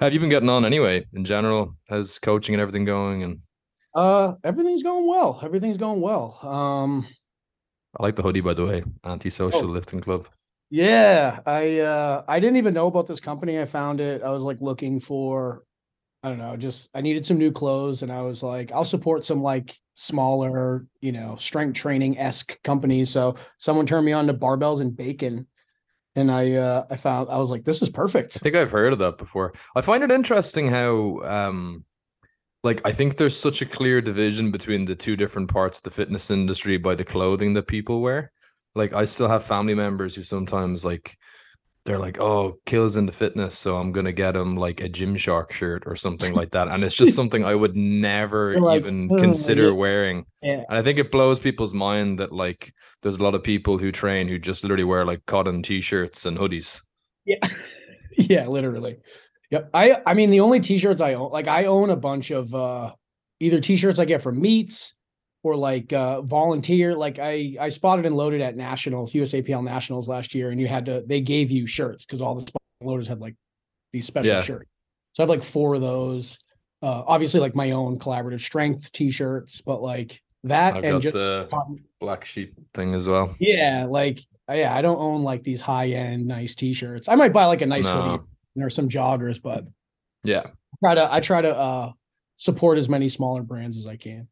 [0.00, 1.06] have you been getting on anyway?
[1.12, 3.22] In general, how's coaching and everything going?
[3.22, 3.38] And
[3.94, 5.40] uh, everything's going well.
[5.42, 6.38] Everything's going well.
[6.42, 7.06] Um,
[7.98, 8.82] I like the hoodie, by the way.
[9.04, 9.72] Anti-social Oh.
[9.72, 10.26] lifting club.
[10.70, 13.58] yeah, I uh, I didn't even know about this company.
[13.60, 14.22] I found it.
[14.22, 15.64] I was like looking for,
[16.22, 19.24] I don't know, just I needed some new clothes, and I was like, I'll support
[19.24, 23.10] some like smaller, you know, strength training esque companies.
[23.10, 25.46] So someone turned me on to barbells and bacon,
[26.16, 28.36] and I uh, I found I was like, this is perfect.
[28.36, 29.52] I think I've heard of that before.
[29.76, 31.84] I find it interesting how um
[32.62, 35.90] like I think there's such a clear division between the two different parts of the
[35.90, 38.32] fitness industry by the clothing that people wear.
[38.74, 41.16] Like I still have family members who sometimes like
[41.84, 45.84] they're like, "Oh, kills into fitness, so I'm gonna get him like a Gymshark shirt
[45.86, 49.68] or something like that," and it's just something I would never like, even "Oh, consider
[49.68, 50.26] yeah." wearing.
[50.42, 50.62] Yeah.
[50.68, 52.72] And I think it blows people's mind that like
[53.02, 56.36] there's a lot of people who train who just literally wear like cotton t-shirts and
[56.36, 56.80] hoodies.
[57.24, 57.38] Yeah.
[58.18, 58.98] yeah, literally.
[59.50, 59.70] Yep.
[59.74, 62.92] I I mean the only t-shirts I own, like I own a bunch of uh
[63.40, 64.94] either t-shirts I get from meets
[65.42, 66.94] or like uh volunteer.
[66.94, 70.86] Like I I spotted and loaded at nationals, USAPL nationals last year, and you had
[70.86, 73.34] to they gave you shirts because all the spot loaders had like
[73.92, 74.42] these special Yeah.
[74.42, 74.70] shirts.
[75.12, 76.38] So I have like four of those.
[76.82, 81.14] Uh obviously like my own collaborative strength t-shirts, but like that I've and got just
[81.14, 83.34] the- cotton- Black sheep thing as well.
[83.38, 87.08] yeah, like uh, yeah, I don't own like these high-end nice t-shirts.
[87.08, 88.24] I might buy like a nice hoodie
[88.56, 89.64] or some joggers, but
[90.24, 90.44] Yeah.
[90.46, 91.92] I try to I try to uh
[92.36, 94.28] support as many smaller brands as I can.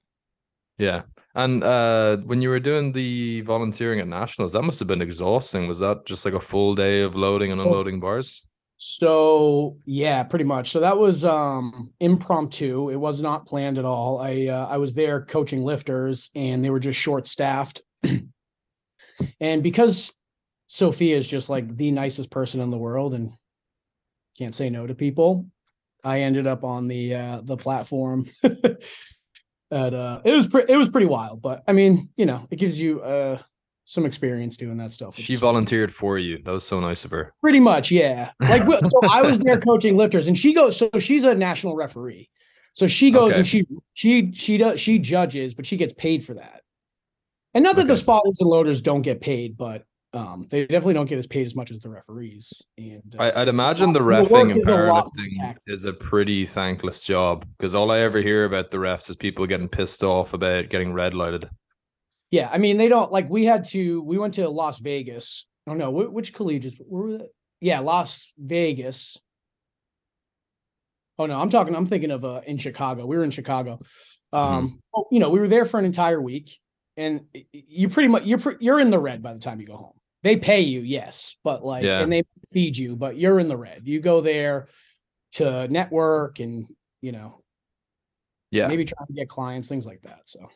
[0.78, 1.02] Yeah.
[1.34, 5.68] And uh when you were doing the volunteering at nationals, that must have been exhausting.
[5.68, 7.64] Was that just like a full day of loading and Oh.
[7.64, 8.44] unloading bars?
[8.76, 10.70] So yeah, pretty much.
[10.70, 12.90] So that was um impromptu.
[12.90, 14.20] It was not planned at all.
[14.20, 17.82] I uh, I was there coaching lifters and they were just short staffed.
[19.40, 20.12] and because
[20.68, 23.32] Sophia is just like the nicest person in the world and
[24.38, 25.46] can't say no to people,
[26.04, 28.26] I ended up on the uh the platform.
[29.70, 32.56] and uh it was pre- it was pretty wild, but I mean, you know, it
[32.56, 33.38] gives you uh
[33.84, 35.16] some experience doing that stuff.
[35.16, 36.42] She volunteered for you.
[36.44, 37.32] That was so nice of her.
[37.40, 38.32] Pretty much, yeah.
[38.40, 40.76] Like so I was there coaching lifters, and she goes.
[40.76, 42.28] So she's a national referee.
[42.74, 46.34] So she goes and she she she does she judges, but she gets paid for
[46.34, 46.62] that.
[47.54, 48.00] And not that the Okay.
[48.00, 51.54] spotters and loaders don't get paid, but um, they definitely don't get as paid as
[51.54, 52.62] much as the referees.
[52.78, 57.00] And uh, I, I'd imagine the refing and is a powerlifting is a pretty thankless
[57.00, 60.70] job because all I ever hear about the refs is people getting pissed off about
[60.70, 61.48] getting red lighted.
[62.30, 63.28] Yeah, I mean they don't like.
[63.28, 64.02] We had to.
[64.02, 65.46] We went to Las Vegas.
[65.66, 67.20] Oh no, wh- which collegiates were?
[67.60, 69.18] Yeah, Las Vegas.
[71.18, 71.74] Oh no, I'm talking.
[71.74, 73.04] I'm thinking of uh, in Chicago.
[73.04, 73.80] We were in Chicago.
[74.32, 76.58] Um, oh, you know, we were there for an entire week,
[76.96, 79.97] and you pretty much you're you're in the red by the time you go home.
[80.22, 82.02] They pay you, yes, but like, Yeah.
[82.02, 83.82] and they feed you, but you're in the red.
[83.84, 84.68] You go there
[85.32, 86.66] to network and
[87.00, 87.42] you know
[88.50, 88.66] Yeah.
[88.66, 90.22] maybe try to get clients, things like that.
[90.24, 90.48] So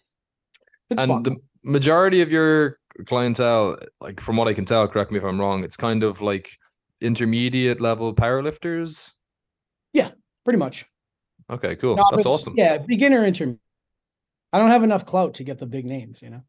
[0.91, 1.23] it's and fun.
[1.23, 5.41] the majority of your clientele, like from what I can tell, correct me if I'm
[5.41, 6.51] wrong, it's kind of like
[7.01, 9.13] intermediate level powerlifters.
[9.93, 10.11] Yeah,
[10.45, 10.87] pretty much.
[11.51, 11.97] Okay, cool.
[11.97, 12.55] No, That's awesome.
[12.57, 13.61] Yeah, beginner intermediate.
[14.53, 16.43] I don't have enough clout to get the big names, you know.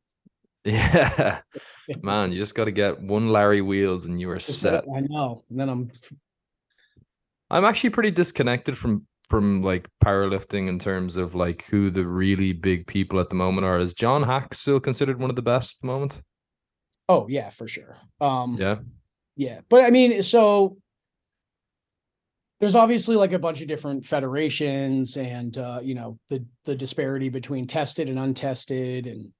[0.65, 1.41] Yeah.
[2.01, 4.85] Man, you just got to get one Larry Wheels and you are set.
[4.95, 5.41] I know.
[5.49, 5.91] And then I'm
[7.49, 12.53] I'm actually pretty disconnected from from like powerlifting in terms of like who the really
[12.53, 13.79] big people at the moment are.
[13.79, 16.21] Is John Haack still considered one of the best at the moment?
[17.09, 17.97] oh yeah, for sure.
[18.21, 18.77] Um Yeah.
[19.35, 19.59] yeah.
[19.69, 20.77] But I mean, so
[22.61, 27.27] there's obviously like a bunch of different federations and uh, you know, the the disparity
[27.27, 29.33] between tested and untested and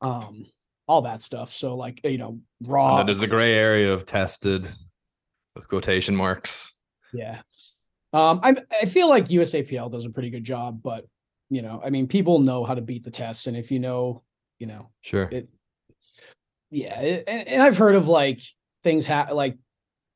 [0.00, 0.46] um
[0.86, 1.52] all that stuff.
[1.52, 4.66] So like, you know, raw then there's a gray area of tested
[5.54, 6.76] with quotation marks.
[7.12, 7.42] Yeah.
[8.12, 11.06] Um, I I feel like USAPL does a pretty good job, but
[11.48, 14.22] you know, I mean, people know how to beat the tests, and if you know,
[14.58, 15.28] you know, Sure.
[15.30, 15.48] it,
[16.70, 18.40] yeah, it, and, and I've heard of like
[18.82, 19.58] things ha- like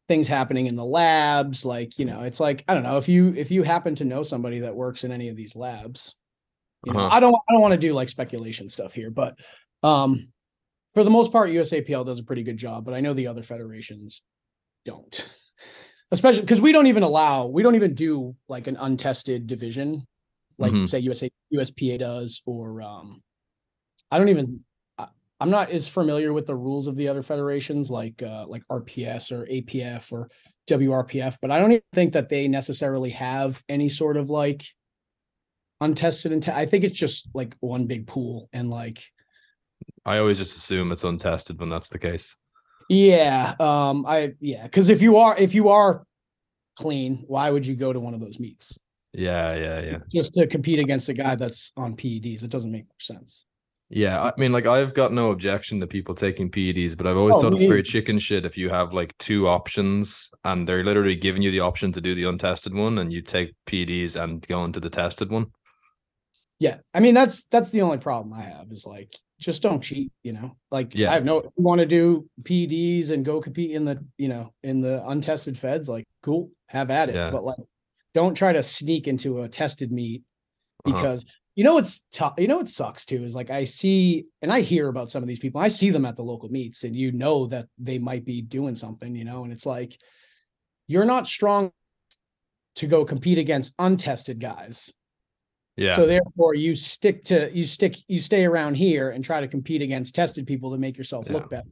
[0.08, 3.32] things happening in the labs, like you know, it's like I don't know if you
[3.36, 6.14] if you happen to know somebody that works in any of these labs,
[6.84, 7.16] you know, Uh-huh.
[7.16, 9.38] I don't I don't want to do like speculation stuff here, but
[9.84, 10.28] um,
[10.92, 13.42] for the most part, USAPL does a pretty good job, but I know the other
[13.42, 14.22] federations
[14.84, 15.28] don't
[16.12, 20.06] especially because we don't even allow we don't even do like an untested division
[20.58, 20.88] like Mhm.
[20.88, 23.22] say USA USPA does or um
[24.10, 24.60] I don't even
[24.98, 25.08] I,
[25.40, 29.32] I'm not as familiar with the rules of the other federations like uh like RPS
[29.32, 30.30] or APF or
[30.68, 34.64] WRPF but I don't even think that they necessarily have any sort of like
[35.80, 39.02] untested and I think it's just like one big pool and like
[40.04, 42.36] I always just assume it's untested when that's the case.
[42.88, 46.04] Yeah, um, I yeah, because if you are if you are
[46.76, 48.78] clean, why would you go to one of those meets?
[49.12, 49.98] Yeah, yeah, yeah.
[50.12, 52.42] Just to compete against a guy that's on PEDs.
[52.42, 53.46] It doesn't make sense.
[53.90, 57.36] Yeah, I mean, like I've got no objection to people taking PEDs, but I've always
[57.36, 61.14] Oh, thought it's very chicken shit if you have like two options and they're literally
[61.14, 64.64] giving you the option to do the untested one and you take PEDs and go
[64.64, 65.46] into the tested one.
[66.58, 66.78] Yeah.
[66.92, 69.12] I mean, that's that's the only problem I have is like
[69.44, 70.56] just don't cheat, you know.
[70.70, 71.10] Like Yeah.
[71.10, 74.52] I have no you want to do PEDs and go compete in the, you know,
[74.62, 77.14] in the untested feds, like cool, have at it.
[77.14, 77.30] Yeah.
[77.30, 77.58] But like
[78.14, 80.22] don't try to sneak into a tested meet
[80.84, 80.94] Uh-huh.
[80.96, 81.24] because
[81.56, 82.34] you know it's tough.
[82.38, 85.28] You know what sucks too is like I see and I hear about some of
[85.28, 85.60] these people.
[85.60, 88.74] I see them at the local meets, and you know that they might be doing
[88.74, 89.96] something, you know, and it's like
[90.88, 91.70] you're not strong
[92.76, 94.92] to go compete against untested guys.
[95.76, 95.96] Yeah.
[95.96, 99.82] So therefore, you stick to you stick you stay around here and try to compete
[99.82, 101.32] against tested people to make yourself Yeah.
[101.34, 101.68] look better,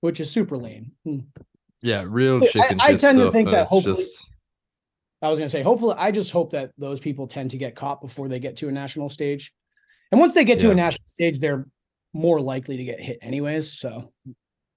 [0.00, 0.92] which is super lame.
[1.04, 1.20] Hmm.
[1.82, 4.30] yeah, real chicken I shit tend to think that hopefully- just
[5.22, 8.00] I was gonna say, hopefully, I just hope that those people tend to get caught
[8.00, 9.52] before they get to a national stage,
[10.12, 11.66] and once they get to a national stage, they're
[12.12, 13.72] more likely to get hit anyways.
[13.72, 14.12] So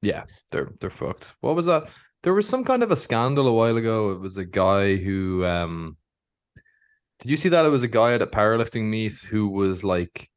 [0.02, 1.36] yeah, they're they're fucked.
[1.42, 1.90] What was that?
[2.24, 4.12] There was some kind of a scandal a while ago.
[4.14, 5.98] It was a guy who um
[7.22, 7.66] did you see that?
[7.66, 10.28] It was a guy at a powerlifting meet who was like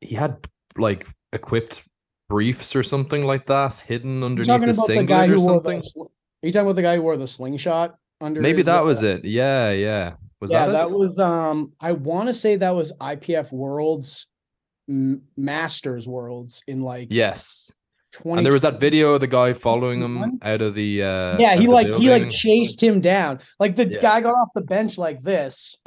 [0.00, 0.46] he had
[0.76, 1.84] like equipped
[2.28, 5.80] briefs or something like that hidden underneath his singlet or something.
[5.80, 8.40] the are you talking about the guy who wore the slingshot under?
[8.40, 9.24] Maybe his, that uh, was it.
[9.24, 10.14] Yeah, yeah.
[10.40, 11.18] Was that yeah, that, that, was.
[11.18, 14.28] Um, I want to say that was IPF Worlds,
[14.88, 17.72] M- Masters Worlds in like Yes.
[18.12, 18.38] Twenty.
[18.38, 21.56] And there was that video of the guy following him out of the uh Yeah,
[21.56, 23.40] he like he like chased him down.
[23.60, 24.00] Like the Yeah.
[24.00, 25.76] guy got off the bench like this.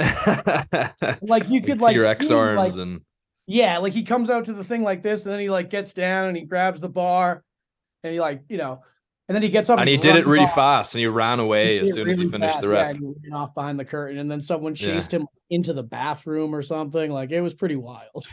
[1.21, 3.01] Like you could see like your X see, arms like, and
[3.47, 5.93] yeah, like he comes out to the thing like this, and then he like gets
[5.93, 7.43] down and he grabs the bar,
[8.03, 8.83] and he like you know,
[9.27, 10.55] and then he gets up and he did it really off.
[10.55, 12.81] fast and he ran away He as soon as he really finished fast, the yeah,
[12.81, 12.89] rep.
[12.95, 14.87] and he ran off behind the curtain, and then someone Yeah.
[14.87, 17.11] chased him into the bathroom or something.
[17.11, 18.25] Like it was pretty wild.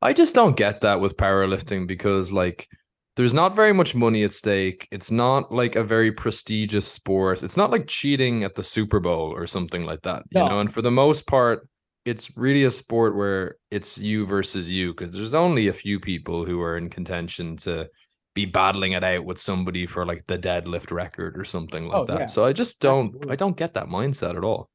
[0.00, 2.68] I just don't get that with powerlifting because like
[3.16, 4.88] there's not very much money at stake.
[4.90, 7.42] It's not like a very prestigious sport.
[7.42, 10.60] It's not like cheating at the Super Bowl or something like that, you know.
[10.60, 11.68] And for the most part,
[12.04, 16.44] it's really a sport where it's you versus you because there's only a few people
[16.44, 17.88] who are in contention to
[18.34, 22.04] be battling it out with somebody for like the deadlift record or something like Oh,
[22.06, 22.18] that.
[22.20, 22.26] yeah.
[22.26, 23.32] So I just don't Absolutely.
[23.32, 24.70] I don't get that mindset at all.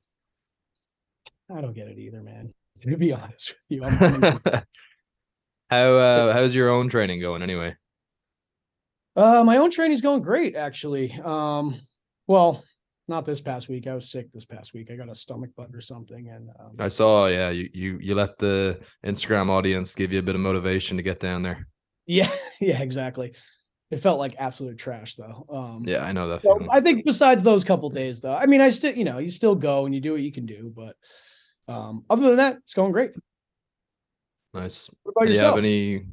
[1.53, 2.53] I don't get it either, man.
[2.81, 4.39] To be honest with you, I'm
[5.71, 7.75] How uh how's your own training going anyway?
[9.17, 11.11] Uh, my own training's going great, actually.
[11.23, 11.75] Um,
[12.27, 12.63] well,
[13.07, 13.87] not this past week.
[13.87, 14.91] I was sick this past week.
[14.91, 18.15] I got a stomach bug or something, and um, I saw, yeah, you you you
[18.15, 21.67] let the Instagram audience give you a bit of motivation to get down there.
[22.05, 22.29] yeah,
[22.61, 23.33] yeah, exactly.
[23.89, 25.45] It felt like absolute trash, though.
[25.49, 26.67] Um, Yeah, I know that so.
[26.69, 29.55] I think besides those couple days, though, I mean, I still, you know, you still
[29.55, 30.95] go and you do what you can do, but
[31.69, 33.11] um, other than that, it's going great.
[34.53, 34.93] Nice.
[35.03, 36.05] What about Do you have any?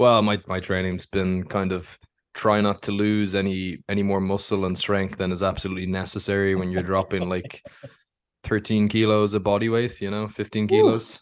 [0.00, 1.98] Well, my my training's been kind of
[2.32, 6.72] try not to lose any any more muscle and strength than is absolutely necessary when
[6.72, 7.62] you're dropping like
[8.44, 11.20] 13 kilos of body weight, you know, 15 kilos.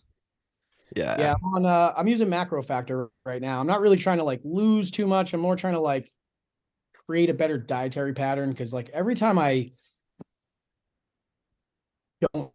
[0.94, 1.16] Yeah.
[1.19, 1.66] yeah, I'm on.
[1.66, 3.58] Uh, I'm using MacroFactor right now.
[3.58, 5.34] I'm not really trying to like lose too much.
[5.34, 6.08] I'm more trying to like
[7.08, 9.72] create a better dietary pattern because like every time I
[12.32, 12.52] don't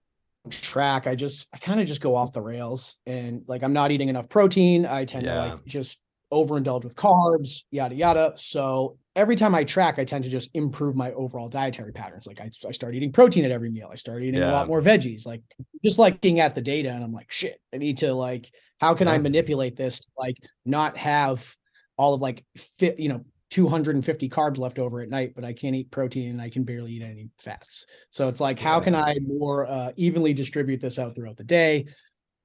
[0.49, 3.91] track, I just I kind of just go off the rails and like I'm not
[3.91, 4.85] eating enough protein.
[4.85, 5.99] I tend to like just
[6.33, 8.33] overindulge with carbs, yada yada.
[8.35, 12.25] So every time I track, I tend to just improve my overall dietary patterns.
[12.25, 13.89] Like I, I start eating protein at every meal.
[13.91, 15.25] I start eating a lot more veggies.
[15.25, 15.41] Like
[15.83, 18.49] just like looking at the data, and I'm like, shit, I need to like,
[18.81, 21.55] how can I manipulate this to like not have
[21.97, 23.23] all of like fit, you know,
[23.53, 26.93] 250 carbs left over at night, but I can't eat protein and I can barely
[26.93, 27.85] eat any fats.
[28.09, 31.85] So it's like, how can I more uh, evenly distribute this out throughout the day?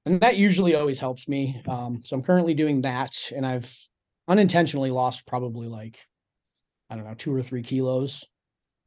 [0.05, 1.61] And that usually always helps me.
[1.67, 3.75] Um, so I'm currently doing that, and I've
[4.27, 5.99] unintentionally lost probably like,
[6.89, 8.25] I don't know, two or three kilos.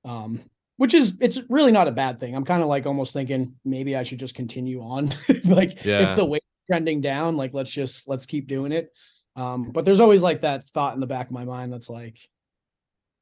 [0.05, 0.43] Um,
[0.79, 2.35] which is it's really not a bad thing.
[2.35, 5.11] I'm kind of like almost thinking maybe I should just continue on.
[5.45, 6.11] like Yeah.
[6.11, 8.89] if the weight trending down, like let's just let's keep doing it.
[9.37, 12.17] Um, but there's always like that thought in the back of my mind that's like,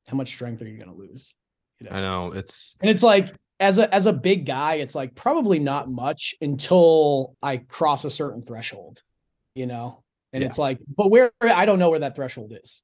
[0.06, 1.34] how much strength are you gonna lose?
[1.80, 1.96] You know?
[1.96, 2.32] I know.
[2.32, 6.34] It's And it's like as a as a big guy, it's like probably not much
[6.40, 9.02] until I cross a certain threshold,
[9.54, 10.02] you know.
[10.32, 10.48] And Yeah.
[10.48, 12.82] it's like, but where I don't know where that threshold is.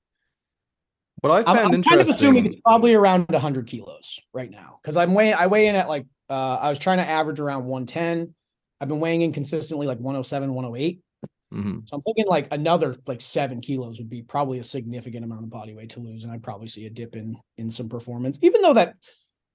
[1.22, 1.82] what I I'm, I'm interesting.
[1.82, 5.34] kind of assuming it's probably around 100 kilos right now because I'm weighing.
[5.34, 8.34] I weigh in at like uh, I was trying to average around 110.
[8.80, 11.00] I've been weighing in consistently like 107, 108.
[11.54, 11.88] Mhm.
[11.88, 15.50] So I'm thinking like another like seven kilos would be probably a significant amount of
[15.50, 18.38] body weight to lose, and I'd probably see a dip in in some performance.
[18.42, 18.96] Even though that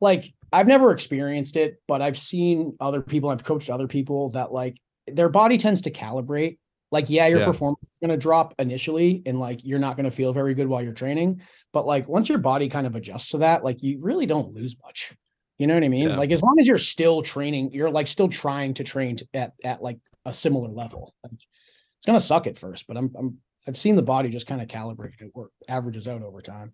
[0.02, 4.52] like I've never experienced it, but I've seen other people, I've coached other people that
[4.52, 4.78] like
[5.08, 6.58] their body tends to calibrate.
[6.92, 7.46] Like, yeah, your Yeah.
[7.46, 10.68] performance is going to drop initially, and like you're not going to feel very good
[10.68, 11.42] while you're training.
[11.72, 14.76] But like once your body kind of adjusts to that, like you really don't lose
[14.84, 15.14] much.
[15.58, 16.10] You know what I mean?
[16.10, 16.18] Yeah.
[16.18, 19.82] Like as long as you're still training, you're like still trying to train at at
[19.82, 21.14] like a similar level.
[21.24, 24.62] Like, it's gonna suck at first, but I'm I'm I've seen the body just kind
[24.62, 26.74] of calibrate it work averages out over time.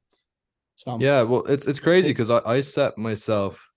[0.78, 3.68] So Yeah, well, it's it's crazy because I, I set myself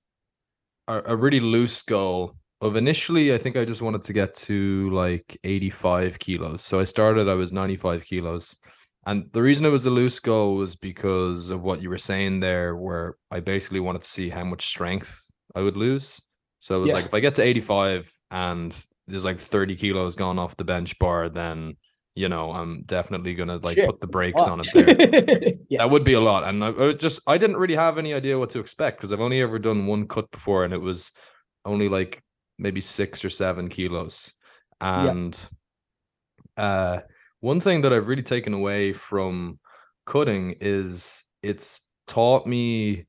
[0.89, 4.91] a, a really loose goal of initially I think I just wanted to get to
[4.91, 6.63] like 85 kilos.
[6.63, 8.55] So I started, I was 95 kilos.
[9.07, 12.41] And the reason it was a loose goal was because of what you were saying
[12.41, 16.21] there, where I basically wanted to see how much strength I would lose.
[16.61, 16.97] So it was Yeah.
[16.97, 18.77] like if I get to 85 and
[19.07, 21.77] there's like 30 kilos gone off the bench bar, then
[22.15, 25.53] you know, I'm definitely gonna like shit, put the brakes on it there.
[25.69, 25.79] yeah.
[25.79, 28.39] That would be a lot, and I, I just I didn't really have any idea
[28.39, 31.13] what to expect because I've only ever done one cut before, and it was
[31.65, 32.23] only like
[32.59, 34.33] maybe six or seven kilos.
[34.81, 35.39] And
[36.57, 37.01] uh,
[37.41, 39.59] one thing that I've really taken away from
[40.05, 43.07] cutting is it's taught me.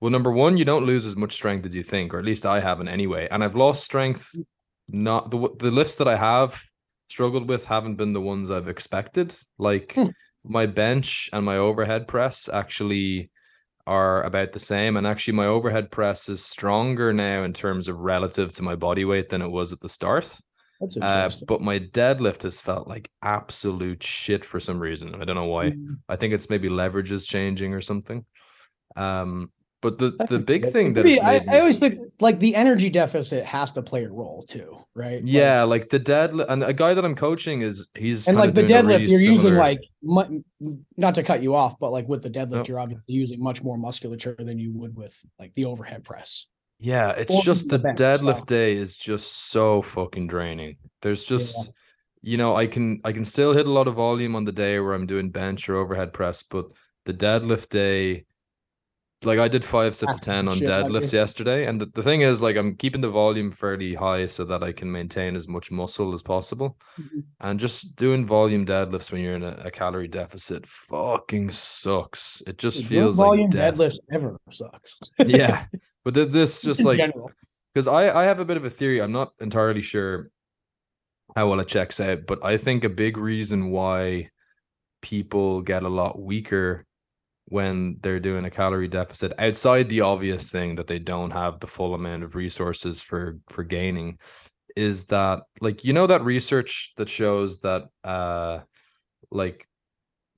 [0.00, 2.46] Well, number one, you don't lose as much strength as you think, or at least
[2.46, 3.28] I haven't anyway.
[3.30, 4.30] And I've lost strength.
[4.88, 6.62] Not the the lifts that I have
[7.10, 9.34] struggled with haven't been the ones I've expected.
[9.58, 10.10] Like Hmm.
[10.44, 13.30] my bench and my overhead press actually
[13.86, 14.96] are about the same.
[14.96, 19.04] And actually, my overhead press is stronger now in terms of relative to my body
[19.04, 20.38] weight than it was at the start.
[20.80, 25.14] That's Uh, but my deadlift has felt like absolute shit for some reason.
[25.20, 25.70] I don't know why.
[25.70, 28.24] Mm, I think it's maybe leverage is changing or something.
[28.96, 29.50] Um,
[29.82, 33.44] but the the big thing that I, made I always think like the energy deficit
[33.44, 35.24] has to play a role too, right?
[35.24, 38.62] Yeah, like the deadlift, and a guy that I'm coaching is he's and like the
[38.62, 40.42] deadlift, really you're using like mu-
[40.96, 42.68] not to cut you off, but like with the deadlift, Nope.
[42.68, 46.46] you're obviously using much more musculature than you would with like the overhead press.
[46.78, 48.44] Yeah, it's Or just the the bench, deadlift so.
[48.46, 50.76] day is just so fucking draining.
[51.02, 51.72] There's just,
[52.22, 54.78] you know, I can I can still hit a lot of volume on the day
[54.78, 56.66] where I'm doing bench or overhead press, but
[57.04, 58.24] the deadlift day,
[59.24, 62.40] like I did five sets of ten on deadlifts yesterday, and the, the thing is,
[62.40, 66.14] like, I'm keeping the volume fairly high so that I can maintain as much muscle
[66.14, 66.78] as possible.
[66.98, 67.24] Mhm.
[67.40, 72.42] And just doing volume deadlifts when you're in a, a calorie deficit fucking sucks.
[72.46, 73.74] It just Dude, feels volume like death.
[73.74, 75.00] deadlift ever sucks.
[75.26, 75.66] Yeah,
[76.04, 77.12] but th- this just in like
[77.74, 79.00] because I I have a bit of a theory.
[79.02, 80.30] I'm not entirely sure
[81.36, 84.30] how well it checks out, but I think a big reason why
[85.02, 86.86] people get a lot weaker
[87.50, 91.66] when they're doing a calorie deficit outside the obvious thing that they don't have the
[91.68, 94.18] full amount of resources for for gaining
[94.76, 98.60] is that like you know that research that shows that uh
[99.30, 99.66] like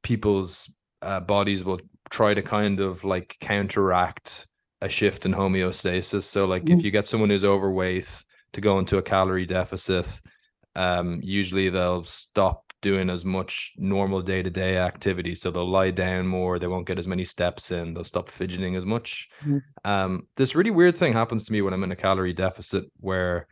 [0.03, 4.47] people's uh, bodies will try to kind of like counteract
[4.81, 6.25] a shift in homeostasis.
[6.25, 6.85] So like if Mhm.
[6.85, 10.21] you get someone who's overweight to go into a calorie deficit,
[10.75, 15.35] um, usually they'll stop doing as much normal day-to-day activity.
[15.35, 18.77] So they'll lie down more, they won't get as many steps in, they'll stop fidgeting
[18.77, 19.29] as much.
[19.43, 19.63] Mhm.
[19.85, 23.47] Um, this really weird thing happens to me when I'm in a calorie deficit where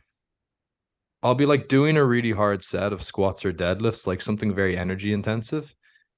[1.23, 4.77] I'll be like doing a really hard set of squats or deadlifts, like something very
[4.77, 5.75] energy intensive.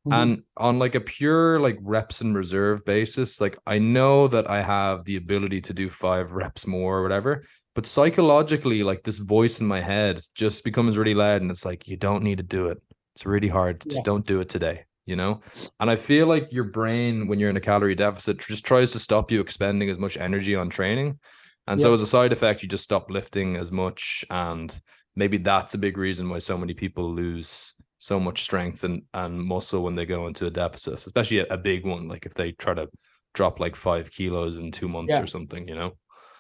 [0.06, 0.12] Mhm.
[0.12, 4.62] And on like a pure like reps and reserve basis, like I know that I
[4.62, 7.44] have the ability to do five reps more or whatever.
[7.74, 11.88] But psychologically, like this voice in my head just becomes really loud and it's like,
[11.88, 12.82] you don't need to do it.
[13.14, 13.82] It's really hard.
[13.86, 13.92] Yeah.
[13.92, 15.40] Just don't do it today, you know?
[15.80, 18.98] And I feel like your brain, when you're in a calorie deficit, just tries to
[18.98, 21.18] stop you expending as much energy on training.
[21.66, 24.24] And so as a side effect, you just stop lifting as much.
[24.30, 24.74] And
[25.14, 29.40] maybe that's a big reason why so many people lose so much strength and, and
[29.40, 32.50] muscle when they go into a deficit, especially a, a big one, like if they
[32.52, 32.88] try to
[33.34, 35.22] drop like five kilos in two months Yeah.
[35.22, 35.92] or something, you know?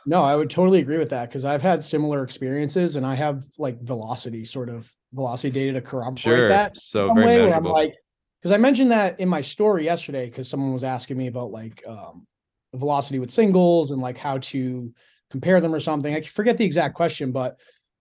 [0.06, 3.44] No, I would totally agree with that because I've had similar experiences and I have
[3.58, 6.48] like velocity sort of velocity data to corroborate Sure.
[6.48, 6.76] that.
[6.76, 7.94] So some very way where I'm like,
[8.40, 11.82] because I mentioned that in my story yesterday because someone was asking me about like
[11.86, 12.26] um,
[12.74, 14.92] velocity with singles and like how to
[15.30, 16.14] compare them or something.
[16.14, 17.58] I forget the exact question, but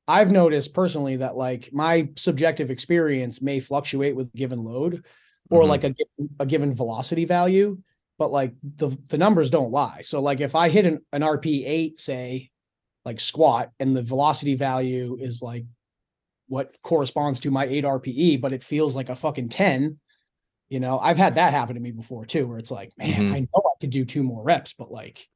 [0.07, 5.05] I've noticed personally that like my subjective experience may fluctuate with given load
[5.51, 5.67] or Mhm.
[5.69, 7.77] like a, given- a given velocity value,
[8.21, 10.01] but like the the numbers don't lie.
[10.03, 12.51] So like if I hit an, an RP eight, say,
[13.03, 15.65] like squat, and the velocity value is like
[16.47, 19.97] what corresponds to my 8 RPE, but it feels like a fucking 10.
[20.69, 23.33] You know, I've had that happen to me before too, where it's like, man, Mhm.
[23.33, 25.27] I know I could do two more reps, but like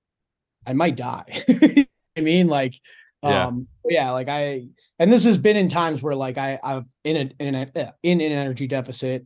[0.67, 1.25] I might die.
[2.15, 2.75] I mean, like,
[3.23, 3.47] Yeah.
[3.47, 4.67] um, yeah, like I,
[4.99, 8.21] and this has been in times where like I, I've in a, in a, in
[8.21, 9.25] an energy deficit,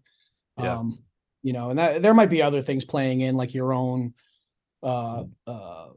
[0.57, 0.77] Yeah.
[0.77, 0.99] um,
[1.49, 4.13] you know, and that there might be other things playing in like your own,
[4.83, 5.87] uh, uh,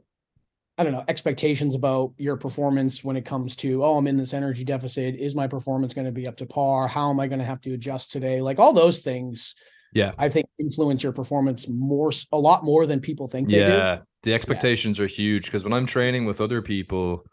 [0.78, 4.32] I don't know, expectations about your performance when it comes to, oh, I'm in this
[4.32, 5.16] energy deficit.
[5.16, 6.88] Is my performance going to be up to par?
[6.88, 8.40] How am I going to have to adjust today?
[8.40, 9.54] Like all those things.
[9.92, 10.12] Yeah.
[10.16, 13.98] I think influence your performance more, a lot more than people think they yeah.
[14.22, 15.04] The expectations yeah.
[15.04, 17.26] are huge because when I'm training with other people,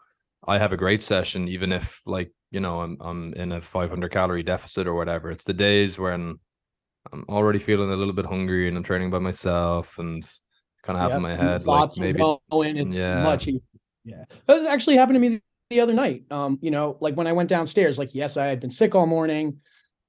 [0.46, 4.12] I have a great session, even if like, you know, I'm, I'm in a 500
[4.12, 5.30] calorie deficit or whatever.
[5.30, 6.38] It's the days when
[7.12, 10.22] I'm already feeling a little bit hungry and I'm training by myself and
[10.82, 11.16] kind of have yep.
[11.16, 12.76] in my head thoughts like maybe going.
[12.76, 13.22] It's yeah.
[13.22, 13.60] much easier.
[14.04, 16.24] Yeah, that actually happened to me the other night.
[16.30, 19.06] Um, you know, like when I went downstairs, like yes, I had been sick all
[19.06, 19.58] morning.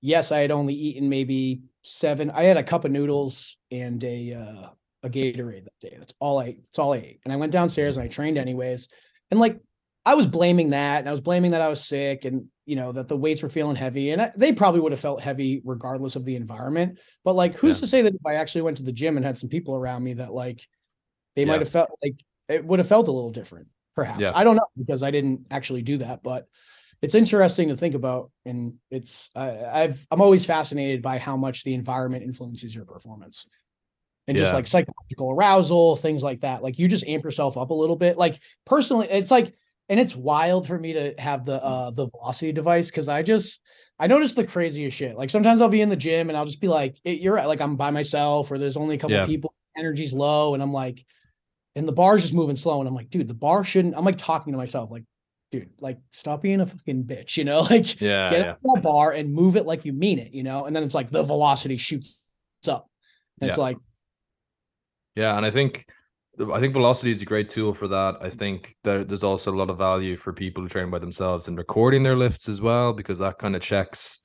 [0.02, 2.32] Yes, I had only eaten maybe seven.
[2.32, 4.70] I had a cup of noodles and a uh,
[5.04, 5.96] a Gatorade that day.
[5.98, 6.58] That's all I.
[6.58, 7.20] That's all I ate.
[7.24, 8.88] And I went downstairs and I trained anyways.
[9.30, 9.60] And like
[10.06, 12.92] I was blaming that, and I was blaming that I was sick, and you know
[12.92, 16.16] that the weights were feeling heavy, and I, they probably would have felt heavy regardless
[16.16, 17.00] of the environment.
[17.24, 17.82] But like, who's yeah.
[17.82, 20.04] to say that if I actually went to the gym and had some people around
[20.04, 20.68] me that like
[21.36, 21.48] they yeah.
[21.50, 22.16] might have felt like
[22.50, 24.20] it would have felt a little different, perhaps.
[24.22, 24.32] Yeah.
[24.34, 26.48] I don't know because I didn't actually do that, but
[27.02, 31.64] it's interesting to think about, and it's I, I've I'm always fascinated by how much
[31.64, 33.46] the environment influences your performance
[34.28, 36.64] and just like psychological arousal, things like that.
[36.64, 38.18] Like you just amp yourself up a little bit.
[38.18, 39.54] Like personally, it's like
[39.92, 43.62] and it's wild for me to have the uh the velocity device because I just
[44.00, 45.16] I notice the craziest shit.
[45.16, 47.62] Like sometimes I'll be in the gym and I'll just be like, "You're right." Like
[47.62, 49.26] I'm by myself, or there's only a couple yeah.
[49.28, 51.06] people, energy's low, and I'm like,
[51.76, 53.96] and the bar's just moving slow, and I'm like, dude, the bar shouldn't.
[53.96, 55.04] I'm like talking to myself, like,
[55.52, 57.62] dude, like stop being a fucking bitch, you know?
[57.70, 58.54] Like, yeah, get yeah.
[58.64, 60.66] that bar and move it like you mean it, you know?
[60.66, 62.20] And then it's like the velocity shoots
[62.68, 62.90] up,
[63.40, 63.50] and yeah.
[63.50, 63.78] it's like,
[65.16, 65.86] yeah, and I think
[66.40, 68.16] I think velocity is a great tool for that.
[68.22, 71.48] I think there, there's also a lot of value for people who train by themselves
[71.48, 74.20] and recording their lifts as well, because that kind of checks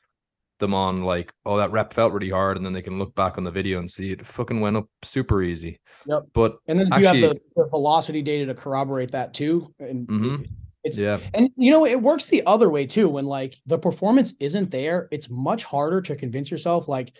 [0.59, 3.39] them on like, oh, that rep felt really hard, and then they can look back
[3.39, 5.81] on the video and see it fucking went up super easy.
[6.07, 6.23] Yep.
[6.33, 10.07] But and then actually, you have the, the, velocity data to corroborate that too, and
[10.07, 10.43] mm-hmm.
[10.85, 13.09] it's yeah, and you know it works the other way too.
[13.09, 17.13] When like the performance isn't there, it's much harder to convince yourself like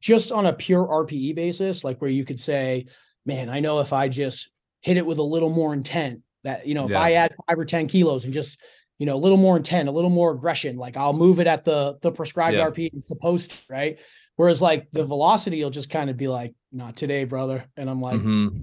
[0.00, 2.86] just on a pure RPE basis, like where you could say
[3.28, 6.74] man, I know if I just hit it with a little more intent, that you
[6.74, 7.00] know, if yeah.
[7.00, 8.60] I add five or ten kilos and just
[8.98, 11.64] you know a little more intent, a little more aggression, like I'll move it at
[11.64, 12.66] the the prescribed yeah.
[12.66, 13.98] RP it's supposed to, right?
[14.34, 17.64] Whereas like the velocity, you'll just kind of be like, not today, brother.
[17.76, 18.56] And I'm like, mm-hmm.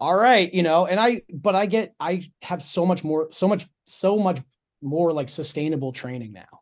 [0.00, 3.46] All right, you know, and I, but I get, I have so much more, so
[3.46, 4.40] much, so much
[4.82, 6.60] more like sustainable training now.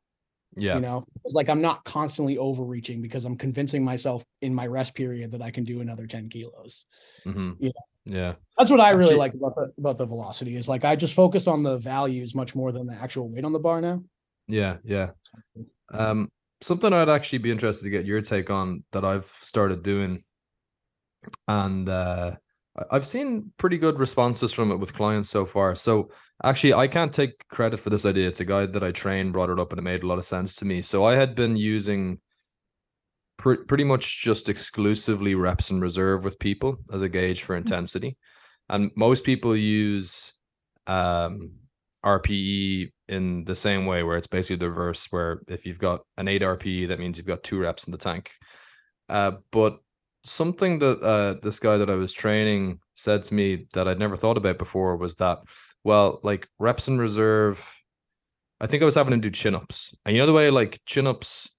[0.54, 0.74] Yeah.
[0.74, 4.94] You know, it's like I'm not constantly overreaching because I'm convincing myself in my rest
[4.94, 6.84] period that I can do another 10 kilos.
[7.24, 7.52] Mm-hmm.
[7.58, 7.72] You know?
[8.04, 8.34] Yeah.
[8.58, 11.46] That's what I really like about the about the velocity is like I just focus
[11.46, 14.02] on the values much more than the actual weight on the bar now.
[14.48, 15.10] Yeah, yeah.
[15.92, 20.24] Um something I'd actually be interested to get your take on that I've started doing
[21.46, 22.36] and uh
[22.90, 25.74] I've seen pretty good responses from it with clients so far.
[25.74, 26.10] So
[26.42, 28.28] actually, I can't take credit for this idea.
[28.28, 30.24] It's a guy that I trained, brought it up, and it made a lot of
[30.24, 30.80] sense to me.
[30.80, 32.18] So I had been using
[33.36, 37.66] pr- pretty much just exclusively reps in reserve with people as a gauge for mm-hmm.
[37.66, 38.16] intensity,
[38.70, 40.32] and most people use
[40.86, 41.52] um,
[42.04, 45.08] RPE in the same way, where it's basically the reverse.
[45.10, 47.98] Where if you've got an eight RPE, that means you've got two reps in the
[47.98, 48.30] tank.
[49.10, 49.78] Uh, but
[50.24, 54.16] something that uh, this guy that I was training said to me that I'd never
[54.16, 55.38] thought about before was that,
[55.84, 57.64] well, like reps in reserve,
[58.60, 59.94] I think I was having to do chin ups.
[60.04, 61.50] And you know the way like chin ups,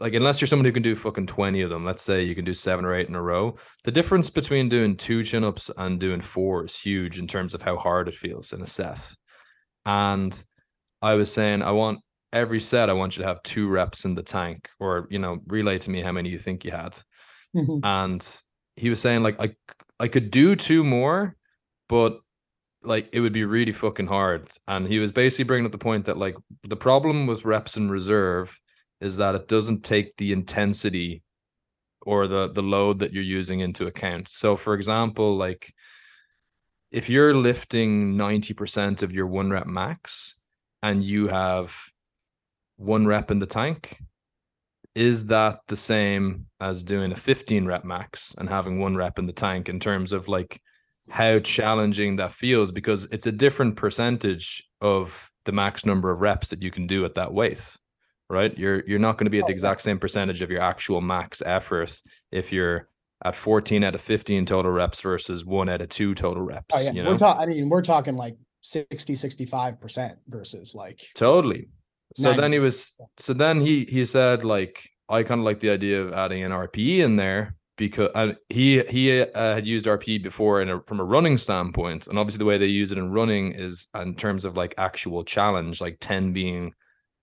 [0.00, 2.44] like unless you're someone who can do fucking 20 of them, let's say you can
[2.44, 6.00] do seven or eight in a row, the difference between doing two chin ups and
[6.00, 9.14] doing four is huge in terms of how hard it feels in a set.
[9.86, 10.44] And
[11.00, 12.00] I was saying, I want
[12.32, 15.38] every set, I want you to have two reps in the tank, or, you know,
[15.46, 16.96] relay to me how many you think you had.
[17.54, 17.78] Mm-hmm.
[17.82, 18.42] And
[18.76, 19.54] he was saying like I
[20.00, 21.36] I could do two more,
[21.88, 22.20] but
[22.82, 24.48] like it would be really fucking hard.
[24.66, 27.90] And he was basically bringing up the point that like the problem with reps in
[27.90, 28.58] reserve
[29.00, 31.22] is that it doesn't take the intensity
[32.04, 34.28] or the the load that you're using into account.
[34.28, 35.72] So for example, like
[36.90, 40.34] if you're lifting 90% of your one rep max
[40.82, 41.74] and you have
[42.76, 43.98] one rep in the tank,
[44.94, 49.26] is that the same as doing a 15 rep max and having one rep in
[49.26, 50.60] the tank in terms of like
[51.10, 52.70] how challenging that feels?
[52.70, 57.04] Because it's a different percentage of the max number of reps that you can do
[57.04, 57.76] at that weight
[58.32, 58.56] right?
[58.58, 61.02] You're you're not going to be at the oh, exact same percentage of your actual
[61.02, 62.00] max effort
[62.32, 62.88] if you're
[63.24, 66.80] at 14 out of 15 total reps versus one out of two total reps oh,
[66.80, 66.90] yeah.
[66.90, 67.12] you know?
[67.12, 71.68] we're ta- i mean we're talking like 60 65 percent versus like totally
[72.16, 72.40] so 90.
[72.40, 76.02] then he was so then he he said like I kind of like the idea
[76.02, 80.62] of adding an RPE in there because and he he uh, had used RP before
[80.62, 83.52] in a, from a running standpoint, and obviously the way they use it in running
[83.52, 86.72] is in terms of like actual challenge, like ten being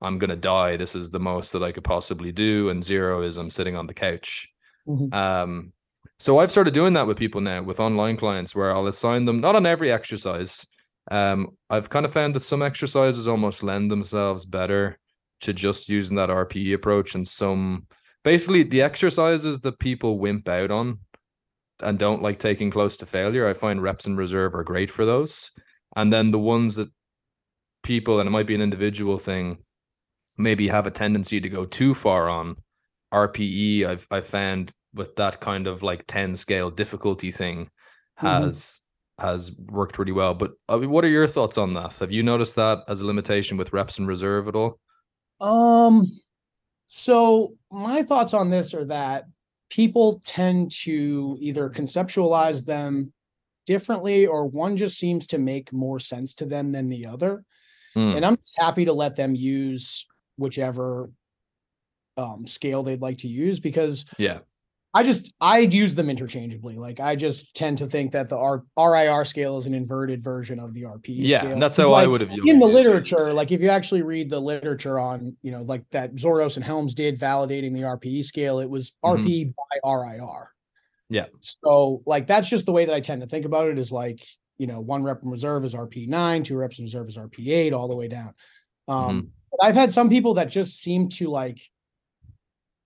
[0.02, 0.78] I'm gonna die.
[0.78, 3.88] This is the most that I could possibly do, and zero is I'm sitting on
[3.88, 4.50] the couch.
[4.88, 5.14] Mhm.
[5.14, 5.74] Um,
[6.20, 9.40] so I've started doing that with people now with online clients where I'll assign them
[9.40, 10.66] not on every exercise.
[11.10, 14.98] Um, I've kind of found that some exercises almost lend themselves better
[15.42, 17.88] to just using that RPE approach, and some
[18.24, 21.00] basically the exercises that people wimp out on
[21.82, 23.48] and don't like taking close to failure.
[23.48, 25.52] I find reps in reserve are great for those,
[25.96, 26.90] and then the ones that
[27.84, 29.58] people and it might be an individual thing
[30.38, 32.56] maybe have a tendency to go too far on
[33.14, 33.86] RPE.
[33.86, 37.70] I've I found with that kind of like 10 scale difficulty thing
[38.22, 38.44] Mhm.
[38.44, 38.82] has
[39.22, 40.34] has worked really well.
[40.34, 41.98] But I mean, what are your thoughts on that?
[42.00, 44.80] Have you noticed that as a limitation with reps and reserve at all?
[45.42, 46.06] Um,
[46.88, 49.26] so my thoughts on this are that
[49.70, 53.14] people tend to either conceptualize them
[53.66, 57.44] differently or one just seems to make more sense to them than the other.
[57.96, 61.12] Mm, And I'm just happy to let them use whichever
[62.18, 64.40] um scale they'd like to use because yeah.
[64.94, 66.76] I just I'd use them interchangeably.
[66.78, 70.60] Like I just tend to think that the R RIR scale is an inverted version
[70.60, 71.60] of the RP Yeah, scale.
[71.60, 72.74] that's how I would have used in the it.
[72.74, 76.66] literature, like if you actually read the literature on, you know, like that Zourdos and
[76.66, 79.26] Helms did validating the RPE scale, it was Mhm.
[79.26, 80.50] RP by RIR.
[81.10, 81.26] Yeah.
[81.42, 84.26] So like that's just the way that I tend to think about it is like,
[84.58, 87.52] you know, one rep in reserve is RP nine, two reps in reserve is RP
[87.52, 88.34] eight, all the way down.
[88.88, 89.28] Um, Mm-hmm.
[89.62, 91.60] I've had some people that just seem to like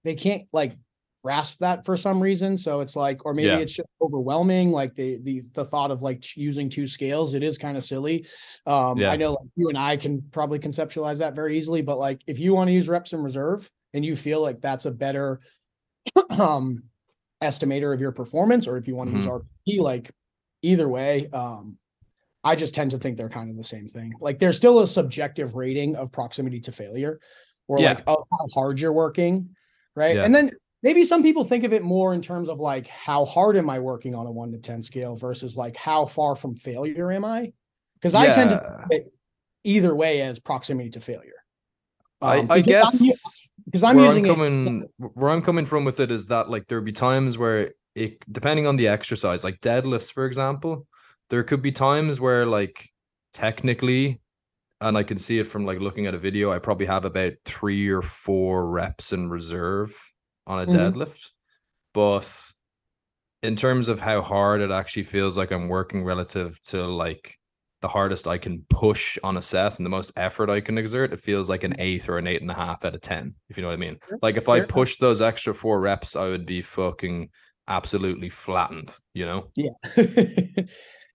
[0.04, 0.76] they can't like
[1.24, 2.58] grasp that for some reason.
[2.58, 3.58] So it's like, or maybe Yeah.
[3.60, 4.72] it's just overwhelming.
[4.72, 7.84] Like the the the thought of like t- using two scales, it is kind of
[7.84, 8.28] silly.
[8.66, 9.12] Um, Yeah.
[9.12, 12.40] I know like you and I can probably conceptualize that very easily, but like if
[12.40, 15.40] you want to use reps in reserve and you feel like that's a better
[16.32, 16.84] um
[17.42, 20.12] estimator of your performance, or if you want to use RP, like
[20.62, 21.78] either way, um,
[22.44, 24.14] I just tend to think they're kind of the same thing.
[24.20, 27.20] Like there's still a subjective rating of proximity to failure,
[27.70, 27.90] or Yeah.
[27.94, 29.56] like of how hard you're working,
[29.96, 30.18] right?
[30.18, 30.24] Yeah.
[30.26, 30.52] And then
[30.84, 33.80] maybe some people think of it more in terms of like how hard am I
[33.80, 37.54] working on a one to ten scale versus like how far from failure am I?
[37.96, 39.12] Because I tend to it
[39.64, 41.32] either way as proximity to failure.
[42.22, 43.02] I, Um, I I'm guess
[43.66, 44.36] because I'm where using I'm it.
[44.36, 48.18] coming where I'm coming from with it is that like there'd be times where it
[48.32, 50.86] depending on the exercise, like deadlifts, for example,
[51.30, 52.90] there could be times where like
[53.34, 54.20] technically,
[54.82, 57.34] and I can see it from like looking at a video, I probably have about
[57.46, 59.96] three or four reps in reserve
[60.48, 60.94] on a Mhm.
[60.94, 61.32] deadlift.
[61.94, 62.52] But
[63.42, 67.38] in terms of how hard it actually feels like I'm working relative to like
[67.82, 71.12] the hardest I can push on a set and the most effort I can exert,
[71.14, 73.58] it feels like an eight or an eight and a half out of ten, if
[73.58, 74.00] you know what I mean.
[74.08, 77.30] Sure, Like if fair I pushed those extra four reps, I would be fucking
[77.68, 79.52] absolutely flattened, you know?
[79.56, 79.70] Yeah.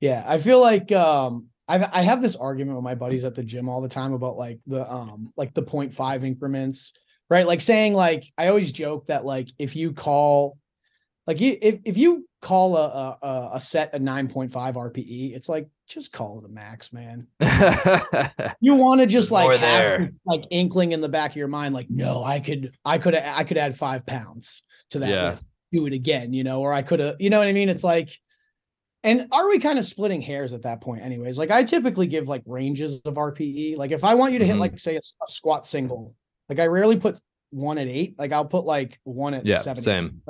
[0.01, 0.25] yeah.
[0.27, 3.69] I feel like um I I have this argument with my buddies at the gym
[3.69, 6.93] all the time about like the um like the 0.5 increments,
[7.31, 7.47] right?
[7.47, 10.57] Like saying like I always joke that like if you call
[11.27, 15.49] like you if, if you call a, a a- a set a 9.5 RPE, it's
[15.49, 17.27] like just call it a max, man.
[18.61, 19.99] You want to just There's like have there.
[20.07, 23.15] this, like inkling in the back of your mind, like, no, I could I could
[23.15, 25.37] I could add five pounds to that Yeah.
[25.73, 27.69] do it again, you know, or I could have, you know what I mean?
[27.69, 28.11] It's like
[29.05, 32.27] and are we kind of splitting hairs at that point anyways like i typically give
[32.27, 34.59] like ranges of rpe like if i want you to hit Mhm.
[34.59, 36.17] like say a squat single
[36.49, 37.19] like i rarely put
[37.51, 40.23] one at eight like i'll put like one at Yeah, seven same.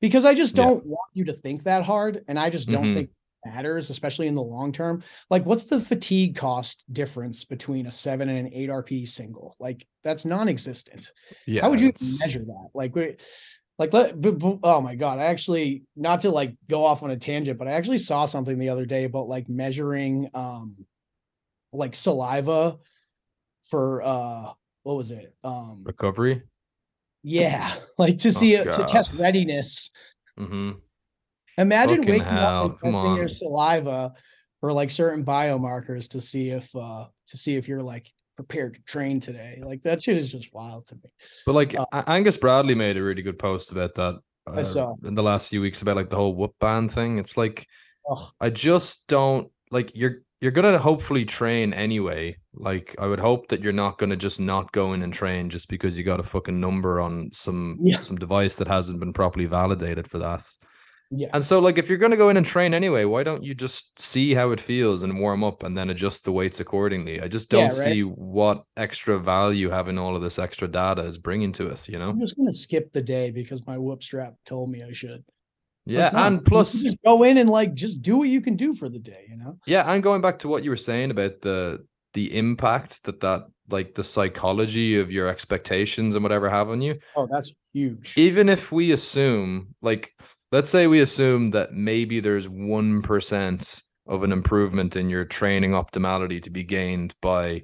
[0.00, 2.94] because i just don't want you to think that hard and i just don't Mhm.
[2.94, 3.10] think
[3.46, 7.92] it matters especially in the long term like what's the fatigue cost difference between a
[7.92, 11.10] seven and an eight RP single like that's non-existent
[11.46, 11.62] yeah.
[11.62, 12.68] how would you it's- measure that?
[12.74, 12.94] Like,
[13.78, 14.20] like let.
[14.20, 15.18] b- b- Oh my god!
[15.18, 18.58] I actually not to like go off on a tangent, but I actually saw something
[18.58, 20.76] the other day about like measuring, um,
[21.72, 22.76] like saliva
[23.62, 24.52] for uh,
[24.82, 25.34] what was it?
[25.44, 26.42] Um, recovery?
[27.22, 29.90] yeah, like to see it to test readiness.
[30.38, 30.72] hmm
[31.58, 34.14] Imagine Fucking waking up hell, and come testing your saliva
[34.60, 38.82] for like certain biomarkers to see if uh to see if you're like prepared to
[38.84, 39.60] train today.
[39.62, 41.10] Like that shit is just wild to me.
[41.44, 44.94] But like Uh, Angus Bradley made a really good post about that I uh, saw.
[45.04, 47.18] in the last few weeks about like the whole Whoop band thing.
[47.18, 47.66] It's like
[48.10, 48.32] Ugh.
[48.40, 52.36] I just don't like you're you're gonna hopefully train anyway.
[52.54, 55.68] Like I would hope that you're not gonna just not go in and train just
[55.68, 58.00] because you got a fucking number on some Yeah.
[58.00, 60.44] some device that hasn't been properly validated for that.
[61.12, 61.28] Yeah.
[61.34, 64.00] And so like if you're gonna go in and train anyway, why don't you just
[64.00, 67.20] see how it feels and warm up and then adjust the weights accordingly?
[67.20, 67.72] I just don't right.
[67.72, 71.98] see what extra value having all of this extra data is bringing to us, you
[71.98, 72.10] know?
[72.10, 75.24] I'm just gonna skip the day because my Whoop strap told me I should.
[75.90, 78.40] It's Yeah, like, no, and plus- just go in and like just do what you
[78.40, 79.58] can do for the day, you know?
[79.66, 83.46] Yeah, and going back to what you were saying about the the impact that that
[83.68, 86.98] like the psychology of your expectations and whatever have on you.
[87.16, 88.14] Oh, that's huge.
[88.16, 90.12] Even if we assume, like,
[90.52, 95.72] let's say we assume that maybe there's one percent of an improvement in your training
[95.72, 97.62] optimality to be gained by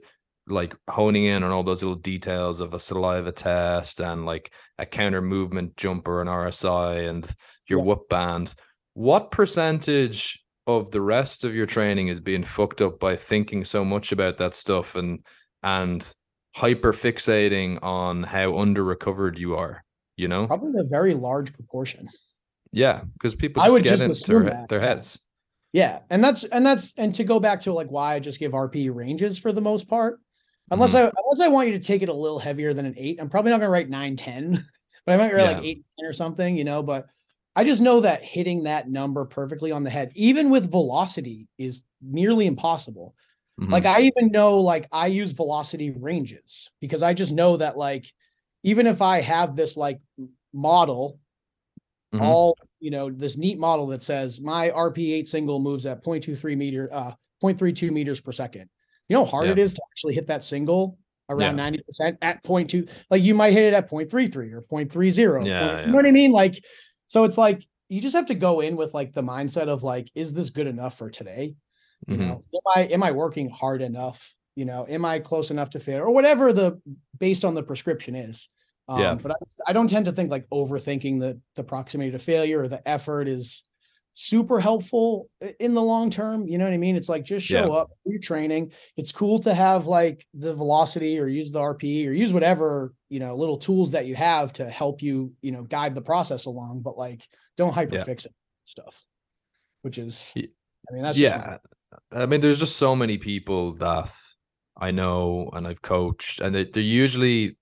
[0.49, 4.87] like honing in on all those little details of a saliva test and like a
[4.87, 7.29] counter movement jumper and RSI and
[7.69, 7.85] your Yeah.
[7.85, 8.55] Whoop band.
[8.95, 13.85] What percentage of the rest of your training is being fucked up by thinking so
[13.85, 15.25] much about that stuff and
[15.63, 16.13] and
[16.55, 19.83] hyper fixating on how under recovered you are?
[20.17, 20.47] You know?
[20.47, 22.09] Probably a very large proportion.
[22.73, 25.19] Yeah, because people I would get just into their, their heads.
[25.73, 28.53] Yeah, and that's and that's and to go back to like why I just give
[28.53, 30.19] RPE ranges for the most part.
[30.71, 31.07] Unless Mm-hmm.
[31.17, 33.29] I unless I want you to take it a little heavier than an eight, I'm
[33.29, 34.53] probably not gonna write nine ten,
[35.07, 35.63] but I might write like Yeah.
[35.63, 36.83] eight ten or something, you know.
[36.83, 37.07] But
[37.55, 41.85] I just know that hitting that number perfectly on the head, even with velocity, is
[42.03, 43.15] nearly impossible.
[43.61, 43.71] Mhm.
[43.71, 48.13] Like I even know like I use velocity ranges because I just know that like
[48.65, 50.01] even if I have this like
[50.53, 51.21] model
[52.15, 52.21] Mhm.
[52.23, 56.89] all you know this neat model that says my rp8 single moves at 0.23 meter
[56.93, 58.71] uh 0.32 meters per second
[59.09, 59.53] you know how hard Yeah.
[59.53, 61.71] it is to actually hit that single around Yeah.
[61.71, 62.87] 90% at two.
[63.11, 65.81] like you might hit it at 0.33 or 0.30 Yeah, point- yeah.
[65.83, 66.63] you know what i mean like
[67.07, 70.11] so it's like you just have to go in with like the mindset of like
[70.15, 71.55] is this good enough for today
[72.07, 72.21] you Mhm.
[72.21, 75.81] know am i am i working hard enough you know am i close enough to
[75.81, 76.81] fail or whatever the
[77.19, 78.49] based on the prescription is
[78.89, 79.15] um, Yeah.
[79.15, 79.37] but I,
[79.69, 83.27] I don't tend to think like overthinking the the proximity to failure or the effort
[83.29, 83.65] is
[84.19, 85.29] super helpful
[85.61, 86.97] in the long term you know what i mean?
[86.97, 87.81] It's like just show Yeah.
[87.81, 88.73] up do your training.
[88.97, 93.21] It's cool to have like the velocity or use the rpe or use whatever you
[93.21, 96.81] know little tools that you have to help you you know guide the process along
[96.81, 98.33] but like don't hyperfix it
[98.65, 99.05] stuff
[99.83, 101.59] which is i mean that's yeah.
[102.11, 104.11] I mean there's just so many people that
[104.79, 107.59] i know and i've coached and they, they're usually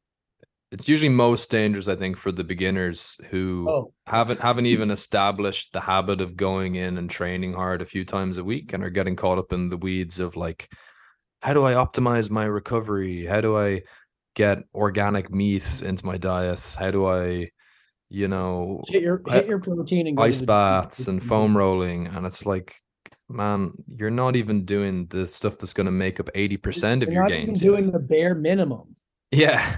[0.75, 3.93] it's usually most dangerous i think for the beginners who oh.
[4.07, 8.39] haven't haven't even established the habit of going in and training hard a few times
[8.39, 10.69] a week and are getting caught up in the weeds of like
[11.41, 13.25] how do i optimize my recovery?
[13.25, 13.83] How do i
[14.35, 17.49] get organic meat into my diet how do i
[18.09, 22.45] you know hit your hit your protein and ice baths and foam rolling and it's
[22.45, 22.75] like
[23.29, 27.13] man you're not even doing the stuff that's going to make up 80% of You're
[27.13, 28.97] your not even gains doing the bare minimum.
[29.31, 29.77] yeah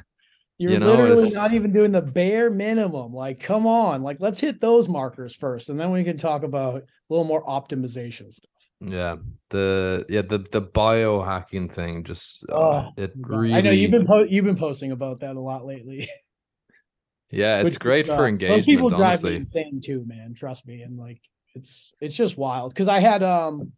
[0.59, 3.13] You're You know, literally not even doing the bare minimum.
[3.13, 6.77] Like, come on, like let's hit those markers first, and then we can talk about
[6.77, 8.51] a little more optimization stuff.
[8.81, 9.17] yeah
[9.51, 14.07] the yeah the the biohacking thing just uh, Oh, it really I know you've been
[14.07, 16.09] po- you've been posting about that a lot lately.
[17.31, 18.59] yeah it's which great uh, for engagement.
[18.61, 20.35] Those people drive me honestly insane too, man.
[20.35, 21.21] Trust me, and like
[21.55, 23.73] it's it's just wild because I had um.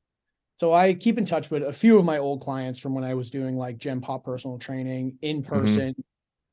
[0.55, 3.15] So I keep in touch with a few of my old clients from when I
[3.15, 5.91] was doing like Gen Pop personal training in Mm-hmm.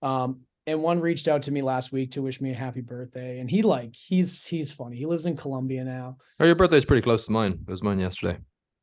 [0.05, 3.39] Um, and one reached out to me last week to wish me a happy birthday.
[3.39, 4.95] And he like he's he's funny.
[4.97, 6.17] He lives in Colombia now.
[6.39, 8.37] oh your birthday's pretty close to mine it was mine yesterday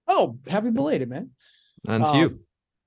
[0.08, 1.30] Oh, happy belated, man.
[1.88, 2.40] and to you Um,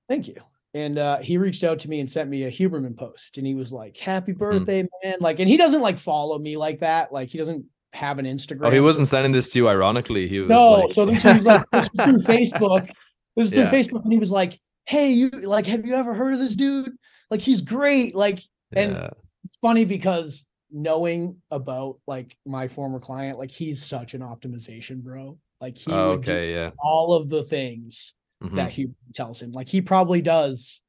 [0.08, 0.36] Thank you.
[0.74, 3.54] And uh, he reached out to me and sent me a Huberman post, and he
[3.54, 4.38] was like, "Happy Hmm.
[4.38, 7.10] birthday, man!" Like, and he doesn't like follow me like that.
[7.12, 8.66] Like, he doesn't have an Instagram.
[8.66, 11.46] oh he wasn't sending this to you ironically he was No, like so this was
[11.46, 12.88] like this was through Facebook.
[13.36, 13.70] This is through Yeah.
[13.72, 16.92] Facebook, and he was like, "Hey, you like, have you ever heard of this dude?
[17.30, 18.14] Like, he's great.
[18.14, 18.40] Like,
[18.74, 19.10] and yeah.
[19.44, 25.38] it's funny because knowing about like my former client, like, he's such an optimization bro.
[25.60, 29.40] Like, he Oh, would do okay yeah all of the things Mhm, that he tells
[29.42, 29.52] him.
[29.52, 30.82] Like, he probably does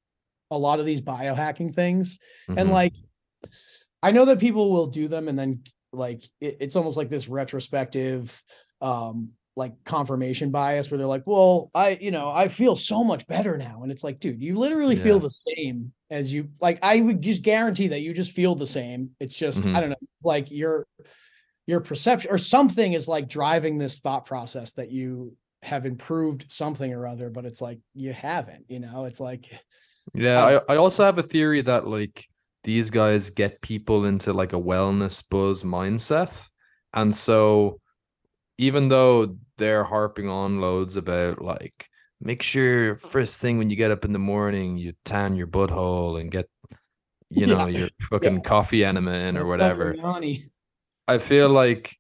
[0.52, 2.20] a lot of these biohacking things,
[2.56, 2.72] and mhm.
[2.72, 2.94] like,
[4.04, 7.28] I know that people will do them, and then like it, it's almost like this
[7.28, 8.44] retrospective
[8.82, 13.26] um like confirmation bias where they're like well i you know i feel so much
[13.28, 17.02] better now and it's like dude you literally feel the same as you like i
[17.02, 19.76] would just guarantee that you just feel the same it's just Mhm.
[19.76, 20.86] i don't know like your
[21.66, 26.94] your perception or something is like driving this thought process that you have improved something
[26.94, 29.46] or other but it's like you haven't you know it's like
[30.14, 32.26] Yeah, Um, I, I also have a theory that like
[32.64, 36.50] these guys get people into like a wellness buzz mindset.
[36.94, 37.80] And so
[38.58, 41.90] even though they're harping on loads about like
[42.22, 46.20] make sure first thing when you get up in the morning you tan your butthole
[46.20, 46.50] and get
[47.30, 48.40] you know Yeah, your fucking yeah.
[48.42, 49.96] coffee enema in or whatever.
[51.08, 51.96] I feel like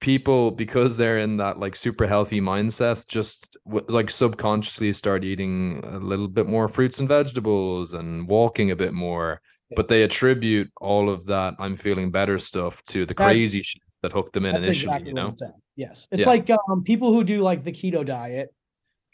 [0.00, 5.80] people because they're in that like super healthy mindset just w- like subconsciously start eating
[5.84, 9.40] a little bit more fruits and vegetables and walking a bit more.
[9.76, 13.82] But they attribute all of that i'm feeling better stuff to the That's- crazy shit
[14.02, 14.92] that hooked them in That's initially.
[14.94, 15.42] exactly you what know, it's.
[15.76, 16.08] Yes.
[16.10, 16.30] It's Yeah.
[16.30, 18.50] like um people who do like the keto diet,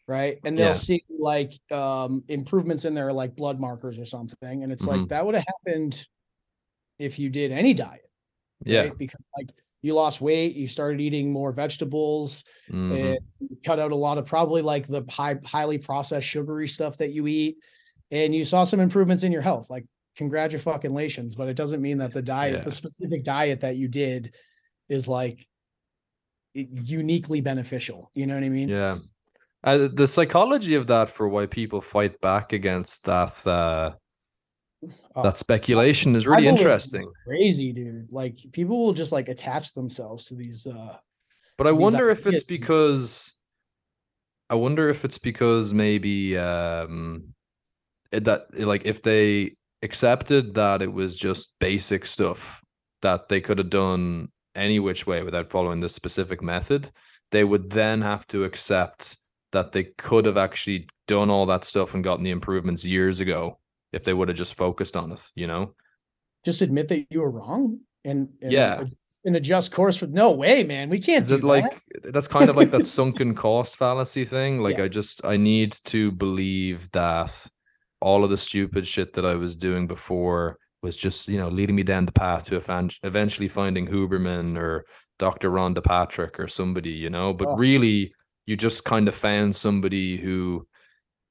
[0.09, 0.39] right?
[0.45, 0.73] And they'll Yeah.
[0.75, 4.63] see like um improvements in their like blood markers or something.
[4.63, 5.09] And it's like Mhm.
[5.09, 6.07] that would have happened
[6.99, 8.09] if you did any diet,
[8.65, 8.99] yeah, right?
[8.99, 9.51] Because like
[9.83, 12.93] you lost weight, you started eating more vegetables, Mhm.
[13.17, 13.19] and
[13.65, 17.27] cut out a lot of probably like the high highly processed sugary stuff that you
[17.27, 17.57] eat,
[18.11, 19.69] and you saw some improvements in your health.
[19.71, 19.85] Like
[20.17, 22.65] congratulations, but it doesn't mean that the diet, Yeah.
[22.65, 24.35] the specific diet that you did
[24.89, 25.47] is like
[26.55, 28.11] uniquely beneficial.
[28.15, 28.69] You know what I mean?
[28.69, 28.99] yeah.
[29.65, 33.91] Uh, the psychology of that for why people fight back against that uh,
[35.15, 37.11] Oh, that speculation is really interesting.
[37.27, 38.09] Crazy, dude.
[38.11, 40.97] Like people will just like attach themselves to these uh
[41.57, 43.33] But I wonder if it's because
[44.51, 47.35] I wonder if it's because maybe um
[48.13, 52.63] that like if they accepted that it was just basic stuff
[53.03, 56.91] that they could have done any which way without following this specific method,
[57.31, 59.17] they would then have to accept
[59.53, 63.59] that they could have actually done all that stuff and gotten the improvements years ago
[63.93, 65.75] if they would have just focused on it, you know?
[66.45, 68.85] just admit that you were wrong and, and Yeah.
[69.25, 70.89] and adjust course with no way, man.
[70.89, 71.47] We can't Is do it that.
[71.47, 74.61] like that's kind of like that sunken cost fallacy thing?
[74.63, 74.85] Like Yeah.
[74.85, 77.35] I just I need to believe that
[78.01, 81.75] all of the stupid shit that I was doing before was just, you know, leading
[81.77, 82.57] me down the path to
[83.03, 84.85] eventually finding Huberman or
[85.19, 85.51] Dr.
[85.51, 87.33] Rhonda Patrick or somebody, you know.
[87.33, 87.57] But Oh.
[87.57, 88.13] really
[88.47, 90.67] you just kind of found somebody who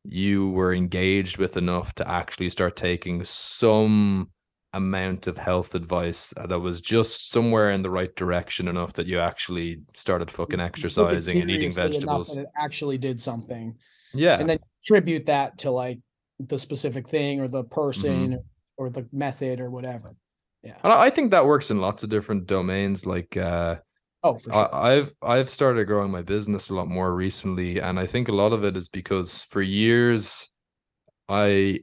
[0.03, 4.29] you were engaged with enough to actually start taking some
[4.73, 9.19] amount of health advice that was just somewhere in the right direction enough that you
[9.19, 12.35] actually started fucking exercising and eating vegetables.
[12.35, 13.73] it actually did something.
[14.13, 14.37] Yeah.
[14.37, 15.99] And then attribute that to like
[16.39, 18.35] the specific thing or the person Mm-hmm.
[18.77, 20.15] Or the method or whatever.
[20.63, 20.77] Yeah.
[20.83, 23.05] And I think that works in lots of different domains.
[23.05, 23.77] Like uh
[24.25, 24.75] Oh, for sure.
[24.75, 28.31] I, I've I've started growing my business a lot more recently, and I think a
[28.31, 30.49] lot of it is because for years,
[31.29, 31.81] I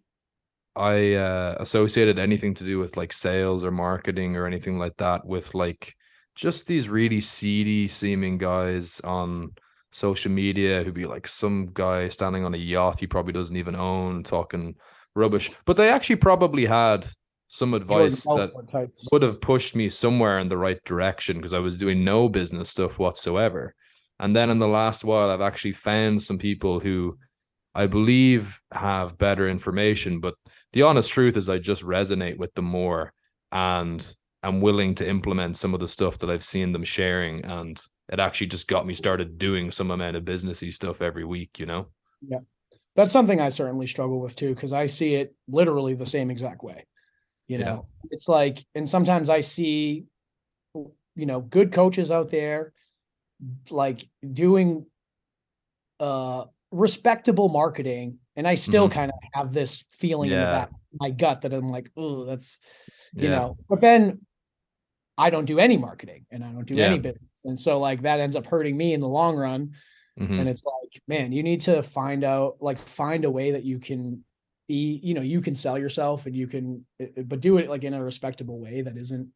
[0.74, 5.24] I uh, associated anything to do with like sales or marketing or anything like that
[5.24, 5.94] with like
[6.34, 9.52] just these really seedy seeming guys on
[9.92, 13.76] social media who'd be like some guy standing on a yacht he probably doesn't even
[13.76, 14.74] own talking
[15.14, 17.06] rubbish, but they actually probably had
[17.48, 19.08] some advice that types.
[19.12, 22.70] would have pushed me somewhere in the right direction because I was doing no business
[22.70, 23.74] stuff whatsoever.
[24.18, 27.18] And then in the last while, I've actually found some people who
[27.74, 30.20] I believe have better information.
[30.20, 30.34] But
[30.72, 33.12] the honest truth is, I just resonate with them more
[33.50, 37.44] and I'm willing to implement some of the stuff that I've seen them sharing.
[37.44, 41.58] And it actually just got me started doing some amount of businessy stuff every week,
[41.58, 41.88] you know?
[42.94, 46.62] That's something I certainly struggle with too, because I see it literally the same exact
[46.62, 46.86] way.
[47.48, 47.64] You Yeah.
[47.64, 50.06] know, it's like, and sometimes I see,
[50.74, 52.72] you know, good coaches out there
[53.70, 54.86] like doing
[56.00, 58.18] uh respectable marketing.
[58.36, 58.92] And I still Mhm.
[58.92, 62.24] kind of have this feeling in the back of my gut that I'm like, oh,
[62.24, 62.58] that's
[63.14, 63.36] you Yeah.
[63.40, 64.24] know, but then
[65.18, 67.44] I don't do any marketing and I don't do any business.
[67.44, 69.74] And so like that ends up hurting me in the long run.
[70.18, 70.40] Mhm.
[70.40, 73.78] And it's like, man, you need to find out, like, find a way that you
[73.78, 74.24] can
[74.68, 77.68] be, you know, you can sell yourself and you can, uh, uh, but do it
[77.68, 79.32] like in a respectable way that isn't.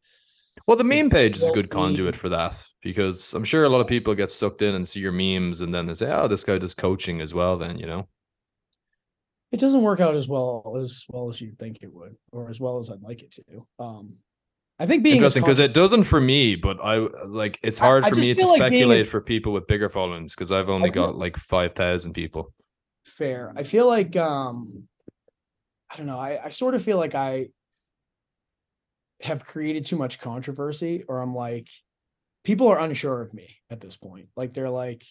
[0.67, 3.81] Well, the meme page is a good conduit for that because I'm sure a lot
[3.81, 6.43] of people get sucked in and see your memes and then they say, "Oh, this
[6.43, 8.07] guy does coaching as well." Then you know,
[9.51, 12.59] It doesn't work out as well as well as you think it would, or as
[12.59, 13.67] well as I'd like it to.
[13.79, 14.17] Um,
[14.79, 18.09] I think being interesting because it doesn't for me, but I like it's hard I
[18.09, 20.91] for just me to like speculate as- for people with bigger followings because I've only
[20.91, 22.53] feel- got like five thousand people.
[23.03, 23.53] fair.
[23.55, 24.87] I feel like um
[25.89, 26.19] I don't know.
[26.19, 27.47] I, I sort of feel like I
[29.21, 31.69] have created too much controversy, or I'm like,
[32.43, 34.27] people are unsure of me at this point.
[34.35, 35.03] Like they're like,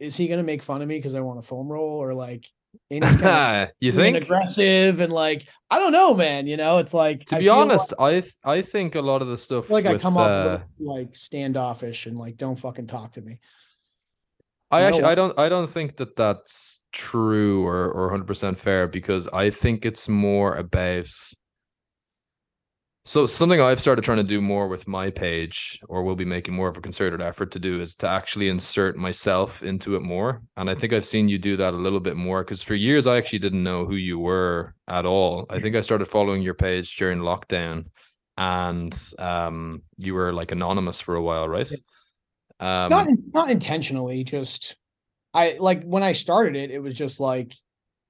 [0.00, 2.02] is he gonna make fun of me because I want a foam roll?
[2.02, 2.46] Or like
[2.90, 4.16] and he's kinda you think?
[4.24, 6.46] aggressive and like I don't know, man.
[6.46, 9.28] You know, it's like To I be honest, I th- I think a lot of
[9.28, 10.42] the stuff like, like with I come off uh,
[10.78, 13.38] little, like standoffish and like don't fucking talk to me.
[14.70, 14.86] I No.
[14.88, 19.50] actually I don't I don't think that that's true or or 100% fair because I
[19.50, 21.06] think it's more about
[23.06, 26.54] so something I've started trying to do more with my page or will be making
[26.54, 30.42] more of a concerted effort to do is to actually insert myself into it more
[30.56, 33.06] and I think I've seen you do that a little bit more cuz for years
[33.06, 35.46] I actually didn't know who you were at all.
[35.50, 37.86] I think I started following your page during lockdown
[38.38, 41.70] and um you were like anonymous for a while, right?
[42.60, 44.76] Um not not intentionally, just
[45.34, 47.54] I like when I started it, it was just like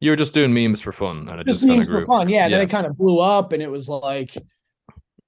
[0.00, 2.00] You were just doing memes for fun, and it just just kind of memes for
[2.00, 2.06] grew.
[2.06, 2.28] fun.
[2.28, 4.36] Yeah, and then it kind of blew up and it was like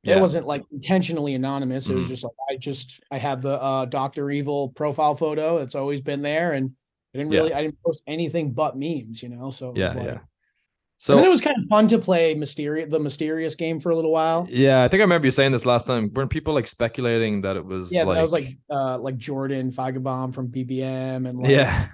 [0.07, 1.89] It wasn't like intentionally anonymous.
[1.89, 2.11] It was Mhm.
[2.11, 5.59] just like I just I had the uh Doctor Evil profile photo.
[5.59, 6.71] It's always been there, and
[7.15, 7.41] I didn't Yeah.
[7.41, 9.51] really I didn't post anything but memes, you know.
[9.51, 10.13] So it yeah, was like, yeah.
[10.13, 10.21] and
[10.99, 13.97] So then it was kind of fun to play mysterious the mysterious game for a
[13.97, 14.47] little while.
[14.51, 16.11] yeah, I think I remember you saying this last time.
[16.15, 19.73] Weren't people like speculating that it was Yeah, like, that was like uh like Jordan
[19.73, 21.89] Feigenbaum from BBM and like yeah,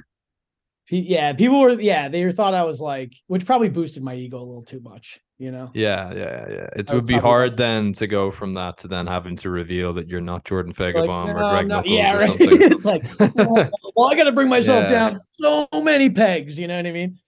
[0.91, 4.45] yeah, people were yeah, they thought I was like which probably boosted my ego a
[4.45, 5.71] little too much, you know.
[5.75, 6.69] yeah, yeah, yeah.
[6.77, 9.93] It I would be hard then to go from that to then having to reveal
[9.95, 12.27] that you're not Jordan Like, no, or Greg Nuckols yeah, or right.
[12.29, 12.63] something.
[12.73, 13.03] it's like
[13.37, 14.89] well, well, I got to bring myself Yeah.
[15.11, 17.19] down so many pegs, you know what I mean?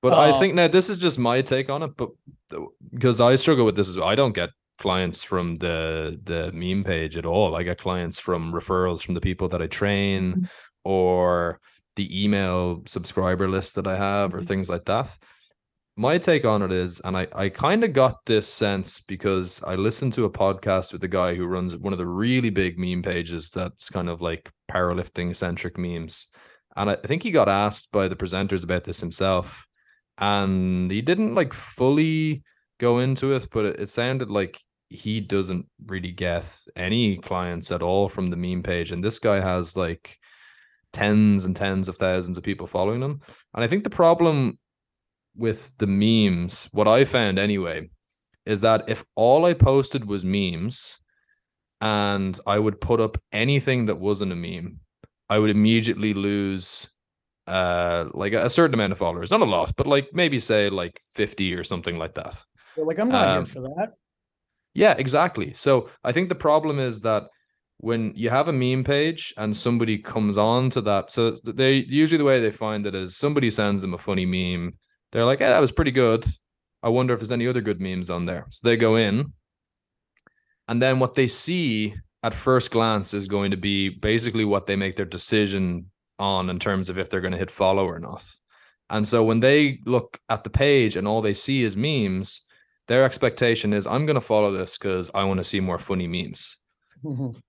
[0.00, 2.10] But I Uh, think now this is just my take on it, but
[2.94, 4.08] because I struggle with this as well.
[4.08, 4.50] I don't get
[4.80, 7.54] clients from the the meme page at all.
[7.54, 10.44] I get clients from referrals from the people that I train Mm-hmm.
[10.84, 11.60] or
[11.96, 14.46] the email subscriber list that I have or Mhm.
[14.46, 15.08] things like that.
[15.98, 19.74] My take on it is, and I, I kind of got this sense because I
[19.74, 23.02] listened to a podcast with a guy who runs one of the really big meme
[23.02, 26.28] pages that's kind of like powerlifting centric memes.
[26.76, 29.66] And I think he got asked by the presenters about this himself
[30.18, 32.44] and he didn't like fully
[32.78, 34.56] go into it, but it, it sounded like
[34.90, 38.92] he doesn't really get any clients at all from the meme page.
[38.92, 40.16] And this guy has like
[40.92, 43.20] tens and tens of thousands of people following him.
[43.52, 44.60] And I think the problem
[45.38, 47.88] with the memes, what I found anyway,
[48.46, 50.98] is that if all I posted was memes
[51.80, 54.80] and I would put up anything that wasn't a meme,
[55.28, 56.88] I would immediately lose
[57.46, 59.30] uh like a certain amount of followers.
[59.30, 62.44] Not a lot but like maybe say like 50 or something like that.
[62.76, 63.92] They're like I'm not Um, here for that.
[64.74, 65.52] yeah exactly.
[65.54, 67.24] So i think the problem is that
[67.78, 72.18] when you have a meme page and somebody comes on to that so they usually
[72.18, 74.72] the way they find it is somebody sends them a funny meme
[75.12, 76.24] they're like hey that was pretty good
[76.82, 79.32] i wonder if there's any other good memes on there so they go in
[80.68, 84.76] and then what they see at first glance is going to be basically what they
[84.76, 85.86] make their decision
[86.18, 88.24] on in terms of if they're going to hit follow or not.
[88.90, 92.42] And so when they look at the page and all they see is memes,
[92.86, 96.06] their expectation is I'm going to follow this because I want to see more funny
[96.06, 96.58] memes.
[97.04, 97.40] Mhm.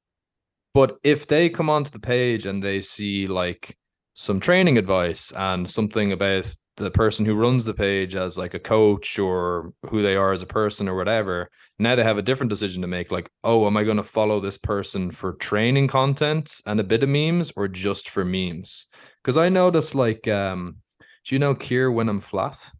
[0.74, 3.76] But if they come onto the page and they see like
[4.14, 8.60] some training advice and something about the person who runs the page as like a
[8.60, 12.50] coach or who they are as a person or whatever, now they have a different
[12.50, 16.62] decision to make like, oh, am I going to follow this person for training content
[16.66, 18.88] and a bit of memes or just for memes?
[19.22, 20.78] Because I noticed like, um,
[21.26, 22.72] do you know Keir Wenham-Flatt?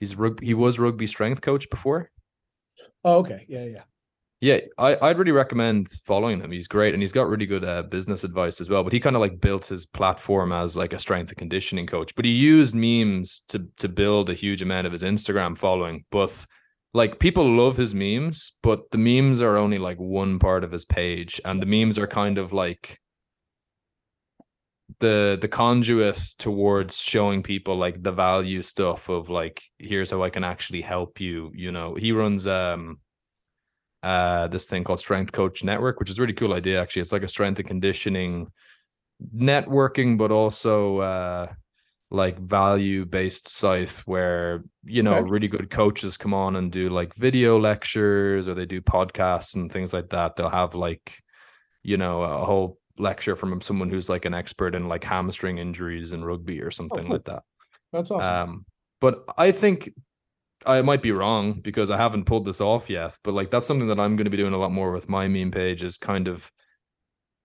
[0.00, 2.10] He's rug- he was rugby strength coach before.
[3.04, 3.44] Oh, okay.
[3.48, 3.82] Yeah, yeah.
[4.40, 6.50] Yeah, I, I'd really recommend following him.
[6.50, 8.82] He's great and he's got really good uh, business advice as well.
[8.82, 12.14] But he kind of like built his platform as like a strength and conditioning coach.
[12.14, 16.04] But he used memes to to build a huge amount of his Instagram following.
[16.10, 16.46] But
[16.94, 20.86] like people love his memes, but the memes are only like one part of his
[20.86, 22.98] page, and the memes are kind of like
[25.00, 30.30] the the conduit towards showing people like the value stuff of like here's how I
[30.30, 31.50] can actually help you.
[31.54, 32.98] You know, he runs um
[34.02, 37.02] uh this thing called Strength Coach Network, which is a really cool idea actually.
[37.02, 38.50] It's like a strength and conditioning
[39.36, 41.52] networking, but also uh
[42.12, 45.30] like value based site where you know Okay.
[45.30, 49.70] really good coaches come on and do like video lectures or they do podcasts and
[49.70, 50.36] things like that.
[50.36, 51.22] They'll have like
[51.82, 56.12] you know a whole lecture from someone who's like an expert in like hamstring injuries
[56.12, 57.14] in rugby or something cool.
[57.14, 57.42] like that.
[57.92, 58.34] That's awesome.
[58.34, 58.66] Um,
[59.00, 59.90] but I think
[60.66, 63.16] I might be wrong because I haven't pulled this off yet.
[63.24, 65.28] But like that's something that I'm going to be doing a lot more with my
[65.28, 66.50] meme page is kind of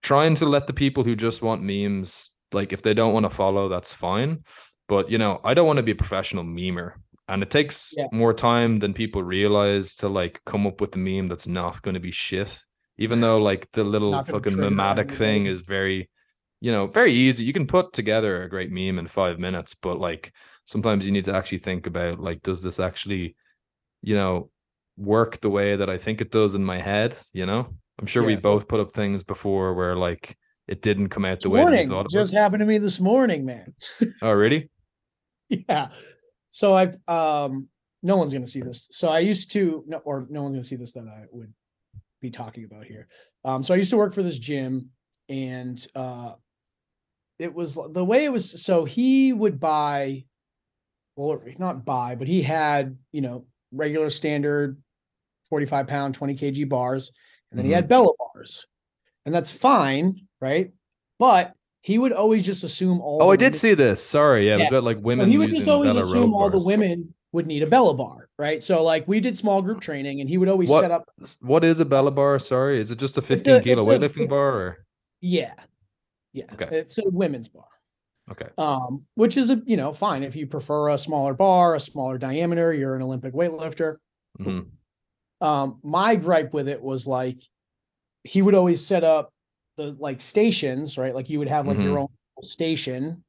[0.01, 3.29] trying to let the people who just want memes like if they don't want to
[3.29, 4.43] follow, that's fine.
[4.87, 6.93] But you know, I don't want to be a professional memer.
[7.27, 8.05] And it takes Yeah.
[8.11, 11.95] more time than people realize to like come up with the meme that's not going
[11.95, 12.61] to be shit.
[12.97, 16.09] Even though like the little fucking mimetic thing is very,
[16.61, 17.43] you know, very easy.
[17.43, 20.31] You can put together a great meme in five minutes, but like
[20.65, 23.35] sometimes you need to actually think about like, does this actually,
[24.01, 24.49] you know,
[24.97, 27.15] work the way that I think it does in my head?
[27.33, 30.37] You know, I'm sure we both put up things before where like
[30.67, 32.33] it didn't come out the way we thought it just was.
[32.33, 33.73] happened to me this morning, man.
[34.21, 34.69] Oh, really?
[35.49, 35.89] yeah.
[36.49, 37.67] So I um
[38.01, 38.87] no one's gonna see this.
[38.91, 41.53] So I used to no or no one's gonna see this that I would
[42.21, 43.07] be talking about here.
[43.43, 44.89] Um so I used to work for this gym
[45.29, 46.33] and uh
[47.37, 50.23] it was the way it was so he would buy
[51.15, 54.77] well not buy, but he had, you know, regular standard
[55.49, 57.11] 45 pound 20 kg bars
[57.51, 57.75] and then he Mhm.
[57.75, 58.65] had Bella bars.
[59.25, 60.71] And that's fine, right?
[61.19, 64.03] But he would always just assume all Oh, I did see this.
[64.03, 66.63] Sorry, yeah, it was about like so women he would just always assume all the
[66.63, 68.63] women would need a Bella bar, right?
[68.63, 71.09] So like we did small group training and he would always What- set up
[71.41, 72.39] What is a Bella bar?
[72.39, 73.89] Sorry, is it just a a- 15 kilo it's a-
[74.19, 74.53] weightlifting bar?
[74.53, 74.85] Or
[75.21, 75.53] yeah.
[76.33, 76.45] Yeah.
[76.53, 76.67] Okay.
[76.79, 77.65] It's a women's bar.
[78.31, 81.79] Okay, Um, which is a you know, fine if you prefer a smaller bar, a
[81.79, 83.97] smaller diameter, you're an Olympic weightlifter.
[84.39, 84.67] Mhm.
[85.41, 87.39] Um, my gripe with it was like
[88.23, 89.31] he would always set up
[89.77, 91.13] the like stations, right?
[91.13, 91.85] Like you would have like Mm-hmm.
[91.87, 92.07] your own
[92.41, 93.23] station.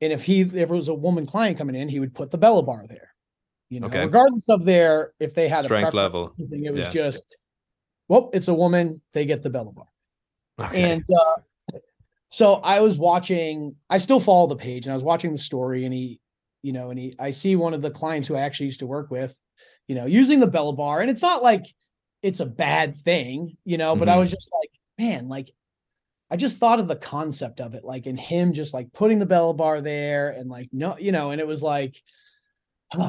[0.00, 2.38] And if he if it was a woman client coming in, he would put the
[2.38, 3.14] Bella bar there.
[3.70, 4.04] You know, Okay.
[4.04, 6.34] regardless of their if they had a strength or level.
[6.38, 6.92] it was Yeah.
[6.92, 7.36] just
[8.08, 9.88] well, it's a woman, they get the Bella bar.
[10.60, 10.92] Okay.
[10.92, 11.40] And uh,
[12.28, 15.84] so I was watching, I still follow the page and I was watching the story
[15.84, 16.20] and he,
[16.62, 18.86] you know, and he, I see one of the clients who I actually used to
[18.86, 19.40] work with,
[19.86, 21.00] you know, using the Bella bar.
[21.00, 21.64] And it's not like
[22.22, 24.34] it's a bad thing, you know, but I was mm-hmm.
[24.34, 25.50] just like, man, like,
[26.28, 29.26] I just thought of the concept of it, like in him just like putting the
[29.26, 32.02] Bella bar there and like, no, you know, and it was like,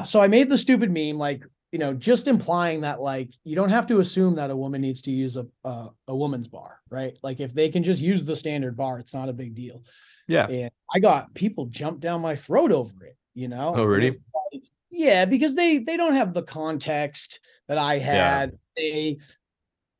[0.04, 1.42] so I made the stupid meme, like,
[1.72, 5.02] you know, just implying that like you don't have to assume that a woman needs
[5.02, 7.16] to use a a, a woman's bar, right?
[7.22, 9.82] Like if they can just use the standard bar, it's not a big deal.
[10.26, 10.46] yeah.
[10.48, 13.74] And I got people jump down my throat over it, you know.
[13.76, 14.18] Oh, really?
[14.90, 18.50] yeah, because they they don't have the context that I had.
[18.50, 18.56] Yeah.
[18.76, 19.18] They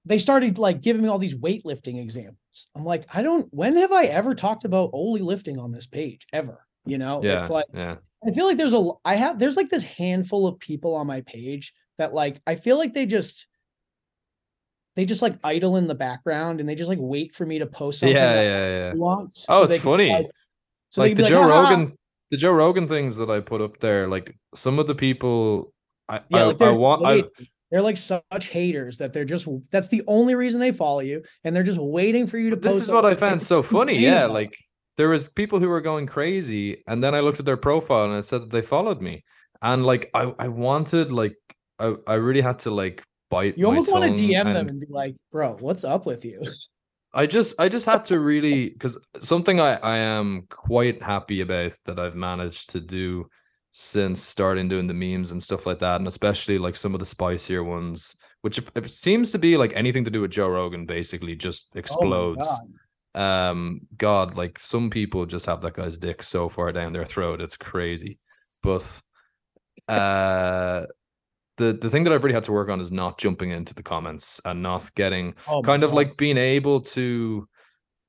[0.06, 2.36] they started like giving me all these weightlifting examples.
[2.74, 3.46] I'm like, I don't.
[3.52, 6.64] When have I ever talked about only lifting on this page ever?
[6.86, 7.40] You know, Yeah.
[7.40, 7.96] it's like yeah.
[8.26, 11.20] I feel like there's a I have there's like this handful of people on my
[11.22, 13.46] page that like I feel like they just
[14.96, 17.66] they just like idle in the background and they just like wait for me to
[17.66, 18.92] post something Yeah, yeah, yeah.
[18.94, 19.46] wants.
[19.48, 20.10] Oh, they it's can, funny.
[20.10, 20.26] like-
[20.90, 21.96] so like the Joe "Ha ha." Rogan,
[22.30, 25.72] the Joe Rogan things that I put up there, like some of the people
[26.08, 29.46] I Yeah, I, like I want I, they- they're like such haters that they're just
[29.70, 32.64] that's the only reason they follow you and they're just waiting for you to this
[32.64, 33.98] post This is what I found so funny.
[33.98, 34.56] Yeah, like
[34.98, 38.18] there was people who were going crazy, and then I looked at their profile and
[38.18, 39.24] it said that they followed me,
[39.62, 41.38] and like I I wanted like
[41.78, 43.56] I I really had to like bite.
[43.56, 46.42] you almost want to DM them and and be like, bro, what's up with you?
[47.14, 51.78] I just I just had to really because something I I am quite happy about
[51.86, 53.28] that I've managed to do
[53.70, 57.06] since starting doing the memes and stuff like that, and especially like some of the
[57.06, 61.70] spicier ones, which seems to be like anything to do with Joe Rogan, basically just
[61.76, 62.46] Oh explodes.
[62.46, 62.74] God.
[63.14, 67.40] Um, God, like some people just have that guy's dick so far down their throat,
[67.40, 68.18] it's crazy.
[68.62, 69.00] But
[69.88, 70.84] uh,
[71.56, 73.82] the the thing that I've really had to work on is not jumping into the
[73.82, 75.96] comments and not getting Oh kind of God.
[75.96, 77.48] like being able to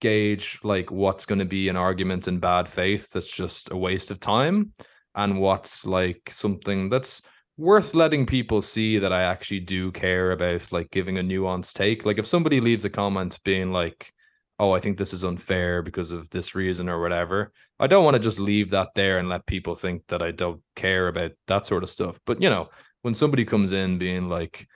[0.02, 4.12] gauge like what's going to be an argument in bad faith that's just a waste
[4.12, 4.72] of time
[5.16, 7.22] and what's like something that's
[7.58, 12.06] worth letting people see that I actually do care about like giving a nuanced take
[12.06, 14.14] like if somebody leaves a comment being like
[14.60, 18.16] oh I think this is unfair because of this reason or whatever I don't want
[18.16, 21.68] to just leave that there and let people think that I don't care about that
[21.68, 22.70] sort of stuff but you know
[23.02, 24.68] when somebody comes in being like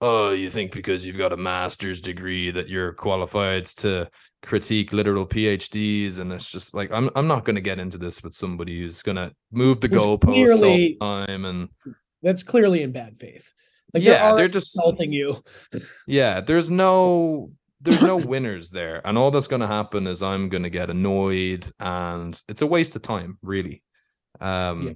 [0.00, 4.08] oh, you think because you've got a master's degree that you're qualified to
[4.42, 8.22] critique literal PhDs, and it's just like I'm I'm not going to get into this
[8.22, 11.68] with somebody who's going to move the goalposts all the time, and
[12.22, 13.52] That's clearly in bad faith.
[13.94, 15.42] Like yeah, they're, they're just insulting you.
[16.06, 16.40] yeah.
[16.40, 20.62] There's no there's no winners there, and all that's going to happen is I'm going
[20.64, 23.82] to get annoyed, and it's a waste of time, really.
[24.40, 24.92] Um, Yeah.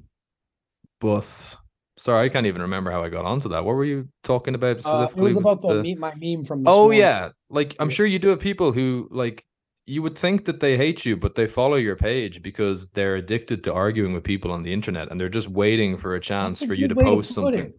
[1.01, 1.57] but.
[1.99, 3.65] Sorry, I can't even remember how I got onto that.
[3.65, 6.85] What were you talking about Uh, it was about the, meme, my meme from Oh
[6.85, 7.01] morning.
[7.01, 9.45] yeah, like I'm sure you do have people who like
[9.87, 13.63] you would think that they hate you, but they follow your page because they're addicted
[13.65, 16.67] to arguing with people on the internet, and they're just waiting for a chance a
[16.67, 17.35] for you to post it.
[17.35, 17.75] something.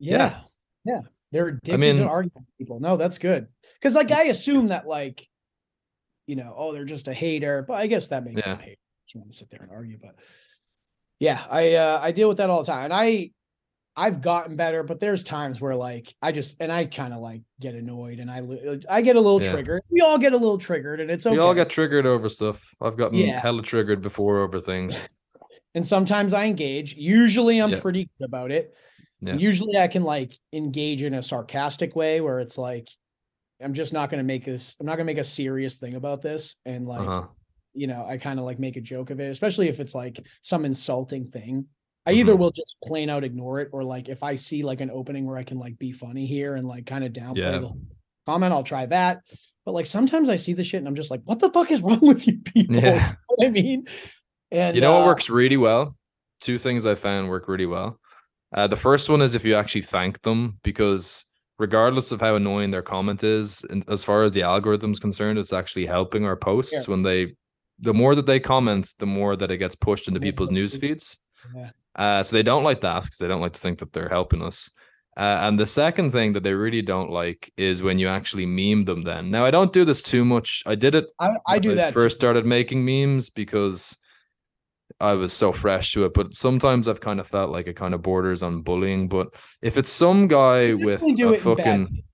[0.00, 0.40] Yeah.
[0.84, 1.00] Yeah.
[1.30, 2.80] They're addicted mean- to arguing with people.
[2.80, 3.48] No, that's good.
[3.84, 5.28] Because like I assume that like,
[6.26, 8.58] you know, oh, they're just a hater, but I guess that makes them Yeah.
[8.58, 8.80] a hater.
[9.06, 9.98] Just want to sit there and argue.
[10.00, 10.14] But
[11.20, 12.84] yeah, I uh I deal with that all the time.
[12.86, 13.30] And I
[13.94, 17.42] I've gotten better, but there's times where like I just and I kind of like
[17.60, 19.52] get annoyed and I li- I get a little Yeah.
[19.52, 19.82] triggered.
[19.90, 21.36] We all get a little triggered and it's okay.
[21.36, 22.64] We all get triggered over stuff.
[22.80, 23.38] I've gotten Yeah.
[23.38, 25.10] hella triggered before over things.
[25.74, 26.94] and sometimes I engage.
[26.94, 27.80] Usually I'm Yeah.
[27.80, 28.74] pretty good about it.
[29.20, 32.88] Usually I can like engage in a sarcastic way where it's like,
[33.64, 36.56] I'm just not gonna make this, I'm not gonna make a serious thing about this.
[36.66, 37.26] And like, Uh-huh.
[37.72, 40.24] you know, I kind of like make a joke of it, especially if it's like
[40.42, 41.66] some insulting thing.
[42.06, 42.38] I either Mhm.
[42.38, 45.38] will just plain out ignore it, or like if I see like an opening where
[45.38, 47.58] I can like be funny here and like kind of downplay Yeah.
[47.58, 47.72] the
[48.26, 49.22] comment, I'll try that.
[49.64, 51.80] But like sometimes I see the shit and I'm just like, what the fuck is
[51.82, 52.76] wrong with you people?
[52.76, 53.14] Yeah.
[53.38, 53.86] You know I mean?
[54.52, 55.96] And You know uh, what works really well?
[56.40, 57.98] Two things I found work really well.
[58.54, 61.24] Uh, the first one is if you actually thank them, because
[61.58, 65.52] regardless of how annoying their comment is, and as far as the algorithm's concerned, it's
[65.52, 67.34] actually helping our posts when they.
[67.80, 71.18] The more that they comment, the more that it gets pushed into people's news feeds.
[71.54, 71.70] Yeah.
[71.96, 74.42] Uh, so they don't like that because they don't like to think that they're helping
[74.42, 74.70] us.
[75.16, 78.84] Uh, and the second thing that they really don't like is when you actually meme
[78.84, 79.02] them.
[79.02, 80.62] Then now I don't do this too much.
[80.66, 81.06] I did it.
[81.20, 82.20] I, I do that first too.
[82.20, 83.96] started making memes because
[85.00, 86.14] I was so fresh to it.
[86.14, 89.08] But sometimes I've kind of felt like it kind of borders on bullying.
[89.08, 92.04] But if it's some guy You with a fucking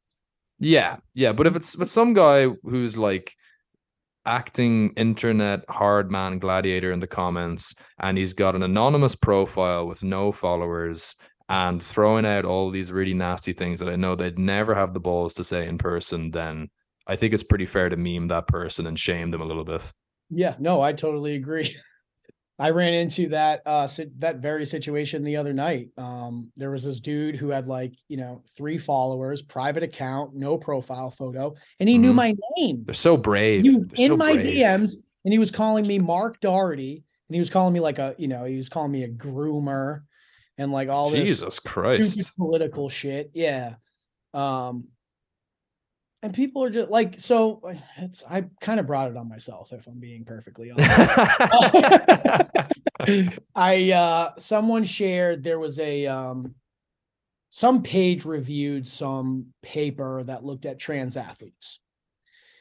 [0.61, 3.35] yeah, yeah, but if it's but some guy who's like
[4.26, 10.03] acting internet hard man gladiator in the comments and he's got an anonymous profile with
[10.03, 11.16] no followers
[11.49, 15.01] and throwing out all these really nasty things that I know they'd never have the
[15.01, 16.68] balls to say in person, then
[17.07, 19.91] I think it's pretty fair to meme that person and shame them a little bit.
[20.28, 21.74] Yeah, no, I totally agree.
[22.61, 23.89] I ran into that uh
[24.19, 25.89] that very situation the other night.
[25.97, 30.59] Um there was this dude who had like, you know, 3 followers, private account, no
[30.59, 32.17] profile photo, and he knew Mhm.
[32.17, 32.83] my name.
[32.85, 33.63] They're so brave.
[33.65, 34.57] He was They're in so my brave.
[34.57, 34.95] DMs
[35.25, 38.29] and he was calling me Mark Doherty and he was calling me like a, you
[38.29, 40.03] know, he was calling me a groomer
[40.59, 42.37] and like all this Jesus Christ.
[42.37, 43.31] political shit.
[43.33, 43.77] Yeah.
[44.35, 44.89] Um
[46.23, 47.61] and people are just like so
[47.99, 51.11] it's I kind of brought it on myself if I'm being perfectly honest.
[53.55, 56.55] I uh someone shared there was a um
[57.49, 61.81] some page reviewed some paper that looked at trans athletes.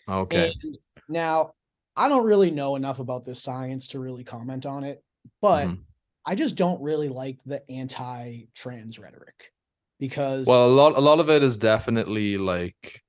[0.09, 0.51] okay.
[0.63, 1.51] And now
[1.95, 5.03] I don't really know enough about this science to really comment on it,
[5.41, 5.79] but Mhm.
[6.25, 9.51] I just don't really like the anti-trans rhetoric
[9.99, 13.01] because Well, a lot a lot of it is definitely like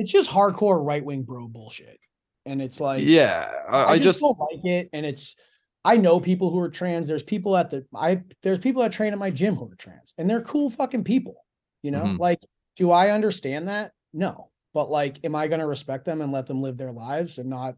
[0.00, 1.98] it's just hardcore right-wing bro bullshit.
[2.46, 4.88] And it's like yeah, I, I just don't like it.
[4.92, 5.36] And it's
[5.84, 7.06] I know people who are trans.
[7.06, 10.14] There's people at the I there's people that train at my gym who are trans,
[10.18, 11.36] and they're cool fucking people.
[11.82, 12.18] You know, Mhm.
[12.18, 12.40] like,
[12.76, 13.92] do I understand that?
[14.12, 14.50] No.
[14.74, 17.76] But like, am I gonna respect them and let them live their lives and not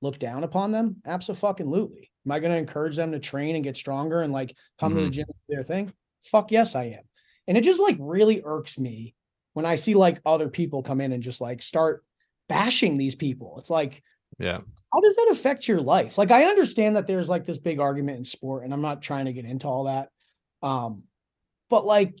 [0.00, 1.02] look down upon them?
[1.04, 2.10] Absolutely.
[2.26, 5.08] Am I gonna encourage them to train and get stronger and like come to the
[5.08, 5.12] Mhm.
[5.12, 5.92] gym and do their thing?
[6.22, 7.04] Fuck yes, I am.
[7.46, 9.14] And it just like really irks me
[9.54, 12.04] when I see like other people come in and just like start
[12.48, 13.56] bashing these people.
[13.58, 14.02] It's like,
[14.38, 14.58] yeah.
[14.92, 16.18] how does that affect your life?
[16.18, 19.26] Like I understand that there's like this big argument in sport, and I'm not trying
[19.26, 20.08] to get into all that.
[20.62, 21.04] Um,
[21.68, 22.14] but like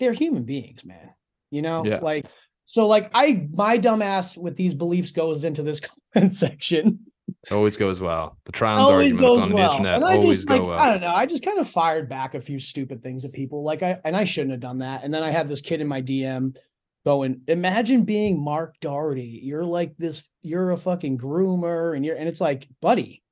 [0.00, 1.10] they're human beings, man.
[1.50, 2.00] You know, Yeah.
[2.02, 2.26] like
[2.64, 5.80] so like I my dumbass with these beliefs goes into this
[6.14, 7.03] comment section.
[7.50, 8.38] Always goes well.
[8.44, 9.70] The trans always arguments goes on the well.
[9.70, 10.78] internet And I always just go like well.
[10.78, 11.14] I don't know.
[11.14, 13.62] I just kind of fired back a few stupid things at people.
[13.62, 15.04] Like I and I shouldn't have done that.
[15.04, 16.56] And then I had this kid in my DM
[17.04, 19.40] going, imagine being Mark Doherty.
[19.42, 23.22] You're like this, you're a fucking groomer, and you're and it's like, buddy,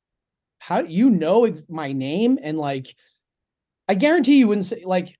[0.58, 2.38] how you know my name?
[2.42, 2.94] And like,
[3.88, 5.18] I guarantee you wouldn't say like,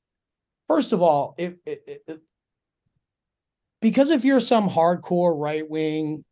[0.66, 2.18] first of all, if, if, if
[3.80, 6.24] because if you're some hardcore right wing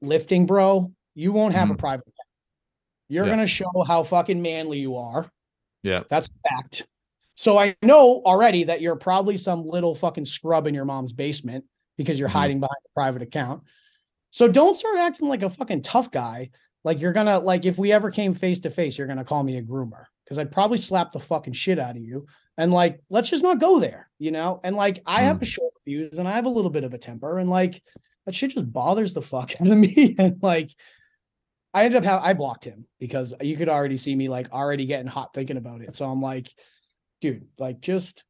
[0.00, 1.78] lifting bro, you won't have a Mhm.
[1.78, 2.28] private account.
[3.08, 3.32] You're Yeah.
[3.32, 5.30] gonna show how fucking manly you are.
[5.82, 6.04] Yeah.
[6.08, 6.86] That's a fact.
[7.34, 11.64] So I know already that you're probably some little fucking scrub in your mom's basement
[11.96, 12.32] because you're Mhm.
[12.32, 13.62] hiding behind a private account.
[14.30, 16.50] So don't start acting like a fucking tough guy.
[16.84, 19.56] Like you're gonna like if we ever came face to face, you're gonna call me
[19.56, 22.26] a groomer because I'd probably slap the fucking shit out of you.
[22.58, 24.60] And like, let's just not go there, you know.
[24.62, 26.98] And like, I have a short fuse and I have a little bit of a
[26.98, 27.82] temper, and like
[28.26, 30.14] that shit just bothers the fuck out of me.
[30.18, 30.70] And like,
[31.74, 34.86] I ended up how I blocked him because you could already see me like already
[34.86, 35.94] getting hot thinking about it.
[35.94, 36.48] So I'm like,
[37.20, 38.24] dude, like just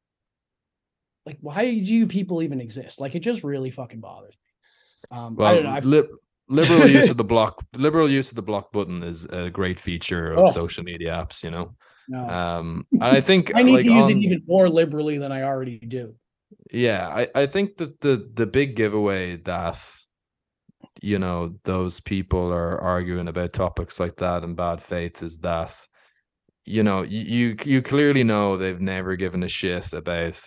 [1.27, 3.01] like why do you people even exist?
[3.01, 5.17] Like it just really fucking bothers me.
[5.17, 5.71] Um, I Well, don't know.
[5.71, 6.07] I've, lib-
[6.49, 10.33] liberal use of the block liberal use of the block button is a great feature
[10.33, 10.51] of Oh.
[10.51, 11.75] social media apps, you know.
[12.09, 15.19] no, Um and I think I need like, to use on- it even more liberally
[15.19, 16.15] than I already do.
[16.73, 19.79] Yeah, I, I think that the the big giveaway that
[21.01, 25.75] you know those people are arguing about topics like that in bad faith is that
[26.65, 30.41] you know you you, you clearly know they've never given a shit about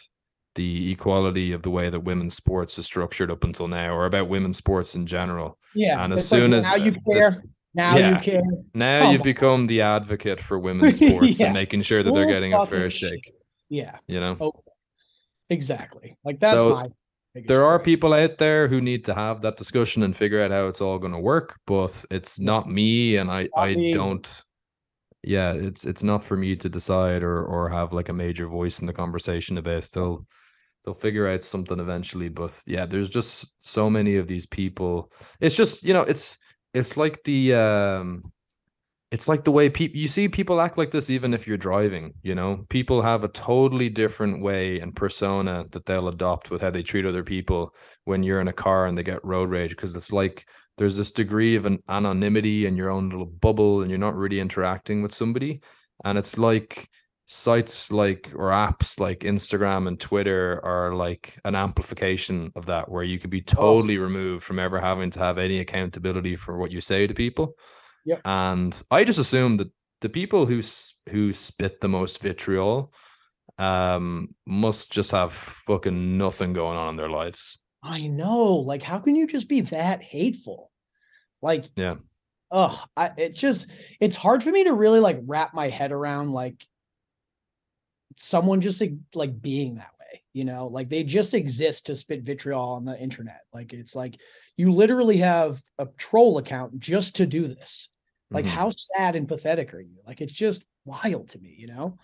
[0.56, 4.28] the equality of the way that women's sports is structured up until now or about
[4.28, 5.58] women's sports in general.
[5.74, 7.44] Yeah, And as it's like, soon as, now you uh, the- care,
[7.74, 8.10] now Yeah.
[8.10, 8.42] you care.
[8.74, 9.24] Now you've on.
[9.24, 11.46] become the advocate for women's sports Yeah.
[11.46, 13.32] and making sure that they're getting a fair shake,
[13.70, 14.36] Yeah, you know.
[14.42, 14.52] oh,
[15.50, 16.18] exactly.
[16.26, 16.88] Like that's So, my.
[17.34, 20.68] There are people out there who need to have that discussion and figure out how
[20.68, 24.44] it's all going to work but it's not me and i i don't
[25.24, 28.80] yeah it's it's not for me to decide or or have like a major voice
[28.80, 29.88] in the conversation about.
[29.94, 30.26] They'll
[30.84, 35.12] they'll figure out something eventually but yeah there's just so many of these people.
[35.40, 36.38] It's just you know it's
[36.74, 38.32] it's like the um
[39.12, 42.14] it's like the way people you see people act like this even if you're driving
[42.24, 46.70] you know people have a totally different way and persona that they'll adopt with how
[46.70, 49.96] they treat other people when you're in a car and they get road rage because
[49.96, 50.46] it's like
[50.78, 54.40] there's this degree of an anonymity in your own little bubble and you're not really
[54.40, 55.62] interacting with somebody
[56.06, 56.90] and it's like
[57.34, 63.04] sites like or apps like Instagram and Twitter are like an amplification of that, where
[63.04, 64.02] you could be totally oh.
[64.02, 67.56] removed from ever having to have any accountability for what you say to people.
[68.06, 68.18] Yeah.
[68.26, 69.72] And I just assume that
[70.02, 70.62] the people who
[71.10, 72.94] who spit the most vitriol
[73.60, 77.60] um must just have fucking nothing going on in their lives.
[77.84, 78.56] I know.
[78.56, 80.72] Like, how can you just be that hateful?
[81.42, 81.96] Like, yeah.
[82.52, 83.68] Oh, I it just
[84.00, 86.66] it's hard for me to really like wrap my head around like
[88.18, 90.01] someone just like, like being that way,
[90.34, 93.42] you know, like they just exist to spit vitriol on the internet.
[93.54, 94.20] Like it's like
[94.58, 97.90] you literally have a troll account just to do this.
[98.32, 98.56] Like, mm-hmm.
[98.56, 99.98] how sad and pathetic are you?
[100.08, 101.98] Like, it's just wild to me, you know?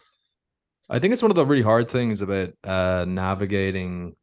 [0.89, 4.13] I think it's one of the really hard things about uh, navigating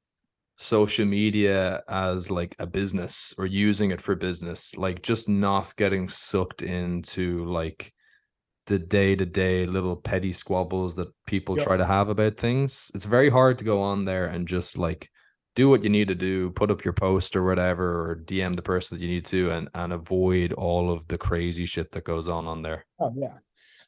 [0.56, 6.10] social media as like a business or using it for business, like just not getting
[6.10, 7.93] sucked into like
[8.66, 11.66] the day to day little petty squabbles that people yep.
[11.66, 12.90] try to have about things.
[12.94, 15.10] It's very hard to go on there and just like
[15.54, 18.62] do what you need to do, put up your post or whatever, or DM the
[18.62, 22.28] person that you need to, and and avoid all of the crazy shit that goes
[22.28, 22.86] on on there.
[23.00, 23.34] Oh yeah.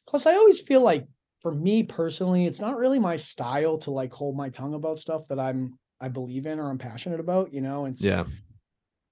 [0.07, 1.07] Plus, I always feel like
[1.41, 5.27] for me personally, it's not really my style to like hold my tongue about stuff
[5.27, 7.53] that I'm I believe in or I'm passionate about.
[7.53, 8.25] You know, it's yeah,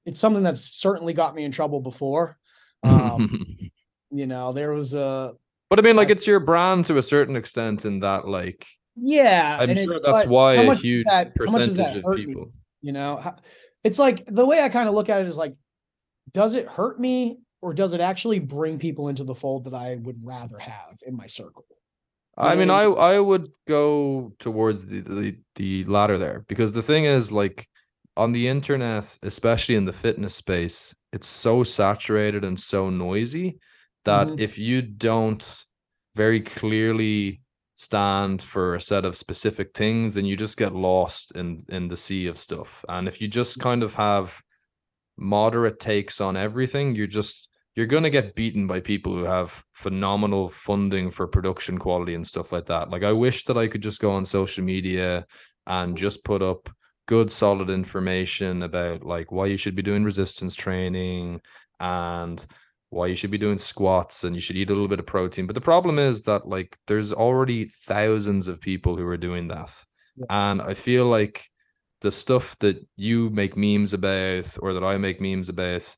[0.05, 2.37] it's something that's certainly got me in trouble before.
[2.85, 3.43] Um,
[4.11, 5.33] you know, there was a
[5.69, 9.57] but I mean, like, it's your brand to a certain extent, in that, like, yeah,
[9.59, 12.51] I'm sure that's why a huge that, percentage of people, me?
[12.81, 13.33] you know,
[13.83, 15.55] it's like the way I kind of look at it is like,
[16.31, 19.95] does it hurt me or does it actually bring people into the fold that I
[20.01, 21.65] would rather have in my circle?
[22.37, 26.81] You I mean, I I would go towards the, the the latter there because the
[26.81, 27.67] thing is, like,
[28.17, 33.59] on the internet, especially in the fitness space, it's so saturated and so noisy
[34.05, 34.39] that mm-hmm.
[34.39, 35.65] if you don't
[36.15, 37.41] very clearly
[37.75, 41.97] stand for a set of specific things then you just get lost in in the
[41.97, 42.85] sea of stuff.
[42.87, 44.41] And if you just kind of have
[45.17, 49.61] moderate takes on everything you're just you're going to get beaten by people who have
[49.73, 52.89] phenomenal funding for production quality and stuff like that.
[52.89, 55.25] Like i wish that i could just go on social media
[55.67, 56.69] and just put up
[57.07, 61.41] good solid information about like why you should be doing resistance training
[61.79, 62.45] and
[62.89, 65.47] why you should be doing squats and you should eat a little bit of protein.
[65.47, 69.71] But the problem is that like there's already thousands of people who are doing that.
[70.15, 70.25] Yeah.
[70.29, 71.45] And I feel like
[72.01, 75.95] the stuff that you make memes about or that I make memes about,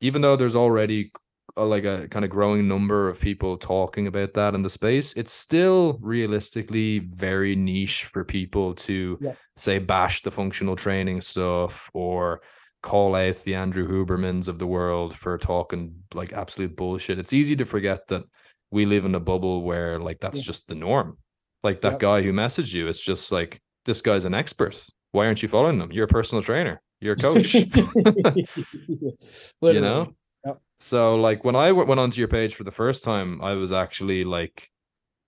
[0.00, 1.12] even though there's already
[1.56, 5.12] a, like a kind of growing number of people talking about that in the space,
[5.14, 9.32] it's still realistically very niche for people to yeah.
[9.56, 12.40] say bash the functional training stuff or
[12.82, 17.18] call out the Andrew Hubermans of the world for talking like absolute bullshit.
[17.18, 18.24] It's easy to forget that
[18.70, 20.44] we live in a bubble where like that's yeah.
[20.44, 21.18] just the norm.
[21.62, 22.00] Like that yep.
[22.00, 24.82] guy who messaged you, it's just like this guy's an expert.
[25.12, 25.92] Why aren't you following them?
[25.92, 26.80] You're a personal trainer.
[27.00, 27.54] You're a coach.
[27.54, 29.16] you
[29.60, 30.12] know.
[30.46, 30.60] Yep.
[30.78, 34.24] So like when I went onto your page for the first time, I was actually
[34.24, 34.68] like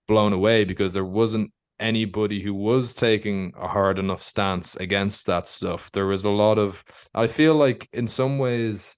[0.07, 1.51] blown away because there wasn't
[1.83, 5.91] anybody who was taking a hard enough stance against that stuff.
[5.91, 8.97] There was a lot of, I feel like in some ways,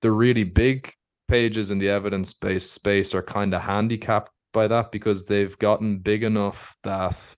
[0.00, 0.92] the really big
[1.28, 5.98] pages in the evidence based space are kind of handicapped by that because they've gotten
[5.98, 7.36] big enough that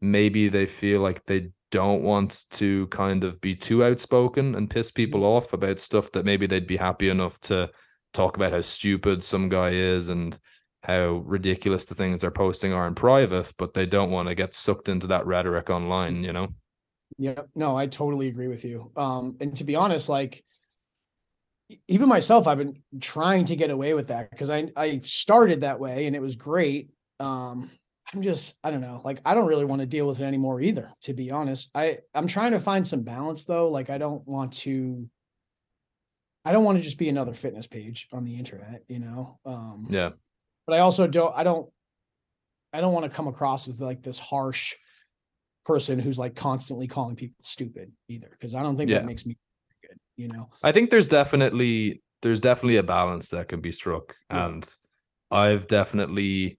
[0.00, 4.90] maybe they feel like they don't want to kind of be too outspoken and piss
[4.90, 5.24] people mm.
[5.24, 7.68] off about stuff that maybe they'd be happy enough to
[8.14, 10.38] talk about how stupid some guy is and
[10.82, 14.54] how ridiculous the things they're posting are in private, but they don't want to get
[14.54, 16.48] sucked into that rhetoric online, you know?
[17.16, 18.92] Yeah, no, I totally agree with you.
[18.96, 20.44] Um, and to be honest, like
[21.86, 25.80] even myself, I've been trying to get away with that because I I started that
[25.80, 26.90] way and it was great.
[27.20, 27.70] Um,
[28.12, 30.60] I'm just I don't know, like I don't really want to deal with it anymore
[30.60, 31.70] either, to be honest.
[31.74, 33.70] I I'm trying to find some balance though.
[33.70, 35.08] Like I don't want to
[36.44, 39.38] I don't want to just be another fitness page on the internet, you know.
[39.44, 40.10] Um yeah
[40.68, 41.66] but I also don't I don't
[42.74, 44.74] I don't want to come across as like this harsh
[45.64, 48.98] person who's like constantly calling people stupid either because I don't think yeah.
[48.98, 49.34] that makes me
[49.82, 50.50] good, you know.
[50.62, 54.46] I think there's definitely there's definitely a balance that can be struck yeah.
[54.46, 54.70] and
[55.30, 56.58] I've definitely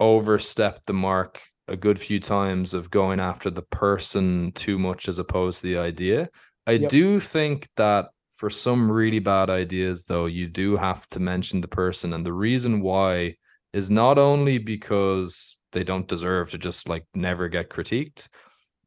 [0.00, 5.18] overstepped the mark a good few times of going after the person too much as
[5.18, 6.30] opposed to the idea.
[6.66, 6.90] I yep.
[6.90, 8.06] do think that
[8.42, 12.32] for some really bad ideas though, you do have to mention the person and the
[12.32, 13.36] reason why
[13.72, 18.26] is not only because they don't deserve to just like never get critiqued,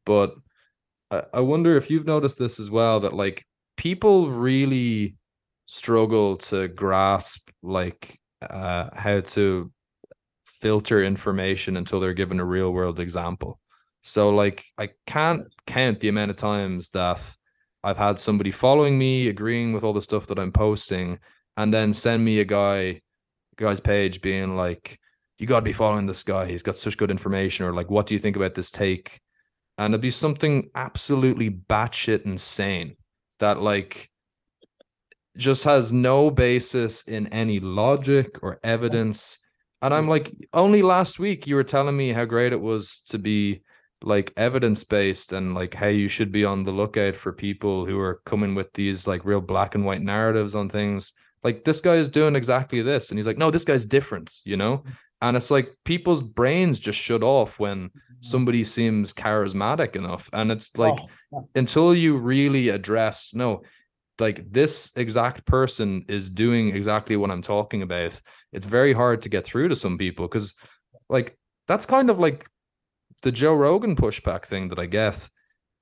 [0.04, 0.34] but
[1.10, 3.46] I, I wonder if you've noticed this as well that like
[3.78, 5.16] people really
[5.64, 9.72] struggle to grasp like uh how to
[10.44, 13.58] filter information until they're given a real world example.
[14.02, 17.26] So like I can't count the amount of times that
[17.86, 21.20] I've had somebody following me, agreeing with all the stuff that I'm posting,
[21.56, 23.00] and then send me a guy
[23.56, 24.98] guy's page being like,
[25.38, 26.46] You gotta be following this guy.
[26.46, 29.20] He's got such good information, or like, what do you think about this take?
[29.78, 32.96] And it'd be something absolutely batshit insane
[33.38, 34.10] that like
[35.36, 39.38] just has no basis in any logic or evidence.
[39.80, 43.18] And I'm like, only last week you were telling me how great it was to
[43.18, 43.62] be
[44.02, 47.98] like evidence based and like how you should be on the lookout for people who
[47.98, 51.12] are coming with these like real black and white narratives on things.
[51.42, 53.10] Like this guy is doing exactly this.
[53.10, 54.84] And he's like, no, this guy's different, you know?
[55.22, 58.14] And it's like people's brains just shut off when mm-hmm.
[58.20, 60.28] somebody seems charismatic enough.
[60.32, 61.00] And it's oh, like
[61.32, 63.62] Oh, until you really address, no,
[64.20, 68.20] like this exact person is doing exactly what I'm talking about.
[68.52, 70.54] It's very hard to get through to some people because,
[71.08, 71.36] like,
[71.66, 72.46] that's kind of like
[73.22, 75.28] the Joe Rogan pushback thing that I get.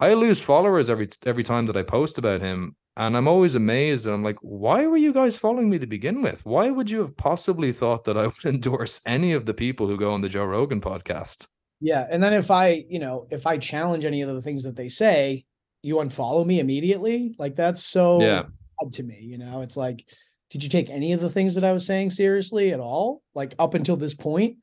[0.01, 4.07] I lose followers every every time that I post about him, and I'm always amazed.
[4.07, 6.45] And I'm like, why were you guys following me to begin with?
[6.45, 9.97] Why would you have possibly thought that I would endorse any of the people who
[9.97, 11.47] go on the Joe Rogan podcast?
[11.80, 14.76] Yeah, and then if I, you know, if I challenge any of the things that
[14.76, 15.45] they say,
[15.82, 17.35] you unfollow me immediately.
[17.39, 18.45] Like that's so Yeah.
[18.82, 19.18] odd to me.
[19.20, 20.03] You know, it's like,
[20.51, 23.22] did you take any of the things that I was saying seriously at all?
[23.35, 24.57] Like up until this point,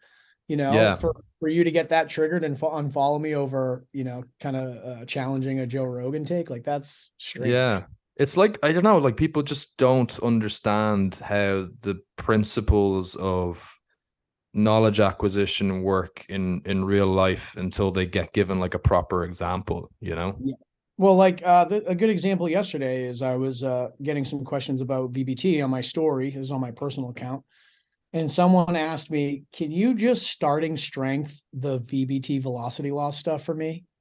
[0.48, 0.96] you know, Yeah.
[0.96, 4.56] for for you to get that triggered and fo- unfollow me over, you know, kind
[4.56, 7.52] of uh, challenging a Joe Rogan take, like that's strange.
[7.52, 7.86] Yeah.
[8.16, 13.68] It's like I don't know, like people just don't understand how the principles of
[14.54, 19.90] knowledge acquisition work in in real life until they get given like a proper example,
[20.00, 20.36] you know?
[20.44, 20.54] Yeah.
[20.98, 24.80] Well, like uh, the, a good example yesterday is I was uh, getting some questions
[24.80, 27.44] about VBT on my story, is on my personal account,
[28.14, 33.56] and someone asked me, "Can you just starting strength the VBT velocity loss stuff for
[33.56, 33.86] me?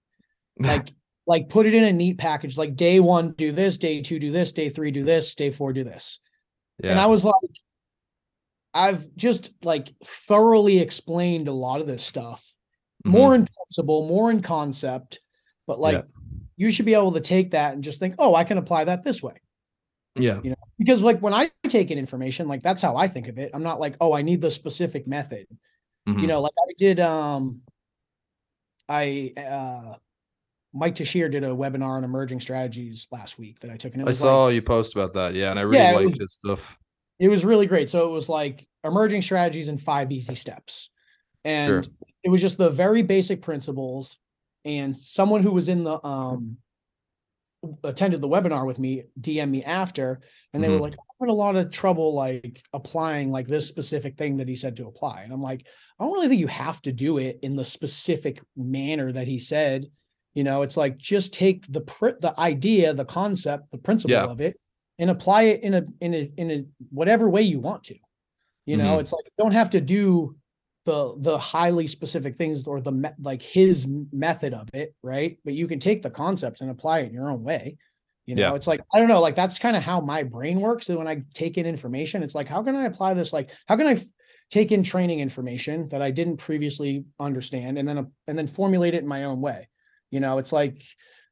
[0.58, 0.92] Like,
[1.26, 2.58] like put it in a neat package.
[2.58, 3.78] Like day one, do this.
[3.78, 4.52] Day two, do this.
[4.52, 5.34] Day three, do this.
[5.34, 6.18] Day four, do this."
[6.82, 6.90] yeah.
[6.90, 7.34] And I was like,
[8.74, 12.44] I've just like thoroughly explained a lot of this stuff
[13.06, 13.11] Mhm.
[13.11, 15.20] more in principle, more in concept,
[15.66, 16.02] but like Yeah.
[16.56, 19.02] you should be able to take that and just think, oh, I can apply that
[19.02, 19.34] this way.
[20.20, 20.40] Yeah.
[20.42, 23.38] You know, because like when I take in information, like that's how I think of
[23.38, 23.50] it.
[23.54, 25.46] I'm not like, oh, I need the specific method.
[26.08, 26.20] Mhm.
[26.20, 27.62] You know, like I did um
[28.88, 29.94] I uh
[30.72, 34.12] Mike Tuchscherer did a webinar on emerging strategies last week that I took and I
[34.12, 35.34] saw like you post about that.
[35.34, 36.78] Yeah, and I really Yeah, liked was- his stuff.
[37.18, 37.90] it was really great.
[37.90, 40.90] So it was like emerging strategies in five easy steps.
[41.44, 41.86] And
[42.22, 44.18] it was just the very basic principles.
[44.64, 46.58] And someone who was in the um
[47.84, 50.20] attended the webinar with me DM me after
[50.52, 50.80] and they were Mhm.
[50.80, 54.56] like, I'm having a lot of trouble like applying like this specific thing that he
[54.56, 55.22] said to apply.
[55.22, 55.66] And I'm like,
[55.98, 59.38] I don't really think you have to do it in the specific manner that he
[59.38, 59.86] said.
[60.34, 64.24] You know, it's like just take the pr- the idea, the concept, the principle Yeah.
[64.26, 64.56] of it,
[64.98, 67.96] and apply it in a in a in a whatever way you want to.
[68.64, 69.00] You know, Mhm.
[69.00, 70.36] it's like you don't have to do
[70.85, 75.39] the the highly specific things or the me- like his method of it, right?
[75.45, 77.76] But you can take the concept and apply it in your own way.
[78.26, 78.55] You know, Yeah.
[78.55, 80.89] it's like I don't know, like that's kind of how my brain works.
[80.89, 83.33] And when I take in information, it's like, how can I apply this?
[83.33, 84.05] Like, how can I f-
[84.51, 88.95] take in training information that I didn't previously understand, and then uh, and then formulate
[88.95, 89.68] it in my own way?
[90.11, 90.83] You know, it's like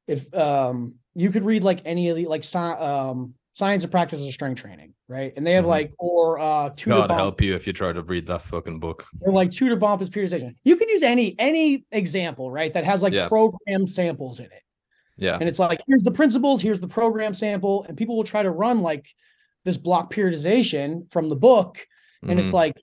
[0.07, 4.33] if um you could read like any of the like um science and practice of
[4.33, 5.33] strength training, right?
[5.37, 5.69] And they have Mhm.
[5.77, 8.79] like or uh Tudor God Bomb- help you if you try to read that fucking
[8.79, 9.05] book.
[9.21, 10.55] or like Tudor Bompa periodization.
[10.65, 12.73] You could use any any example, right?
[12.73, 13.27] That has like Yeah.
[13.29, 14.63] program samples in it.
[15.17, 15.37] Yeah.
[15.41, 18.51] And it's like, here's the principles, here's the program sample, and people will try to
[18.53, 19.07] run like
[19.65, 21.85] this block periodization from the book.
[22.23, 22.55] And it's Mhm.
[22.63, 22.77] like,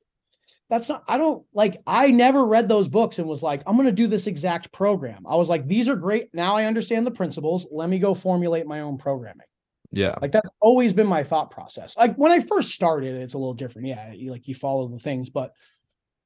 [0.70, 3.86] that's not, I don't like, I never read those books and was like, I'm going
[3.86, 5.26] to do this exact program.
[5.26, 6.34] I was like, these are great.
[6.34, 7.66] Now I understand the principles.
[7.72, 9.48] Let me go formulate my own programming.
[9.96, 10.16] Yeah.
[10.22, 11.98] Like that's always been my thought process.
[11.98, 13.88] Like when I first started, it's a little different.
[13.88, 15.54] Yeah, you like you follow the things, but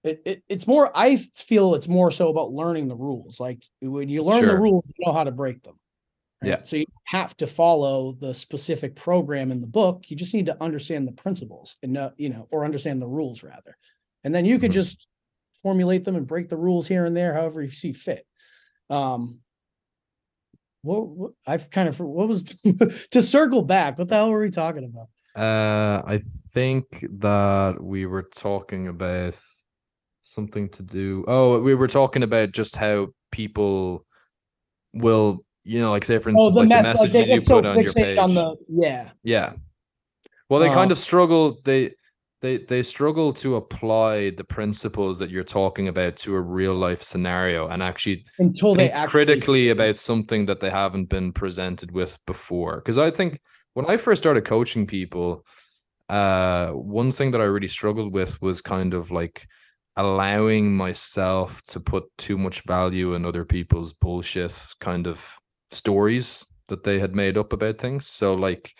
[0.03, 0.91] it, it it's more.
[0.95, 3.39] I feel it's more so about learning the rules.
[3.39, 5.79] Like when you learn the rules, you know how to break them.
[6.41, 6.63] Yeah.
[6.63, 10.05] So you have to follow the specific program in the book.
[10.07, 13.43] You just need to understand the principles and know, you know, or understand the rules
[13.43, 13.77] rather,
[14.23, 14.75] and then you could Mhm.
[14.75, 15.07] just
[15.61, 18.25] formulate them and break the rules here and there, however you see fit.
[18.89, 19.41] Um,
[20.81, 22.43] what, what I've kind of what was
[23.11, 23.97] to circle back.
[23.97, 25.07] What the hell were we talking about?
[25.35, 26.21] Uh, I
[26.53, 26.85] think
[27.19, 29.39] that we were talking about
[30.21, 31.23] something to do.
[31.27, 34.05] Oh, we were talking about just how people
[34.93, 37.35] will, you know, like say for Oh, instance, the like the met- like messages you
[37.35, 38.17] get so put on your page.
[38.17, 39.11] on the yeah.
[39.23, 39.53] Yeah.
[40.49, 41.59] Well, they kind Uh, of struggle.
[41.63, 41.91] They
[42.41, 47.03] they they struggle to apply the principles that you're talking about to a real life
[47.03, 52.17] scenario and actually until they actually critically about something that they haven't been presented with
[52.25, 52.77] before.
[52.77, 53.39] Because i think
[53.73, 55.45] when i first started coaching people
[56.09, 59.47] uh one thing that i really struggled with was kind of like
[59.99, 65.37] allowing myself to put too much value in other people's bullshit kind of
[65.71, 68.07] stories that they had made up about things.
[68.07, 68.73] So like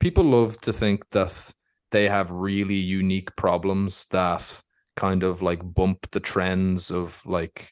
[0.00, 1.52] people love to think that
[1.94, 4.62] they have really unique problems that
[4.96, 7.70] kind of like bump the trends of like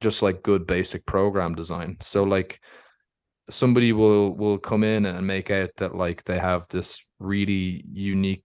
[0.00, 1.96] just like good basic program design.
[2.00, 2.60] So like
[3.48, 8.42] somebody will will come in and make out that like they have this really unique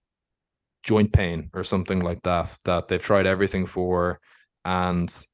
[0.84, 4.20] joint pain or something like that that they've tried everything for
[4.64, 5.26] and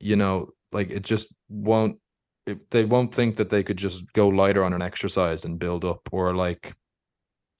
[0.00, 1.98] you know like it just won't
[2.46, 5.82] it, they won't think that they could just go lighter on an exercise and build
[5.82, 6.74] up or like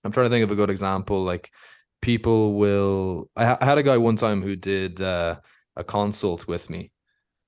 [0.06, 1.22] I'm trying to think of a good example.
[1.24, 1.50] Like
[2.00, 3.28] people will.
[3.36, 5.36] I, I had a guy one time who did uh,
[5.76, 6.92] a consult with me.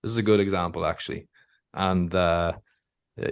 [0.03, 1.29] This is a good example actually,
[1.75, 2.53] and uh,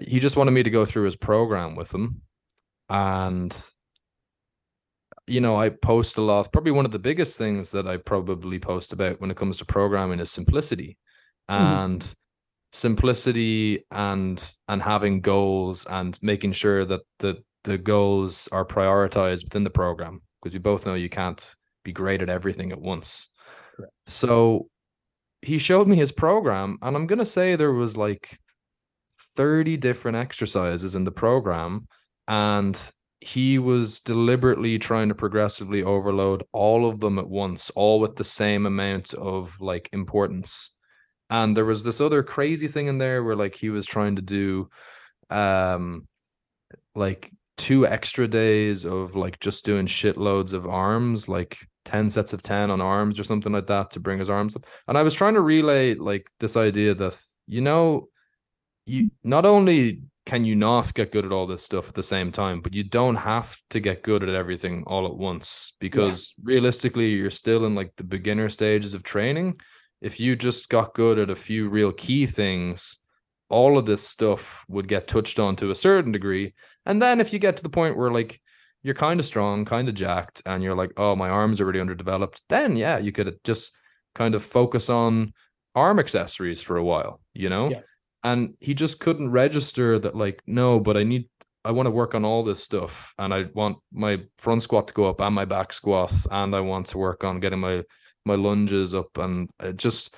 [0.02, 2.22] he just wanted me to go through his program with him,
[2.88, 3.54] and
[5.26, 6.52] you know I post a lot.
[6.52, 9.64] Probably one of the biggest things that I probably post about when it comes to
[9.64, 10.98] programming is simplicity,
[11.50, 11.62] mm-hmm.
[11.62, 12.14] and
[12.72, 19.64] simplicity and and having goals and making sure that the the goals are prioritized within
[19.64, 21.54] the program because we both know you can't
[21.84, 23.28] be great at everything at once.
[23.76, 23.92] Correct.
[24.06, 24.68] So
[25.42, 28.38] he showed me his program, and I'm gonna say there was like
[29.36, 31.88] 30 different exercises in the program,
[32.28, 32.78] and
[33.20, 38.24] he was deliberately trying to progressively overload all of them at once, all with the
[38.24, 40.70] same amount of like importance.
[41.30, 44.22] And there was this other crazy thing in there where like he was trying to
[44.22, 44.68] do
[45.30, 46.06] um
[46.94, 52.42] like two extra days of like just doing shitloads of arms, like 10 sets of
[52.42, 54.66] 10 on arms or something like that to bring his arms up.
[54.88, 58.08] And I was trying to relay like this idea that, you know,
[58.84, 62.32] you not only can you not get good at all this stuff at the same
[62.32, 66.42] time, but you don't have to get good at everything all at once because yeah.
[66.54, 69.58] realistically, you're still in like the beginner stages of training.
[70.02, 72.98] If you just got good at a few real key things,
[73.48, 76.54] all of this stuff would get touched on to a certain degree.
[76.86, 78.40] And then if you get to the point where like
[78.82, 81.80] you're kind of strong, kind of jacked, and you're like, oh, my arms are really
[81.80, 83.76] underdeveloped, then yeah, you could just
[84.14, 85.32] kind of focus on
[85.74, 87.68] arm accessories for a while, you know?
[87.68, 87.80] Yeah.
[88.22, 91.28] And he just couldn't register that, like, no, but I need
[91.66, 94.94] I want to work on all this stuff and I want my front squat to
[94.94, 97.82] go up and my back squat and I want to work on getting my
[98.24, 100.14] my lunges up and it just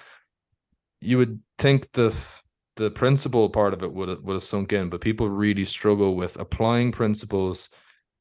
[1.01, 2.43] you would think that
[2.79, 6.15] the principle part of it would have, would have sunk in, but people really struggle
[6.15, 7.71] with applying principles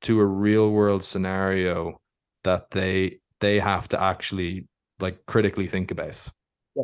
[0.02, 2.02] to a real world scenario
[2.44, 4.68] that they they have to actually
[5.00, 6.28] like critically think about.
[6.76, 6.84] Yeah.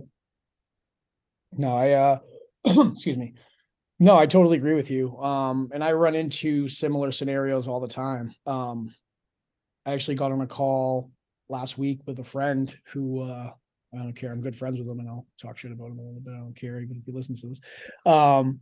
[1.52, 2.20] No, I uh
[2.94, 3.34] excuse me.
[4.00, 5.18] No, I totally agree with you.
[5.18, 8.36] Um and I run into similar scenarios all the time.
[8.46, 8.94] Um
[9.86, 11.12] I actually got on a call
[11.50, 13.52] last week with a friend who uh
[13.94, 14.32] I don't care.
[14.32, 16.34] I'm good friends with him and I'll talk shit about him a little bit.
[16.34, 17.62] I don't care, even if he listens to this.
[18.06, 18.60] Um,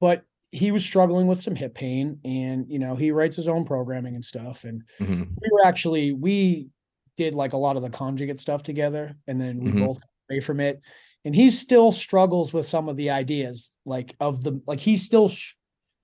[0.00, 3.64] but he was struggling with some hip pain and you know, he writes his own
[3.64, 4.64] programming and stuff.
[4.64, 5.22] And mm-hmm.
[5.22, 6.68] we were actually we
[7.16, 9.86] did like a lot of the conjugate stuff together and then we mm-hmm.
[9.86, 9.98] both
[10.30, 10.80] away from it.
[11.24, 15.28] And he still struggles with some of the ideas, like of the like he still
[15.28, 15.54] sh-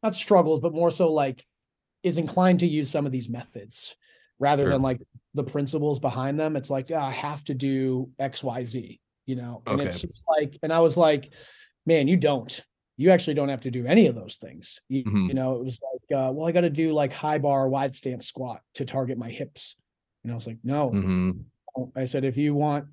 [0.03, 1.45] not struggles, but more so like
[2.03, 3.97] is inclined to use some of these methods
[4.45, 4.72] rather sure.
[4.72, 5.01] than like
[5.32, 6.55] the principles behind them.
[6.55, 9.62] It's like, I have to do X, Y, Z, you know?
[9.66, 9.88] And okay.
[9.88, 11.32] it's just like, and I was like,
[11.86, 12.62] man, you don't.
[12.97, 14.80] You actually don't have to do any of those things.
[14.88, 15.26] You, mm-hmm.
[15.28, 17.95] you know, it was like, uh, well, I got to do like high bar, wide
[17.95, 19.76] stance squat to target my hips.
[20.22, 20.90] And I was like, no.
[20.90, 21.30] Mm-hmm.
[21.97, 22.84] I said, if you want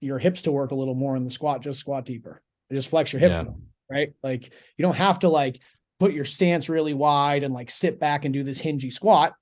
[0.00, 2.42] your hips to work a little more in the squat, just squat deeper.
[2.72, 3.44] Just flex your hips, yeah.
[3.44, 3.56] more,
[3.88, 4.12] right?
[4.22, 5.60] Like you don't have to like
[6.00, 9.34] put your stance really wide and like sit back and do this hingy squat.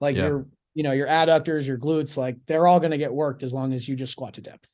[0.00, 0.26] Like yeah.
[0.26, 3.52] you're you know, your adductors, your glutes, like they're all going to get worked as
[3.52, 4.72] long as you just squat to depth.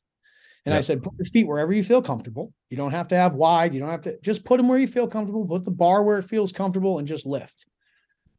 [0.65, 0.79] And yep.
[0.79, 2.53] I said, put your feet wherever you feel comfortable.
[2.69, 3.73] You don't have to have wide.
[3.73, 5.45] You don't have to just put them where you feel comfortable.
[5.45, 7.65] Put the bar where it feels comfortable and just lift.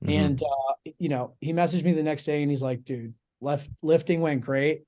[0.05, 0.25] Mm-hmm.
[0.25, 3.69] And uh, you know, he messaged me the next day and he's like, dude, left
[3.83, 4.83] lifting went great.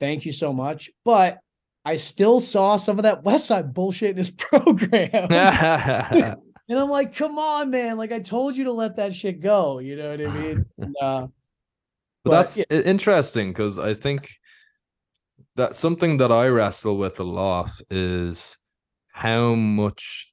[0.00, 0.90] Thank you so much.
[1.04, 1.38] But
[1.84, 5.32] I still saw some of that Westside bullshit in his program.
[5.32, 6.36] and
[6.78, 7.96] I'm like, come on, man.
[7.96, 9.78] Like I told you to let that shit go.
[9.78, 10.66] You know what I mean?
[10.78, 11.26] And, uh,
[12.28, 12.64] but, that's yeah.
[12.70, 14.30] interesting because I think
[15.56, 18.56] that something that I wrestle with a lot is
[19.12, 20.30] how much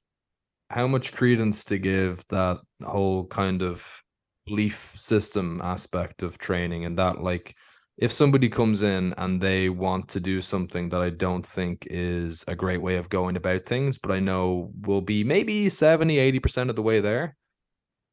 [0.68, 4.02] how much credence to give that whole kind of
[4.46, 7.54] belief system aspect of training and that like
[7.98, 12.44] if somebody comes in and they want to do something that I don't think is
[12.46, 16.68] a great way of going about things, but I know will be maybe 70, 80%
[16.68, 17.36] of the way there,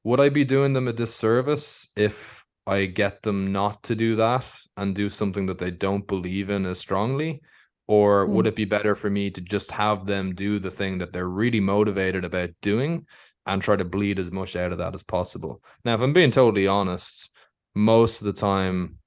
[0.06, 4.50] would I be doing them a disservice if I get them not to do that
[4.78, 7.42] and do something that they don't believe in as strongly?
[7.88, 8.50] Or would hmm.
[8.50, 11.60] it be better for me to just have them do the thing that they're really
[11.60, 13.06] motivated about doing
[13.46, 15.62] and try to bleed as much out of that as possible?
[15.84, 17.30] Now, if I'm being totally honest,
[17.76, 19.00] most of the time,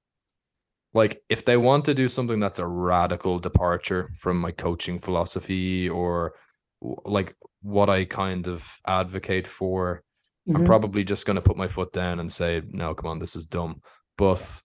[0.93, 5.89] like if they want to do something that's a radical departure from my coaching philosophy
[5.89, 6.33] or
[6.81, 10.03] like what I kind of advocate for,
[10.47, 10.57] mm-hmm.
[10.57, 13.35] I'm probably just going to put my foot down and say, no, come on, this
[13.35, 13.81] is dumb.
[14.17, 14.61] But,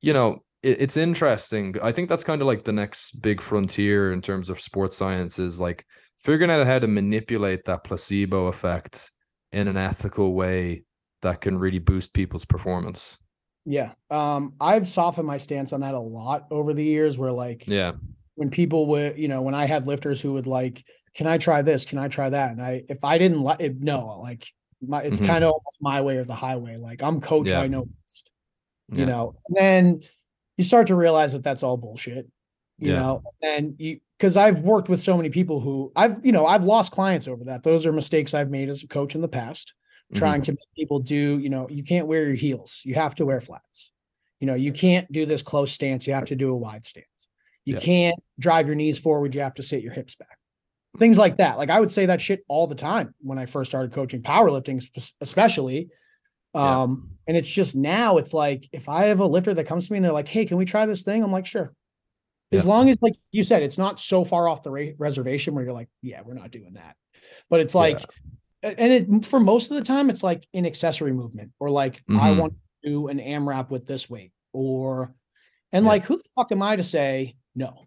[0.00, 1.76] you know, it, it's interesting.
[1.82, 5.38] I think that's kind of like the next big frontier in terms of sports science
[5.38, 5.84] is like
[6.22, 9.10] figuring out how to manipulate that placebo effect
[9.52, 10.84] in an ethical way
[11.22, 13.18] that can really boost people's performance.
[13.64, 13.92] Yeah.
[14.10, 17.92] Um, I've softened my stance on that a lot over the years where like yeah,
[18.36, 20.82] when people would, you know, when I had lifters who would like,
[21.14, 21.84] can I try this?
[21.84, 22.52] Can I try that?
[22.52, 24.46] And I if I didn't like it, no, like
[24.86, 25.26] my it's mm-hmm.
[25.26, 26.76] kind of almost my way or the highway.
[26.76, 27.60] Like I'm coach, yeah.
[27.60, 28.30] I know best.
[28.92, 29.04] You yeah.
[29.06, 30.00] know, and then
[30.56, 32.26] you start to realize that that's all bullshit.
[32.78, 32.98] You yeah.
[32.98, 36.64] know, and you because I've worked with so many people who I've, you know, I've
[36.64, 37.62] lost clients over that.
[37.62, 39.74] Those are mistakes I've made as a coach in the past
[40.14, 40.44] trying mm-hmm.
[40.44, 42.80] to make people do, you know, you can't wear your heels.
[42.84, 43.92] You have to wear flats.
[44.40, 46.06] You know, you can't do this close stance.
[46.06, 47.06] You have to do a wide stance.
[47.64, 49.34] You can't drive your knees forward.
[49.34, 50.38] You have to sit your hips back.
[50.98, 51.56] Things like that.
[51.56, 54.82] Like I would say that shit all the time when I first started coaching powerlifting,
[55.20, 55.88] especially.
[56.52, 57.28] Um, yeah.
[57.28, 59.98] and it's just now it's like if I have a lifter that comes to me
[59.98, 61.22] and they're like, Hey, can we try this thing?
[61.22, 61.72] I'm like, sure.
[62.52, 62.70] As yeah.
[62.70, 65.72] long as, like you said, it's not so far off the re- reservation where you're
[65.72, 66.96] like, yeah, we're not doing that.
[67.48, 68.00] But it's like,
[68.62, 72.20] and it for most of the time it's like an accessory movement or like mm-hmm.
[72.20, 75.14] I want to do an AMRAP with this weight or
[75.72, 75.90] and yeah.
[75.90, 77.86] like who the fuck am I to say no?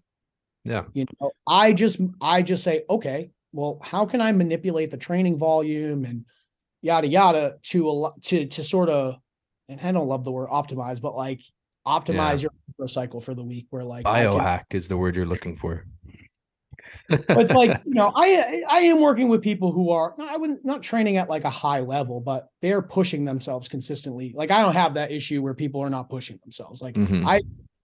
[0.63, 0.83] Yeah.
[0.93, 5.37] You know, I just I just say, okay, well, how can I manipulate the training
[5.37, 6.25] volume and
[6.81, 9.17] yada yada to a to to sort of
[9.69, 11.41] and I don't love the word optimize, but like
[11.87, 12.49] optimize yeah.
[12.79, 15.85] your cycle for the week where like biohack can, is the word you're looking for
[17.09, 20.63] but it's like you know i i am working with people who are i wouldn't
[20.63, 24.73] not training at like a high level but they're pushing themselves consistently like i don't
[24.73, 27.27] have that issue where people are not pushing themselves like mm-hmm.
[27.27, 27.41] i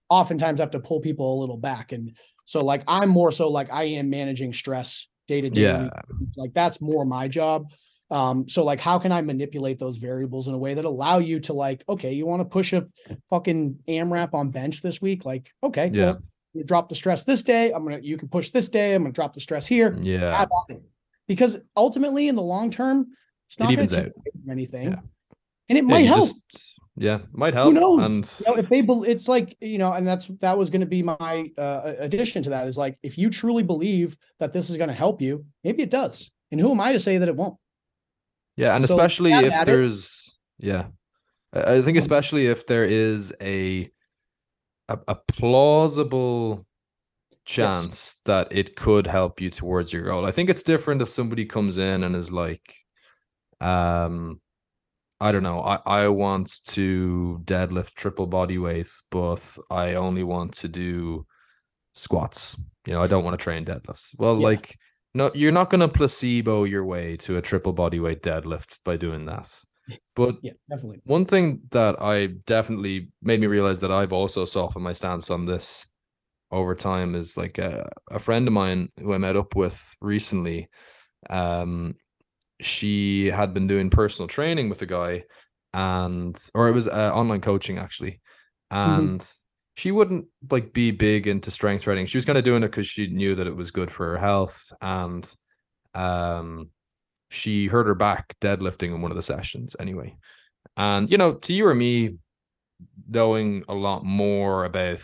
[0.08, 2.16] oftentimes have to pull people a little back and
[2.50, 5.88] so like i'm more so like i am managing stress day to day yeah.
[6.36, 7.66] like that's more my job
[8.10, 11.38] um so like how can i manipulate those variables in a way that allow you
[11.38, 12.86] to like okay you want to push a
[13.28, 16.22] fucking amrap on bench this week like okay yeah well,
[16.52, 17.72] you drop the stress this day.
[17.72, 18.94] I'm gonna you can push this day.
[18.94, 19.96] I'm gonna drop the stress here.
[20.00, 20.46] Yeah.
[21.26, 23.06] Because ultimately, in the long term,
[23.46, 24.12] it's not going to
[24.50, 24.98] anything, yeah.
[25.68, 26.20] and it yeah, might help.
[26.20, 27.72] Just, yeah, might help.
[27.72, 28.04] Who knows?
[28.04, 30.86] And you know, if they, it's like you know, and that's that was going to
[30.86, 34.76] be my uh, addition to that is like if you truly believe that this is
[34.76, 36.30] going to help you, maybe it does.
[36.52, 37.56] And who am I to say that it won't?
[38.56, 40.66] Yeah, and so especially if there's it.
[40.66, 40.84] yeah,
[41.54, 43.90] I think especially if there is a
[44.90, 46.66] a, a plausible
[47.46, 48.16] chance yes.
[48.26, 50.26] that it could help you towards your goal.
[50.26, 52.76] I think it's different if somebody comes in and is like,
[53.62, 54.38] um,
[55.20, 60.54] I don't know, I, I want to deadlift triple body weight, but I only want
[60.58, 61.26] to do
[61.94, 62.56] squats.
[62.86, 64.14] You know, I don't want to train deadlifts.
[64.18, 64.44] Well, yeah.
[64.44, 64.78] like,
[65.14, 68.96] no, you're not going to placebo your way to a triple body weight deadlift by
[68.96, 69.50] doing that.
[70.14, 71.00] But yeah, definitely.
[71.04, 75.46] One thing that I definitely made me realize that I've also softened my stance on
[75.46, 75.90] this
[76.50, 80.68] over time is like a, a friend of mine who I met up with recently.
[81.28, 81.94] Um,
[82.60, 85.24] she had been doing personal training with a guy,
[85.72, 88.20] and or it was uh, online coaching actually,
[88.72, 89.00] mm-hmm.
[89.00, 89.20] and.
[89.20, 89.34] Mm-hmm.
[89.76, 92.04] She wouldn't like be big into strength training.
[92.04, 94.18] She was kind of doing it because she knew that it was good for her
[94.18, 95.24] health, and
[95.94, 96.68] um,
[97.30, 100.16] she hurt her back deadlifting in one of the sessions anyway.
[100.76, 102.16] And you know, to you or me,
[103.08, 105.02] knowing a lot more about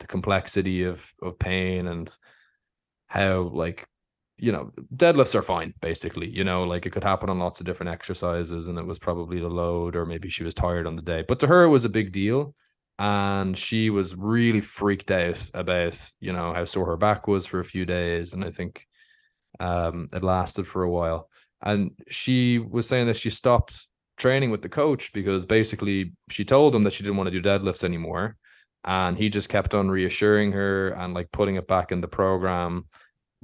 [0.00, 2.10] the complexity of of pain and
[3.06, 3.86] how like
[4.38, 7.66] you know deadlifts are fine basically you know like it could happen on lots of
[7.66, 11.02] different exercises and it was probably the load or maybe she was tired on the
[11.02, 12.54] day but to her it was a big deal
[12.98, 17.60] and she was really freaked out about you know how sore her back was for
[17.60, 18.86] a few days and i think
[19.60, 21.28] um it lasted for a while
[21.62, 23.88] and she was saying that she stopped
[24.18, 27.48] training with the coach because basically she told him that she didn't want to do
[27.48, 28.36] deadlifts anymore.
[28.84, 32.86] And he just kept on reassuring her and like putting it back in the program.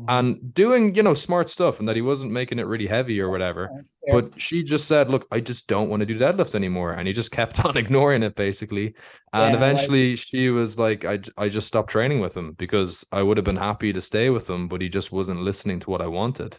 [0.01, 0.05] Mhm.
[0.09, 3.31] and doing, you know, smart stuff and that he wasn't making it really heavy or
[3.31, 3.71] whatever.
[4.07, 4.13] Yeah.
[4.15, 6.93] But she just said, Look, I just don't want to do deadlifts anymore.
[6.95, 8.87] And he just kept on ignoring it basically.
[8.87, 8.95] And
[9.35, 13.23] Yeah, like- eventually she was like, I, I just stopped training with him because I
[13.23, 16.01] would have been happy to stay with him, but he just wasn't listening to what
[16.03, 16.59] I wanted.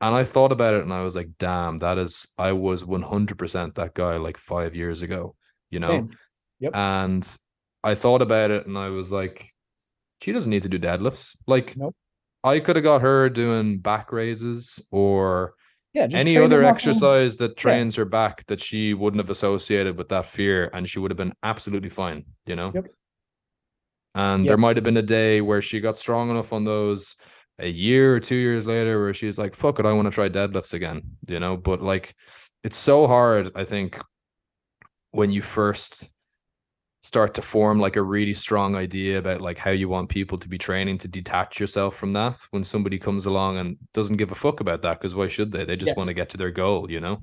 [0.00, 3.74] And I thought about it and I was like, damn, that is, I was 100%
[3.74, 5.34] that guy like five years ago,
[5.70, 5.88] you know?
[5.88, 6.10] Same.
[6.60, 6.72] Yep.
[6.76, 7.36] And
[7.82, 9.48] I thought about it and I was like,
[10.20, 11.36] she doesn't need to do deadlifts.
[11.48, 11.96] Like, Nope.
[12.44, 15.54] I could have got her doing back raises or
[15.94, 20.08] Yeah, just any other exercise that trains her back that she wouldn't have associated with
[20.08, 22.72] that fear and she would have been absolutely fine, you know?
[22.74, 22.86] Yep.
[24.14, 24.48] And Yep.
[24.48, 27.16] there might have been a day where she got strong enough on those
[27.58, 30.28] a year or two years later where she's like, fuck it, I want to try
[30.28, 31.56] deadlifts again, you know?
[31.56, 32.14] But like,
[32.64, 33.98] it's so hard, I think,
[35.12, 36.11] when you first
[37.02, 40.48] start to form like a really strong idea about like how you want people to
[40.48, 44.36] be training to detach yourself from that when somebody comes along and doesn't give a
[44.36, 45.96] fuck about that because why should they they just Yes.
[45.96, 47.20] want to get to their goal you know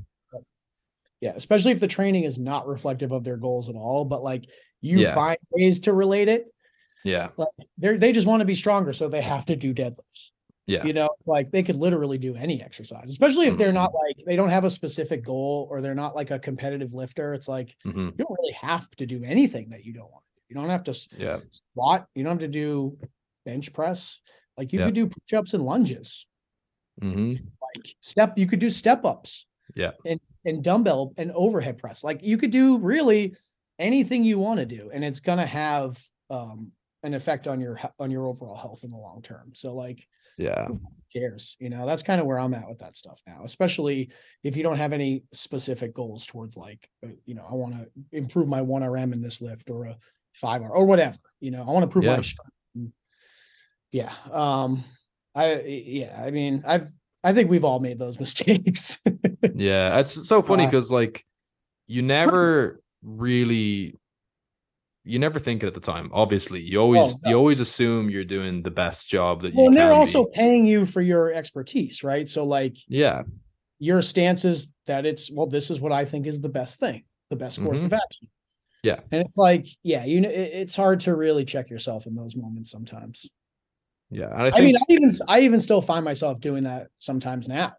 [1.21, 4.45] Yeah, especially if the training is not reflective of their goals at all, but like
[4.81, 5.13] you Yeah.
[5.13, 6.45] find ways to relate it.
[7.03, 10.31] yeah Like they they just want to be stronger, so they have to do deadlifts.
[10.69, 13.91] Yeah You know, it's like they could literally do any exercise, especially if they're not
[13.93, 17.33] like they don't have a specific goal or they're not like a competitive lifter.
[17.33, 20.39] It's like hmm you don't really have to do anything that you don't want to
[20.39, 20.45] do.
[20.49, 22.97] You don't have to yeah squat, you don't have to do
[23.45, 24.19] bench press.
[24.57, 24.85] Like you Yeah.
[24.85, 26.27] could do push-ups and lunges.
[27.01, 29.45] hmm Like step, you could do step ups.
[29.75, 29.91] Yeah.
[30.05, 32.03] And and dumbbell and overhead press.
[32.03, 33.35] Like you could do really
[33.79, 36.71] anything you want to do, and it's gonna have um
[37.03, 39.53] an effect on your on your overall health in the long term.
[39.55, 40.07] So like
[40.39, 40.79] yeah who
[41.13, 41.55] cares?
[41.59, 44.09] You know, that's kind of where I'm at with that stuff now, especially
[44.43, 47.89] if you don't have any specific goals towards like, uh, you know, I want to
[48.11, 49.97] improve my one RM in this lift or a
[50.33, 52.15] five R or whatever, you know, I want to prove Yeah.
[52.17, 52.93] my strength.
[53.91, 54.13] Yeah.
[54.31, 54.83] Um,
[55.35, 56.91] I, yeah, I mean, I've,
[57.23, 58.99] I think we've all made those mistakes.
[59.55, 61.25] yeah it's so funny Uh, because like
[61.87, 63.98] you never really
[65.03, 67.31] you never think it at the time obviously you always no.
[67.31, 70.31] you always assume you're doing the best job that you well, and they're also be.
[70.33, 72.27] paying you for your expertise, right?
[72.27, 73.23] So like yeah
[73.81, 77.05] your stance is that it's, well, this is what I think is the best thing,
[77.29, 78.27] the best course of action.
[78.27, 78.87] Mm-hmm.
[78.89, 78.99] Yeah.
[79.09, 82.35] And it's like, yeah, you know, it- it's hard to really check yourself in those
[82.35, 83.25] moments sometimes.
[84.11, 87.47] yeah and i I, mean, I even I even still find myself doing that sometimes
[87.47, 87.71] now.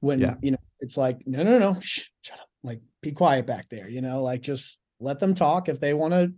[0.00, 0.36] When Yeah.
[0.40, 2.48] you know, it's like, no, no, no, shh, shut up.
[2.62, 3.86] Like, be quiet back there.
[3.86, 6.32] You know, like just let them talk if they want to.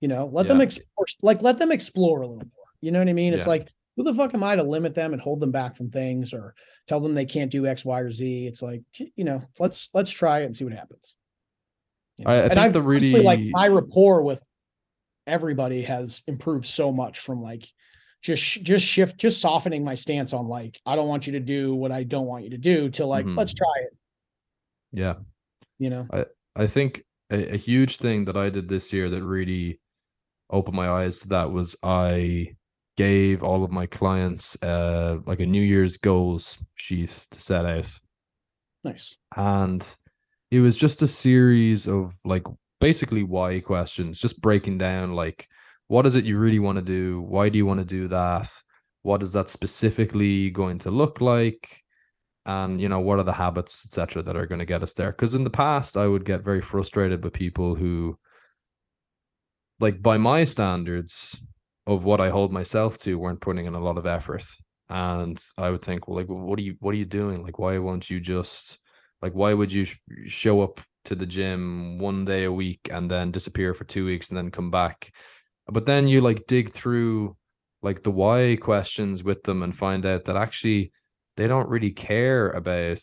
[0.00, 1.06] You know, let them explore.
[1.22, 2.66] Like, let them explore a little more.
[2.80, 3.32] You know what I mean?
[3.34, 5.90] It's like, who the fuck am I to limit them and hold them back from
[5.90, 6.54] things or
[6.88, 8.46] tell them they can't do X, Y, or Z?
[8.46, 8.82] It's like,
[9.14, 11.16] you know, let's let's try it and see what happens.
[12.18, 14.42] You I- I and I've the honestly, like my rapport with
[15.26, 17.68] everybody has improved so much from like
[18.22, 21.74] just just shift just softening my stance on like I don't want you to do
[21.76, 23.36] what I don't want you to do to like Mhm.
[23.36, 23.96] let's try it,
[24.92, 25.14] yeah
[25.78, 26.06] you know.
[26.12, 26.26] I
[26.56, 29.80] I think a, a huge thing that I did this year that really
[30.50, 32.56] opened my eyes to that was I
[32.98, 37.90] gave all of my clients uh like a New Year's goals sheet to set out.
[38.84, 39.16] Nice.
[39.36, 39.82] And
[40.50, 42.44] it was just a series of like
[42.80, 45.48] basically why questions, just breaking down like
[45.88, 47.22] what is it you really want to do?
[47.22, 48.50] Why do you want to do that?
[49.02, 51.81] What is that specifically going to look like?
[52.46, 55.12] And you know what are the habits etc that are going to get us there?
[55.12, 58.18] Because in the past i would get very frustrated with people who
[59.80, 61.42] like by my standards
[61.86, 64.44] of what i hold myself to weren't putting in a lot of effort.
[64.88, 67.42] And i would think well like what are you what are you doing?
[67.42, 68.78] Like why won't you just
[69.20, 73.10] like why would you sh- show up to the gym one day a week and
[73.10, 75.12] then disappear for two weeks and then come back?
[75.66, 77.36] But then you like dig through
[77.82, 80.92] like the why questions with them and find out that actually
[81.36, 83.00] they don't really care about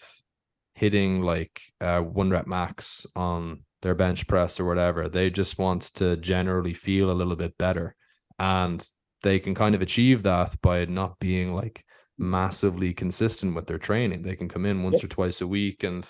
[0.76, 5.10] hitting like uh, one rep max on their bench press or whatever.
[5.10, 7.95] They just want to generally feel a little bit better.
[8.38, 8.85] And
[9.23, 11.84] they can kind of achieve that by not being like
[12.18, 14.22] massively consistent with their training.
[14.22, 15.06] They can come in once Yep.
[15.06, 16.10] or twice a week and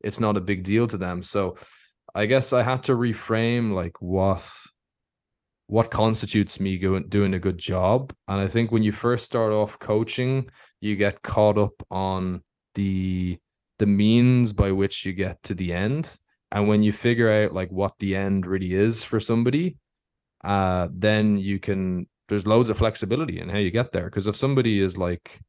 [0.00, 1.22] it's not a big deal to them.
[1.22, 1.56] So
[2.14, 4.46] I guess I had to reframe like what
[5.68, 8.12] what constitutes me going doing a good job.
[8.28, 10.50] And I think when you first start off coaching,
[10.82, 12.42] you get caught up on
[12.74, 13.38] the
[13.78, 16.18] the means by which you get to the end.
[16.50, 19.76] And when you figure out like what the end really is for somebody,
[20.44, 24.04] uh, then you can there's loads of flexibility in how you get there.
[24.04, 25.40] Because if somebody is like,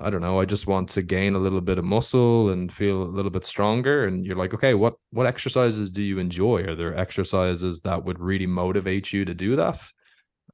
[0.00, 3.02] I don't know, I just want to gain a little bit of muscle and feel
[3.02, 6.62] a little bit stronger, and you're like, okay, what what exercises do you enjoy?
[6.64, 9.80] Are there exercises that would really motivate you to do that?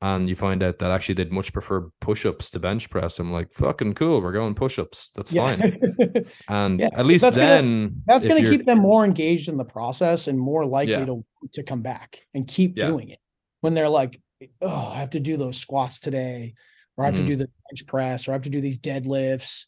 [0.00, 3.18] And you find out that actually they'd much prefer push-ups to bench press.
[3.18, 5.10] I'm like, fucking cool, we're going push-ups.
[5.16, 5.56] That's Yeah.
[5.56, 6.24] fine.
[6.48, 9.48] And Yeah, at least that's gonna- then That's going to you're- keep them more engaged
[9.48, 11.04] in the process and more likely Yeah.
[11.06, 13.18] to to come back and keep doing it.
[13.60, 14.20] When they're like,
[14.60, 16.54] "Oh, I have to do those squats today,
[16.96, 17.22] or I have Mhm.
[17.22, 19.66] to do the bench press, or I have to do these deadlifts."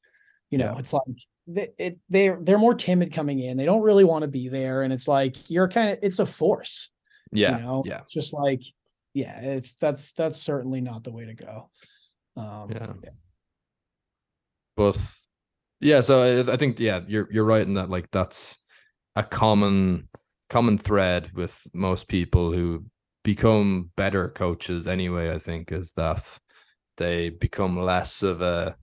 [0.50, 1.02] You know, it's like
[1.46, 3.56] they, it, they're they're more timid coming in.
[3.56, 6.26] They don't really want to be there, and it's like you're kind of it's a
[6.26, 6.90] force.
[7.32, 8.00] yeah, you know, yeah.
[8.00, 8.60] it's just like
[9.14, 11.70] yeah, it's that's that's certainly not the way to go.
[12.36, 12.92] Um, Yeah.
[14.76, 15.14] But
[15.80, 18.58] yeah, so I, I think yeah, you're you're right in that like that's
[19.16, 20.08] a common
[20.48, 22.84] common thread with most people who
[23.22, 26.38] become better coaches anyway, I think, is that
[26.96, 28.76] they become less of a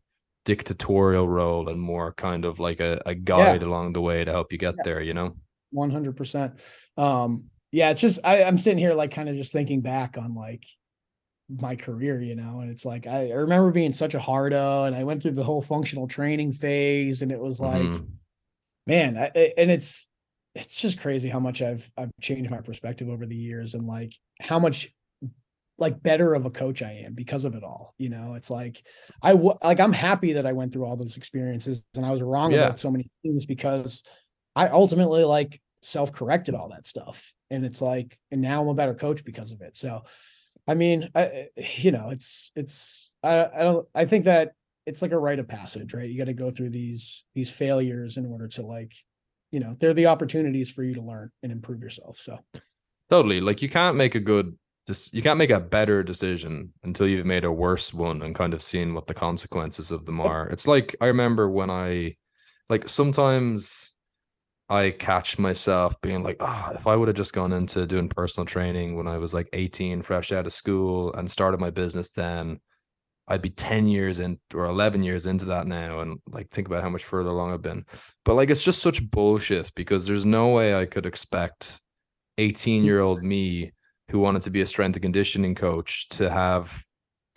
[0.45, 4.52] dictatorial role and more kind of like a, a guide along the way to help
[4.52, 4.84] you get Yeah.
[4.84, 5.36] there, you know?
[5.72, 6.60] One hundred percent.
[6.95, 10.34] Um, yeah, it's just I, I'm sitting here like kind of just thinking back on
[10.35, 10.64] like
[11.49, 14.95] my career, you know, and it's like I, I remember being such a hardo, and
[14.95, 18.07] I went through the whole functional training phase, and it was like, Mhm.
[18.85, 20.07] man, I, I- and it's
[20.56, 24.14] it's just crazy how much I've I've changed my perspective over the years, and like
[24.41, 24.94] how much
[25.80, 27.94] like better of a coach I am because of it all.
[27.99, 28.81] You know, it's like
[29.22, 32.22] I w- like I'm happy that I went through all those experiences, and I was
[32.22, 32.65] wrong Yeah.
[32.65, 34.03] about so many things because
[34.56, 38.74] I ultimately like self corrected all that stuff, and it's like, and now I'm a
[38.74, 39.78] better coach because of it.
[39.78, 40.02] So,
[40.68, 41.48] I mean, I
[41.78, 44.53] you know, it's it's I I don't I think that
[44.86, 46.10] it's like a rite of passage, right?
[46.10, 48.94] You got to go through these these failures in order to like,
[49.52, 52.19] you know, they're the opportunities for you to learn and improve yourself.
[52.19, 52.40] So
[53.10, 53.41] Totally.
[53.41, 54.57] Like you can't make a good
[55.11, 58.61] you can't make a better decision until you've made a worse one and kind of
[58.61, 60.48] seen what the consequences of them are.
[60.48, 62.15] It's like I remember when I
[62.69, 63.91] like sometimes
[64.69, 68.45] I catch myself being like, oh, if I would have just gone into doing personal
[68.45, 72.60] training when I was like 18, fresh out of school, and started my business then,
[73.30, 76.02] I'd be 10 years in or 11 years into that now.
[76.02, 77.85] And like, think about how much further along I've been.
[78.26, 81.80] But like, it's just such bullshit because there's no way I could expect
[82.38, 83.72] 18 year old me
[84.10, 86.84] who wanted to be a strength and conditioning coach to have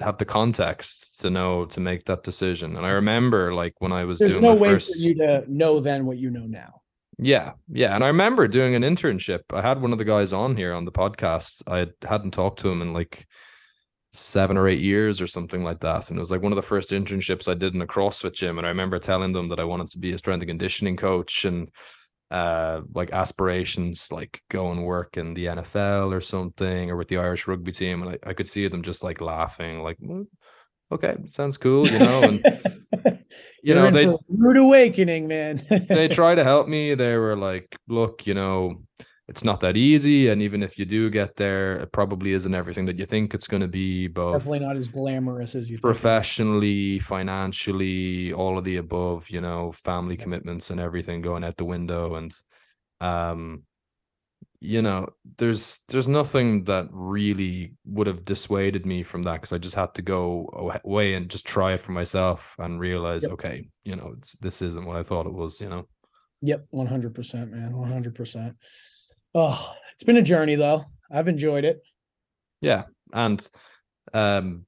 [0.01, 2.77] have the context to know to make that decision.
[2.77, 5.45] And I remember like when I was there's doing no way first for you to
[5.47, 6.80] know then what you know now.
[7.23, 7.95] Yeah, yeah.
[7.95, 9.41] And I remember doing an internship.
[9.53, 11.63] I had one of the guys on here on the podcast.
[11.67, 13.27] I hadn't talked to him in like
[14.13, 16.09] seven or eight years or something like that.
[16.09, 18.57] And it was like one of the first internships I did in a CrossFit gym.
[18.57, 21.45] And I remember telling them that I wanted to be a strength and conditioning coach
[21.45, 21.71] and
[22.31, 27.19] uh like aspirations like go and work in the NFL or something or with the
[27.19, 28.03] Irish rugby team.
[28.03, 30.27] And I, I could see them just like laughing, like, "Mm,
[30.93, 32.23] okay, sounds cool, you know.
[32.23, 32.45] And
[33.63, 35.63] you know, they rude awakening, man.
[35.89, 36.95] they try to help me.
[36.95, 38.83] They were like, look, you know,
[39.31, 40.29] it's not that easy.
[40.29, 43.47] And even if you do get there, it probably isn't everything that you think it's
[43.47, 45.83] going to be, both Definitely not as glamorous as you think.
[45.83, 51.65] professionally, financially, all of the above, you know, family commitments and everything going out the
[51.65, 52.17] window.
[52.17, 52.35] And,
[53.01, 53.63] um,
[54.61, 55.09] you know,
[55.39, 59.95] there's there's nothing that really would have dissuaded me from that because I just had
[59.95, 60.49] to go
[60.85, 63.33] away and just try it for myself and realize, Yep.
[63.33, 65.87] okay, you know, it's this isn't what I thought it was, you know.
[66.43, 68.57] Yep, one hundred percent, man, one hundred percent.
[69.35, 70.85] Oh, it's been a journey though.
[71.11, 71.81] I've enjoyed it.
[72.61, 73.47] Yeah, and
[74.13, 74.67] um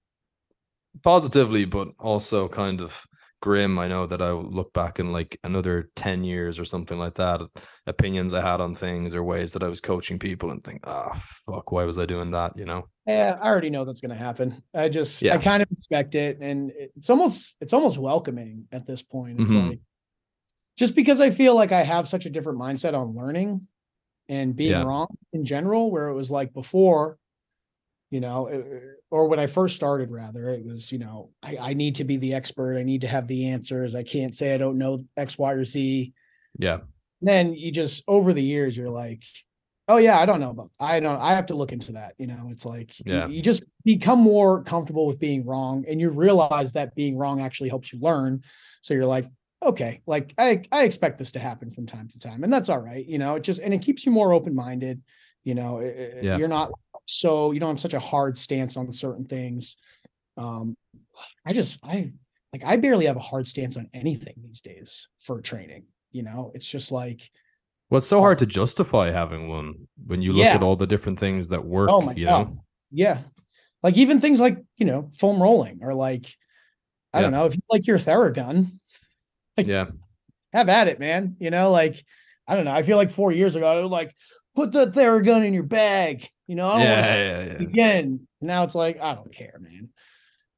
[1.03, 3.03] positively, but also kind of
[3.43, 3.79] grim.
[3.79, 7.15] I know that I will look back in like another 10 years or something like
[7.17, 7.43] that,
[7.87, 11.13] opinions I had on things or ways that I was coaching people and think, ah,
[11.15, 12.57] fuck, why was I doing that?
[12.57, 12.85] You know?
[13.07, 14.63] Yeah, I already know that's going to happen.
[14.73, 19.03] I just, I kind of expect it, and it's almost, it's almost welcoming at this
[19.03, 19.41] point.
[19.41, 19.69] It's Mhm.
[19.71, 19.81] like,
[20.79, 23.67] just because I feel like I have such a different mindset on learning
[24.29, 24.85] and being Yeah.
[24.85, 27.19] wrong in general, where it was like before,
[28.13, 28.79] you know, eh, eh,
[29.11, 32.19] or when I first started, rather, it was, you know, I, I need to be
[32.19, 32.77] the expert.
[32.79, 33.95] I need to have the answers.
[33.95, 36.13] I can't say I don't know X, Y, or Z.
[36.59, 36.79] Yeah.
[37.23, 39.23] then you just over the years you're like
[39.89, 42.27] oh yeah i don't know about i don't i have to look into that you
[42.27, 43.27] know it's like you- Yeah.
[43.29, 47.71] you, just become more comfortable with being wrong and you realize that being wrong actually
[47.71, 48.43] helps you learn
[48.83, 49.29] so you're like
[49.63, 52.79] okay like i i expect this to happen from time to time and that's all
[52.91, 55.01] right you know it just and it keeps you more open-minded
[55.45, 56.37] you know it- Yeah.
[56.39, 56.71] you're not
[57.05, 59.77] so you don't have such a hard stance on certain things
[60.37, 60.77] um
[61.47, 62.11] i just i
[62.53, 66.51] like i barely have a hard stance on anything these days for training you know
[66.55, 67.31] it's just like
[67.91, 70.55] Well, it's so hard to justify having one when you look Yeah.
[70.55, 72.49] at all the different things that work, Oh my you god.
[72.49, 72.65] know?
[72.91, 73.19] Yeah.
[73.83, 76.33] Like even things like, you know, foam rolling or like
[77.13, 78.79] I don't know, if you like your Theragun,
[79.59, 79.87] Like- Yeah.
[80.55, 81.37] have at it, man.
[81.39, 82.03] You know, like
[82.49, 82.73] I don't know.
[82.73, 84.15] I feel like four years ago, I was like,
[84.55, 86.29] put the Theragun in your bag.
[86.47, 87.63] You know, I don't wanna Yeah, yeah, yeah.
[87.69, 88.27] again.
[88.41, 89.91] Now it's like, I don't care, man.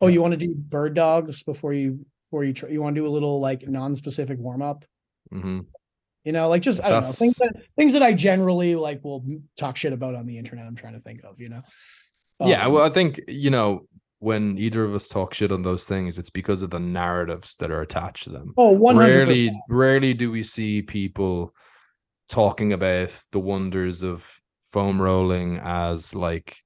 [0.00, 3.00] Oh, you want to do bird dogs before you before you try, you want to
[3.00, 4.84] do a little like non-specific warm up?
[5.30, 5.60] hmm
[6.24, 9.24] You know, like just I don't know things that things that I generally like will
[9.56, 10.66] talk shit about on the internet.
[10.66, 11.62] I'm trying to think of, you know.
[12.40, 13.86] yeah, Um, well, I think you know
[14.18, 17.70] when either of us talk shit on those things, it's because of the narratives that
[17.70, 18.54] are attached to them.
[18.56, 21.54] oh, one hundred rarely, rarely do we see people
[22.28, 24.26] talking about the wonders of
[24.62, 26.56] foam rolling as like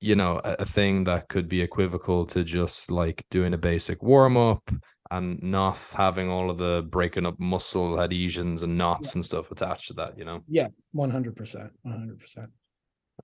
[0.00, 4.02] you know a, a thing that could be equivocal to just like doing a basic
[4.02, 4.70] warm up
[5.10, 9.88] and not having all of the breaking up muscle adhesions and knots and stuff attached
[9.88, 10.42] to that you know?
[10.48, 12.50] Yeah, one hundred percent, one hundred percent.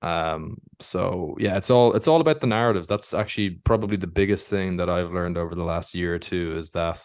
[0.01, 2.87] um so yeah it's all it's all about the narratives.
[2.87, 6.55] That's actually probably the biggest thing that i've learned over the last year or two
[6.57, 7.03] is that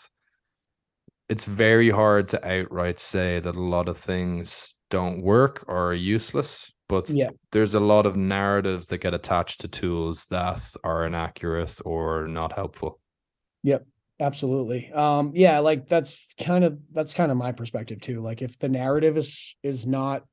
[1.29, 5.95] it's very hard to outright say that a lot of things don't work or are
[5.95, 7.31] useless but Yeah.
[7.53, 12.53] there's a lot of narratives that get attached to tools that are inaccurate or not
[12.53, 13.01] helpful
[13.63, 13.87] Yep.
[14.21, 14.91] Absolutely.
[14.93, 18.21] Um, yeah, like that's kind of that's kind of my perspective too.
[18.21, 20.25] Like if the narrative is is not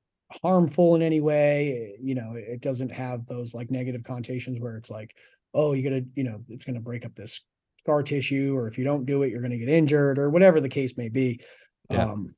[0.41, 4.89] harmful in any way, you know, it doesn't have those like negative connotations where it's
[4.89, 5.15] like,
[5.53, 7.41] oh, you're gonna, you know, it's gonna break up this
[7.85, 10.69] scar tissue, or if you don't do it, you're gonna get injured, or whatever the
[10.69, 11.39] case may be.
[11.91, 12.05] Yeah.
[12.11, 12.33] Um,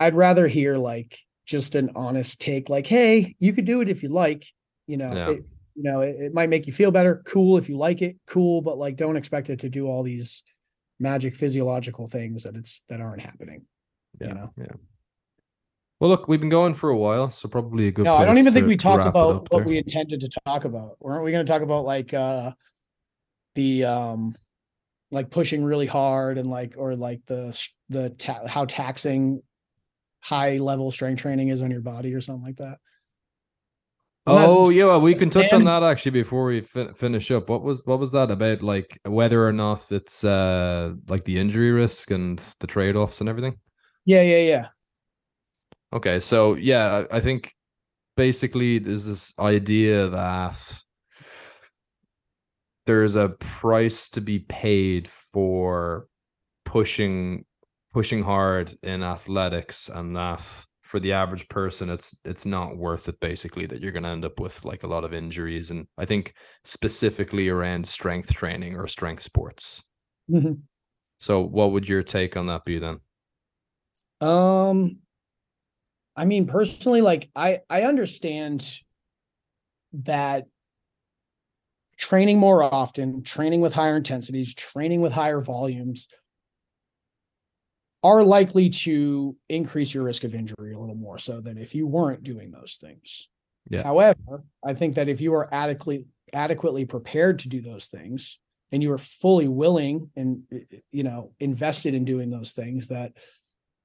[0.00, 4.02] I'd rather hear like just an honest take, like, hey, you could do it if
[4.02, 4.44] you like,
[4.86, 5.30] you know, Yeah.
[5.32, 5.44] it,
[5.74, 7.22] you know, it, it might make you feel better.
[7.26, 10.42] Cool if you like it, cool, but like don't expect it to do all these
[10.98, 13.66] magic physiological things that it's that aren't happening.
[14.20, 14.52] yeah You know?
[14.56, 14.66] yeah
[16.00, 18.36] well look we've been going for a while so probably a good No, I don't
[18.38, 19.64] even think we talked about what there.
[19.64, 20.96] we intended to talk about.
[21.00, 22.52] Weren't we going to talk about like uh
[23.56, 24.34] the um
[25.16, 29.40] like pushing really hard and like or like the the ta- how taxing
[30.20, 32.78] high level strength training is on your body or something like that?
[34.28, 37.30] Isn't that- Oh yeah, well, we can touch on that actually before we fin- finish
[37.30, 37.48] up.
[37.48, 38.62] What was what was that about?
[38.62, 43.28] Like whether or not it's uh like the injury risk and the trade offs and
[43.28, 43.56] everything.
[44.04, 44.68] Yeah, yeah, yeah.
[45.92, 47.54] Okay, so yeah, I, I think
[48.16, 50.82] basically there's this idea that
[52.86, 56.06] there's a price to be paid for
[56.64, 57.44] pushing
[57.92, 63.18] pushing hard in athletics and that for the average person it's it's not worth it
[63.20, 66.04] basically that you're going to end up with like a lot of injuries and i
[66.04, 66.34] think
[66.64, 69.82] specifically around strength training or strength sports
[70.28, 70.66] Mhm.
[71.18, 73.00] so what would your take on that be then
[74.20, 75.00] Um,
[76.16, 78.80] I mean, personally, like I I understand
[79.92, 80.46] that
[81.96, 86.08] training more often, training with higher intensities, training with higher volumes
[88.02, 91.86] are likely to increase your risk of injury a little more so than if you
[91.86, 93.28] weren't doing those things.
[93.68, 93.82] Yeah.
[93.82, 98.38] However, I think that if you are adequately adequately prepared to do those things
[98.72, 102.88] and you are fully willing and eh, eh, you know invested in doing those things
[102.88, 103.12] that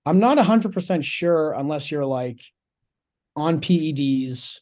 [0.06, 2.42] I'm not 100% sure unless you're like
[3.36, 4.60] on PEDs,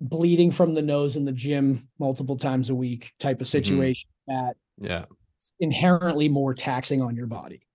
[0.00, 4.56] bleeding from the nose in the gym multiple times a week type of situation that
[4.78, 5.04] yeah
[5.60, 7.66] inherently more taxing on your body.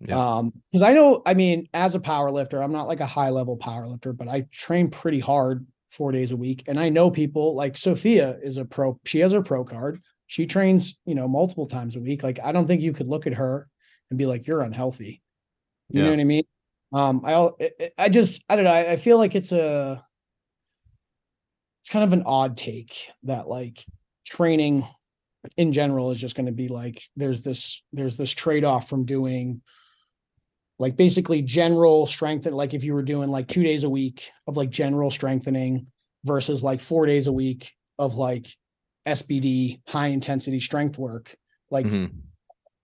[0.00, 0.36] Yeah.
[0.36, 3.30] Um, because I know, I mean, as a power lifter, I'm not like a high
[3.30, 6.64] level power lifter, but I train pretty hard four days a week.
[6.68, 10.00] And I know people like Sophia is a pro, she has her pro card.
[10.28, 12.22] She trains, you know, multiple times a week.
[12.22, 13.66] Like, I don't think you could look at her
[14.10, 15.22] and be like, you're unhealthy.
[15.88, 16.44] You know what I mean?
[16.92, 18.70] Um, I, al- I- I- I just, I don't know.
[18.70, 20.04] I, I feel like it's a,
[21.88, 23.82] it's kind of an odd take that like
[24.26, 24.86] training
[25.56, 29.62] in general is just going to be like there's this there's this trade-off from doing
[30.78, 34.58] like basically general strength like if you were doing like two days a week of
[34.58, 35.86] like general strengthening
[36.24, 38.54] versus like four days a week of like
[39.06, 41.34] SBD high intensity strength work
[41.70, 42.10] like Mhm.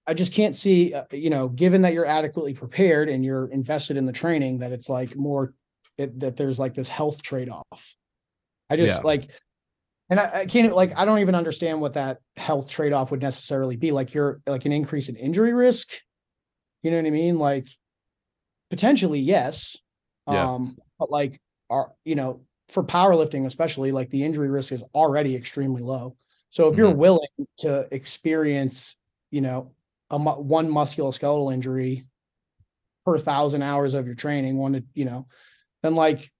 [0.06, 3.96] I just can't see, uh, you know, given that you're adequately prepared and you're invested
[3.96, 5.54] in the training, that it's like more
[5.96, 7.96] it, that there's like this health trade off.
[8.70, 9.06] I just Yeah.
[9.06, 9.30] like,
[10.10, 13.22] and I, I can't like I don't even understand what that health trade off would
[13.22, 13.90] necessarily be.
[13.92, 15.88] Like you're like an increase in injury risk.
[16.82, 17.38] You know what I mean?
[17.38, 17.66] Like
[18.70, 19.76] potentially yes,
[20.28, 20.54] Yeah.
[20.54, 25.34] um, but like are you know for powerlifting especially like the injury risk is already
[25.36, 26.16] extremely low.
[26.50, 26.96] So if you're Mhm.
[26.96, 27.28] willing
[27.58, 28.96] to experience,
[29.30, 29.74] you know,
[30.10, 32.06] a mu- one musculoskeletal injury
[33.04, 35.26] per thousand hours of your training, one to you know,
[35.82, 36.30] then like,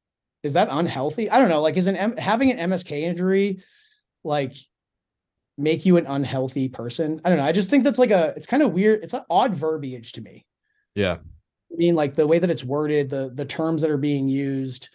[0.45, 1.29] is that unhealthy?
[1.31, 1.63] I don't know.
[1.63, 3.63] Like, is an M- having an MSK injury
[4.23, 4.55] like
[5.59, 7.21] make you an unhealthy person?
[7.25, 7.45] I don't know.
[7.45, 9.03] I just think that's like a it's kind of weird.
[9.03, 10.47] It's an odd verbiage to me.
[10.95, 11.17] yeah
[11.73, 14.91] I mean, like the way that it's worded, the the terms that are being used.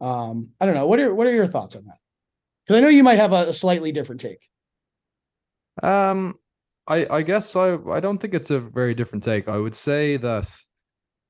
[0.00, 0.86] Um, I don't know.
[0.86, 1.98] What are what are your thoughts on that?
[2.66, 4.48] Because I know you might have a, a slightly different take.
[5.82, 6.38] Um,
[6.88, 9.48] I I guess I I don't think it's a very different take.
[9.48, 10.50] I would say that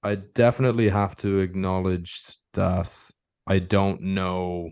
[0.02, 2.22] I definitely have to acknowledge
[2.54, 3.10] that
[3.46, 4.70] I don't know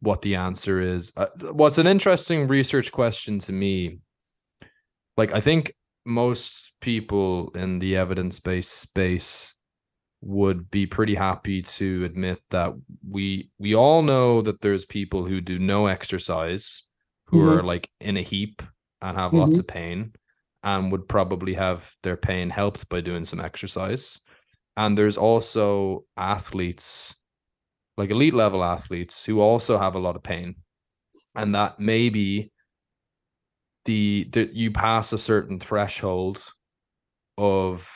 [0.00, 1.12] what the answer is.
[1.16, 4.00] Uh, what's an interesting research question to me?
[5.16, 5.74] Like I think
[6.04, 9.54] most people in the evidence-based space
[10.20, 12.72] would be pretty happy to admit that
[13.08, 16.84] we we all know that there's people who do no exercise
[17.26, 17.58] who mm-hmm.
[17.58, 18.62] are like in a heap
[19.02, 19.40] and have mm-hmm.
[19.40, 20.12] lots of pain
[20.62, 24.18] and would probably have their pain helped by doing some exercise.
[24.76, 27.14] And there's also athletes,
[27.96, 30.56] like elite level athletes, who also have a lot of pain.
[31.34, 32.52] And that maybe
[33.84, 36.42] the that you pass a certain threshold
[37.36, 37.88] of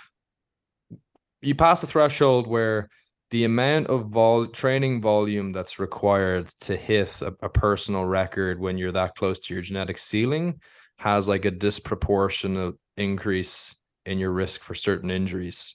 [1.40, 2.88] you pass a threshold where
[3.30, 8.78] the amount of vol training volume that's required to hit a, a personal record when
[8.78, 10.60] you're that close to your genetic ceiling
[10.96, 13.76] has like a disproportionate increase
[14.06, 15.74] in your risk for certain injuries.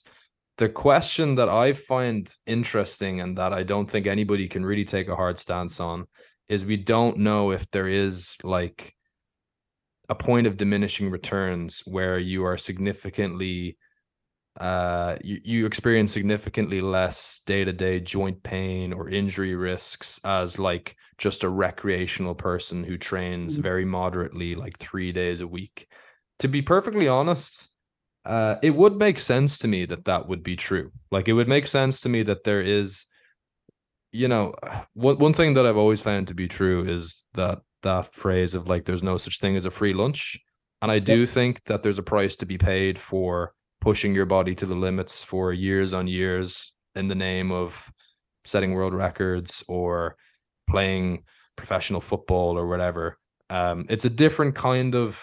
[0.56, 5.08] The question that I find interesting and that I don't think anybody can really take
[5.08, 6.06] a hard stance on
[6.48, 8.94] is we don't know if there is like
[10.08, 13.76] a point of diminishing returns where you are significantly
[14.60, 21.42] uh you, you experience significantly less day-to-day joint pain or injury risks as like just
[21.42, 23.62] a recreational person who trains mm-hmm.
[23.62, 25.88] very moderately like three days a week
[26.38, 27.68] to be perfectly honest
[28.24, 31.48] uh it would make sense to me that that would be true like it would
[31.48, 33.04] make sense to me that there is
[34.12, 34.54] you know
[34.94, 38.68] one, one thing that i've always found to be true is that that phrase of
[38.68, 40.38] like there's no such thing as a free lunch
[40.80, 41.28] and i do yep.
[41.28, 43.52] think that there's a price to be paid for
[43.84, 47.92] pushing your body to the limits for years on years in the name of
[48.44, 50.16] setting world records or
[50.68, 51.22] playing
[51.56, 53.18] professional football or whatever.
[53.50, 55.22] Um, it's a different kind of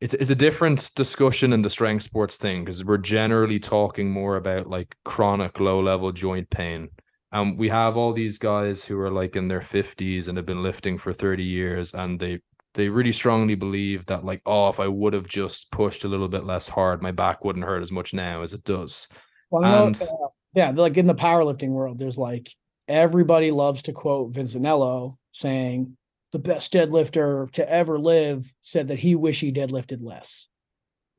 [0.00, 4.36] it's it's a different discussion in the strength sports thing because we're generally talking more
[4.36, 6.88] about like chronic low level joint pain.
[7.30, 10.62] And we have all these guys who are like in their 50s and have been
[10.62, 12.40] lifting for 30 years and they
[12.74, 16.28] they really strongly believe that like oh if i would have just pushed a little
[16.28, 19.08] bit less hard my back wouldn't hurt as much now as it does
[19.50, 22.50] well, and, uh, yeah like in the powerlifting world there's like
[22.86, 25.96] everybody loves to quote Vincentello saying
[26.32, 30.48] the best deadlifter to ever live said that he wish he deadlifted less.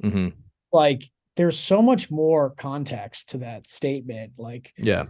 [0.04, 0.30] Mm-hmm.
[0.72, 1.04] like
[1.36, 4.34] there's so much more context to that statement.
[4.38, 5.06] Like yeah.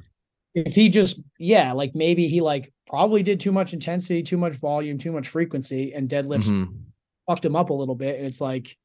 [0.53, 4.55] if he just yeah like maybe he like probably did too much intensity too much
[4.55, 6.73] volume too much frequency and deadlifts mm-hmm.
[7.27, 8.17] fucked him up a little bit.
[8.17, 8.75] And it's like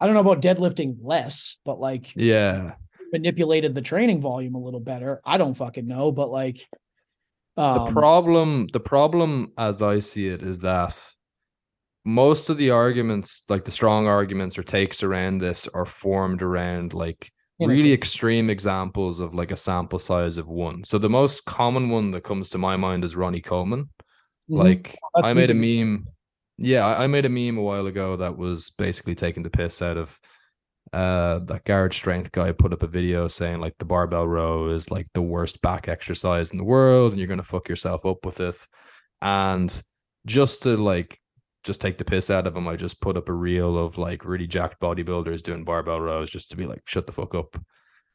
[0.00, 2.74] i don't know about deadlifting less but like yeah.
[3.12, 5.20] manipulated the training volume a little better.
[5.24, 6.64] I don't fucking know but like
[7.56, 10.98] um, the problem the problem as i see it is that
[12.04, 16.94] most of the arguments like the strong arguments or takes around this are formed around
[16.94, 20.84] like really extreme examples of like a sample size of one.
[20.84, 23.84] So the most common one that comes to my mind is Ronnie Coleman.
[24.50, 24.56] Mm-hmm.
[24.56, 25.80] Like That's I made easy.
[25.80, 26.06] a meme.
[26.58, 29.96] Yeah, I made a meme a while ago that was basically taking the piss out
[29.96, 30.18] of
[30.96, 34.90] uh that garage strength guy put up a video saying like the barbell row is
[34.90, 38.40] like the worst back exercise in the world and you're gonna fuck yourself up with
[38.40, 38.56] it.
[39.20, 39.82] And
[40.26, 41.20] just to like
[41.66, 42.68] just take the piss out of him.
[42.68, 46.48] I just put up a reel of like really jacked bodybuilders doing barbell rows just
[46.50, 47.60] to be like, shut the fuck up.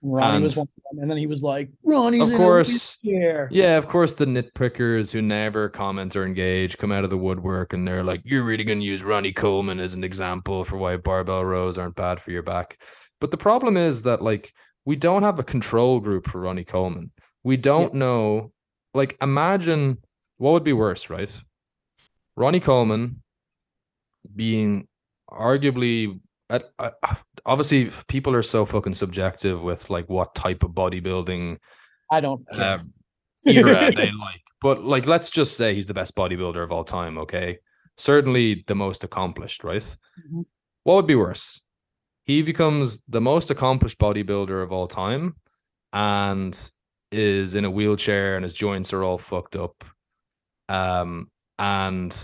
[0.02, 3.78] Ronnie and, was one of them, and then he was like, Ronnie's of course, yeah,
[3.78, 7.88] of course, the nitpickers who never comment or engage come out of the woodwork and
[7.88, 11.45] they're like, you're really going to use Ronnie Coleman as an example for why barbell
[11.45, 12.80] rows aren't bad for your back.
[13.19, 14.52] But the problem is that like
[14.86, 17.11] we don't have a control group for Ronnie Coleman.
[17.44, 17.99] We don't yeah.
[17.99, 18.52] know.
[18.94, 19.98] Like, imagine
[20.38, 21.41] what would be worse, right?
[22.36, 23.22] Ronnie Coleman
[24.36, 24.88] being
[25.30, 26.19] arguably
[26.49, 26.91] at, uh,
[27.46, 31.58] obviously people are so fucking subjective with like what type of bodybuilding
[32.10, 32.80] I don't uh,
[33.46, 34.42] era they like.
[34.62, 37.60] But like let's just say he's the best bodybuilder of all time, okay?
[37.98, 39.82] Certainly the most accomplished, right?
[39.82, 40.42] Mm-hmm.
[40.84, 41.62] What would be worse?
[42.26, 45.36] He becomes the most accomplished bodybuilder of all time
[45.94, 46.58] and
[47.12, 49.84] is in a wheelchair and his joints are all fucked up.
[50.70, 52.16] Um and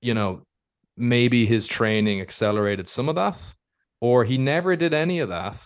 [0.00, 0.42] you know
[0.98, 3.40] maybe his training accelerated some of that,
[4.00, 5.62] or he never did any of that.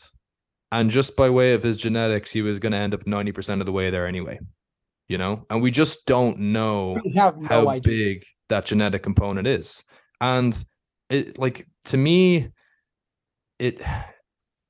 [0.71, 3.67] And just by way of his genetics, he was going to end up 90% of
[3.67, 4.39] the way there anyway,
[5.09, 5.45] you know?
[5.51, 7.81] And we just don't know no how idea.
[7.81, 9.85] big that genetic component is.
[10.21, 10.57] And
[11.11, 12.49] it, like, to me,
[13.59, 13.83] it,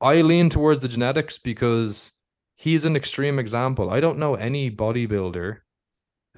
[0.00, 2.10] I lean towards the genetics because
[2.56, 3.90] he's an extreme example.
[3.90, 5.58] I don't know any bodybuilder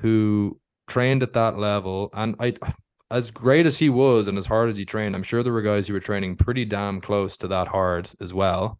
[0.00, 2.10] who trained at that level.
[2.12, 2.54] And I,
[3.10, 5.62] as great as he was and as hard as he trained, I'm sure there were
[5.62, 8.78] guys who were training pretty damn close to that hard as well.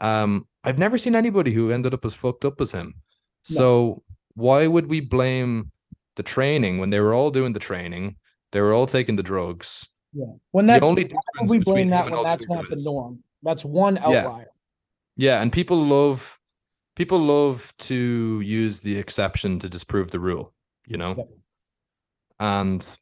[0.00, 2.94] Um, I've never seen anybody who ended up as fucked up as him.
[3.50, 3.56] No.
[3.56, 4.02] So
[4.34, 5.72] why would we blame
[6.16, 8.16] the training when they were all doing the training?
[8.52, 9.88] They were all taking the drugs.
[10.12, 10.26] Yeah.
[10.52, 13.22] When that's only why we blame that when that's not the norm.
[13.42, 14.46] That's one outlier.
[15.16, 16.38] Yeah, and people love
[16.98, 20.52] people love to use the exception to disprove the rule,
[20.86, 21.14] you know?
[21.16, 21.28] Yep.
[22.40, 22.98] And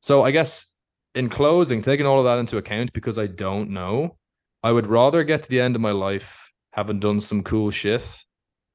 [0.00, 0.66] so I guess
[1.14, 4.16] in closing, taking all of that into account, because I don't know,
[4.62, 8.06] I would rather get to the end of my life having done some cool shit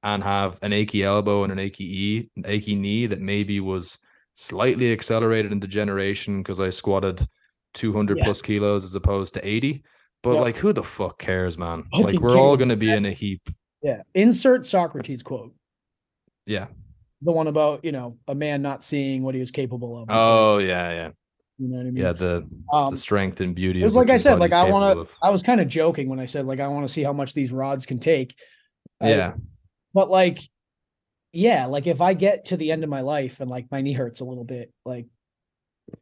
[0.02, 3.98] and have an achy elbow and an achy e, an achy knee that maybe was
[4.36, 7.22] slightly accelerated in degeneration because I squatted
[7.76, 8.24] 200 Yeah.
[8.26, 9.84] plus kilos as opposed to 80.
[10.24, 10.42] But Yep.
[10.42, 11.84] like, who the fuck cares, man?
[11.94, 13.50] like, we're all gonna be in a heap.
[13.82, 14.02] Yeah.
[14.14, 15.54] Insert Socrates quote.
[16.46, 16.68] Yeah.
[17.24, 20.08] The one about, you know, a man not seeing what he was capable of.
[20.08, 21.10] before, Oh yeah, yeah,
[21.58, 22.04] you know what I mean?
[22.04, 22.14] yeah.
[22.14, 23.82] The Um, the strength and beauty.
[23.82, 25.16] it was like I said, like I want to.
[25.22, 27.34] I was kind of joking when I said like I want to see how much
[27.34, 28.36] these rods can take.
[29.02, 29.34] I- Yeah,
[29.94, 30.40] but like,
[31.32, 33.94] yeah, like if I get to the end of my life and like my knee
[33.94, 35.08] hurts a little bit, like,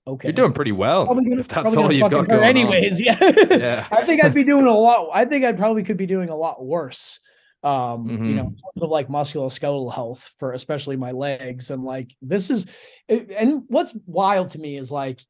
[0.07, 1.05] okay, you're doing pretty well.
[1.05, 2.99] Gonna- if that's all you've got going anyways.
[3.05, 3.59] Yeah, on.
[3.59, 3.87] Yeah.
[3.91, 5.09] I think I'd be doing a lot.
[5.13, 7.19] I think I'd probably could be doing a lot worse.
[7.63, 8.35] Um, you Mhm.
[8.35, 11.69] know, in terms of like musculoskeletal health for especially my legs.
[11.69, 12.65] And like this is
[13.07, 15.21] and what's wild to me is like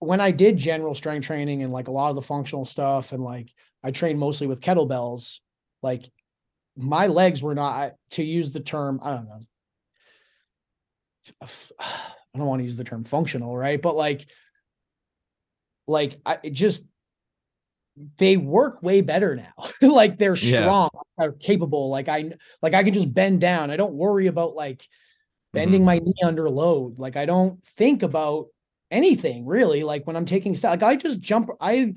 [0.00, 3.22] when I did general strength training and like a lot of the functional stuff, and
[3.22, 3.50] like
[3.84, 5.38] I trained mostly with kettlebells,
[5.82, 6.10] like
[6.76, 9.40] my legs were not to use the term, I don't know.
[11.42, 13.80] I don't want to use the term functional, right?
[13.80, 14.26] But like,
[15.86, 16.86] like I just
[18.18, 19.52] they work way better now.
[19.82, 20.60] like they're Yeah.
[20.62, 21.88] strong, they're capable.
[21.90, 22.32] Like I
[22.62, 23.70] like I can just bend down.
[23.70, 24.86] I don't worry about like
[25.52, 25.86] bending Mhm.
[25.86, 26.98] my knee under load.
[26.98, 28.46] Like I don't think about
[28.90, 29.82] anything really.
[29.82, 31.94] Like when I'm taking like I just jump, I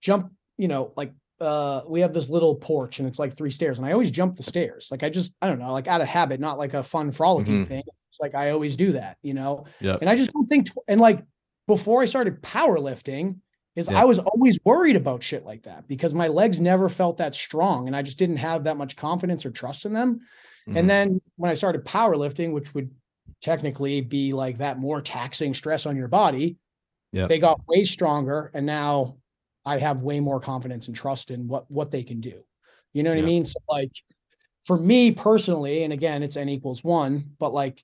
[0.00, 3.78] jump, you know, like uh we have this little porch and it's like three stairs
[3.78, 4.88] and I always jump the stairs.
[4.90, 7.64] Like I just I don't know, like out of habit, not like a fun frolicking
[7.64, 7.68] Mhm.
[7.68, 7.82] thing.
[8.08, 9.64] It's like I always do that, you know.
[9.80, 10.00] Yep.
[10.02, 11.24] And I just don't think, tw- and like
[11.66, 13.36] before I started powerlifting,
[13.76, 14.00] is Yeah.
[14.00, 17.86] I was always worried about shit like that because my legs never felt that strong
[17.86, 20.20] and I just didn't have that much confidence or trust in them.
[20.68, 20.78] Mhm.
[20.78, 22.90] And then when I started powerlifting, which would
[23.40, 26.58] technically be like that more taxing stress on your body,
[27.12, 27.26] Yeah.
[27.26, 28.50] they got way stronger.
[28.54, 29.16] And now
[29.64, 32.42] I have way more confidence and trust in what what they can do.
[32.92, 33.18] You know what.
[33.20, 33.44] I mean?
[33.44, 33.92] So like
[34.62, 37.82] for me personally, and again, it's n equals one, but like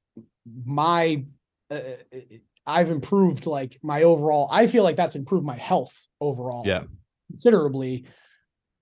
[0.65, 1.25] my
[1.71, 1.81] uh,
[2.69, 4.49] I've improved like my overall.
[4.53, 6.65] I feel like that's improved my health overall.
[6.67, 6.85] Yeah.
[7.31, 8.05] considerably.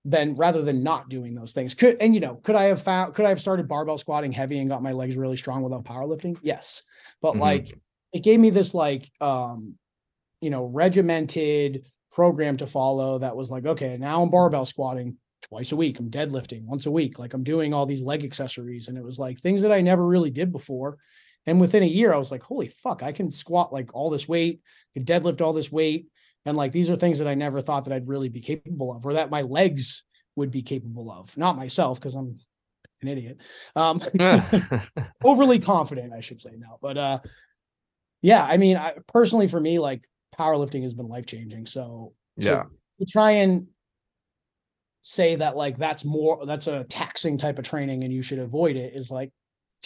[0.09, 1.75] Than rather than not doing those things.
[1.75, 4.61] Could and you know, could I have found could I have started barbell squatting heavy
[4.61, 6.37] and got my legs really strong without powerlifting?
[6.43, 6.85] Yes.
[7.21, 7.41] But Mhm.
[7.41, 7.79] like
[8.13, 9.77] it gave me this like um
[10.41, 15.73] you know regimented program to follow that was like, okay, now I'm barbell squatting twice
[15.73, 15.99] a week.
[15.99, 17.19] I'm deadlifting once a week.
[17.19, 18.87] Like I'm doing all these leg accessories.
[18.87, 20.99] And it was like things that I never really did before.
[21.47, 24.29] And within a year, I was like, holy fuck, I can squat like all this
[24.29, 24.61] weight,
[24.95, 26.07] can deadlift all this weight.
[26.45, 29.07] And like these are things that I never thought that I'd really be capable of,
[29.07, 30.05] or that my legs
[30.35, 31.37] would be capable of.
[31.37, 32.37] Not myself, because I'm
[33.03, 33.39] an idiot.
[33.75, 34.03] Um
[35.25, 36.79] overly confident, I should say now.
[36.81, 37.19] But uh
[38.23, 40.09] yeah, I mean, I personally for me, like
[40.39, 41.67] powerlifting has been life changing.
[41.67, 42.63] So so yeah.
[42.97, 43.69] to try and
[45.01, 48.75] say that like that's more that's a taxing type of training and you should avoid
[48.75, 49.31] it is like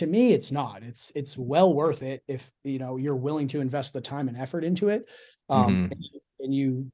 [0.01, 3.61] to me it's not it's it's well worth it if you know you're willing to
[3.61, 5.07] invest the time and effort into it
[5.49, 5.93] um Mhm.
[5.93, 6.93] and, you- and you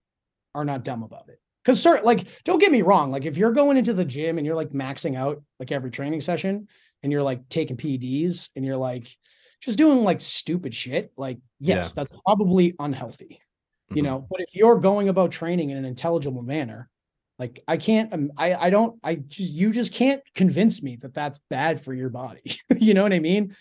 [0.54, 3.52] are not dumb about it because sir like don't get me wrong like if you're
[3.52, 6.68] going into the gym and you're like maxing out like every training session
[7.02, 9.08] and you're like taking peds and you're like
[9.60, 13.40] just doing like stupid shit like yes that's probably unhealthy
[13.90, 14.04] you Mhm.
[14.06, 16.88] know but if you're going about training in an intelligible manner
[17.38, 21.12] like i can't um, i i don't i just you just can't convince me that
[21.14, 23.54] that's bad for your body you know what i mean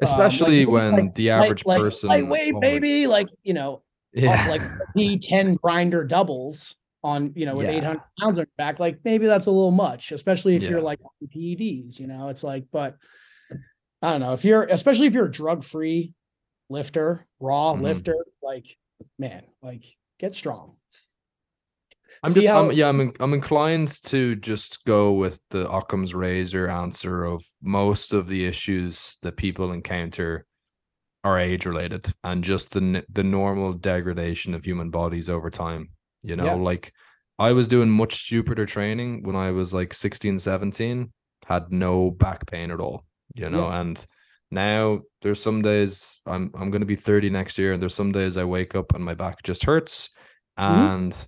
[0.00, 3.82] Especially like- when like- the average like person lightweight oh, baby like you know
[4.12, 4.32] Yeah.
[4.42, 4.62] up like
[4.96, 7.76] d10 grinder doubles on you know with Yeah.
[7.78, 11.00] 800 pounds on your back like maybe that's a little much especially if you're like
[11.02, 12.96] on ped's you know it's like but
[14.02, 16.14] i don't know if you're especially if you're a drug-free
[16.70, 17.82] lifter raw Mhm.
[17.82, 18.76] lifter like
[19.18, 19.84] man like
[20.20, 20.76] get strong
[22.22, 26.68] I'm just, how- I'm, yeah, I'm, I'm inclined to just go with the Occam's razor
[26.68, 30.46] answer of most of the issues that people encounter
[31.24, 35.90] are age related and just the the normal degradation of human bodies over time.
[36.24, 36.54] You know, Yeah.
[36.54, 36.92] like
[37.38, 41.12] I was doing much stupider training when I was like 16, 17,
[41.46, 43.04] had no back pain at all,
[43.34, 44.04] you know, and
[44.50, 48.36] Now there's some days I'm I'm gonna be 30 next year, and there's some days
[48.36, 50.10] I wake up and my back just hurts.
[50.58, 51.22] Mm-hmm.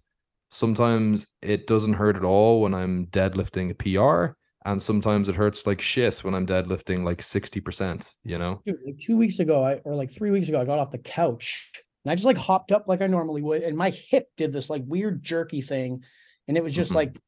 [0.54, 4.36] Sometimes it doesn't hurt at all when I'm deadlifting a PR.
[4.64, 8.62] And sometimes it hurts like shit when I'm deadlifting like 60%, you know?
[8.64, 10.98] Dude, like two weeks ago, I or like three weeks ago, I got off the
[10.98, 11.72] couch
[12.04, 14.70] and I just like hopped up like I normally would, and my hip did this
[14.70, 16.04] like weird jerky thing,
[16.46, 16.96] and it was just Mhm.
[16.96, 17.18] like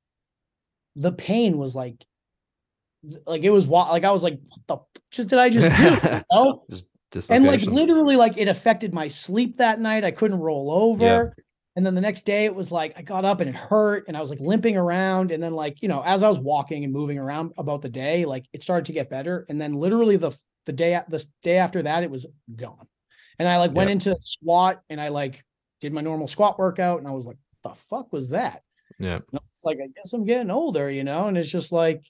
[0.95, 1.97] the pain was like,
[3.27, 6.09] like it was like I was like, what the just did I just do?
[6.09, 6.65] You know?
[6.71, 10.05] Just and like literally like it affected my sleep that night.
[10.05, 11.35] I couldn't roll over.
[11.77, 14.17] And then the next day it was like I got up and it hurt and
[14.17, 15.31] I was like limping around.
[15.31, 18.25] And then like, you know, as I was walking and moving around about the day,
[18.25, 19.45] like it started to get better.
[19.49, 20.33] And then literally the
[20.65, 22.89] the day the day after that, it was gone.
[23.39, 23.93] And I like went Yep.
[23.93, 25.45] into squat and I like
[25.81, 28.63] did my normal squat workout and I was like, the fuck was that?
[28.99, 29.21] yeah.
[29.53, 32.05] It's like I guess I'm getting older, you know, and it's just like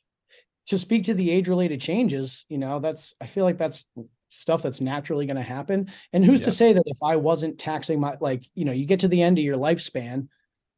[0.66, 3.84] to speak to the age related changes, you know, that's I feel like that's
[4.28, 5.90] stuff that's naturally going to happen.
[6.12, 9.00] And who's to say that if I wasn't taxing my like, you know, you get
[9.00, 10.28] to the end of your lifespan,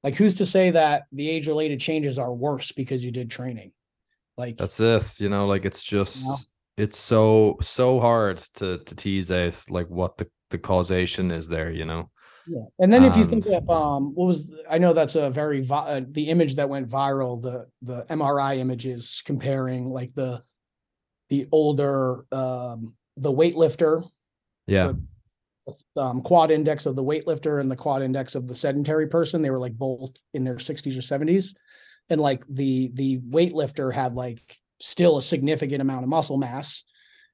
[0.03, 3.73] like who's to say that the age related changes are worse because you did training?
[4.37, 9.33] Like That's this, You know, like it's just it's so so hard to to tease
[9.33, 12.11] out like what the the causation is there, you know.
[12.47, 12.65] Yeah.
[12.79, 15.77] And then if you think of um what was I know that's a very vi-
[15.77, 20.43] uh, the image that went viral the the MRI images comparing like the
[21.29, 24.09] the older um the weightlifter
[24.67, 24.93] Yeah.
[25.97, 29.51] um quad index of the weightlifter and the quad index of the sedentary person they
[29.51, 31.55] were like both in their 60s or 70s
[32.11, 36.85] and like the the weightlifter had like still a significant amount of muscle mass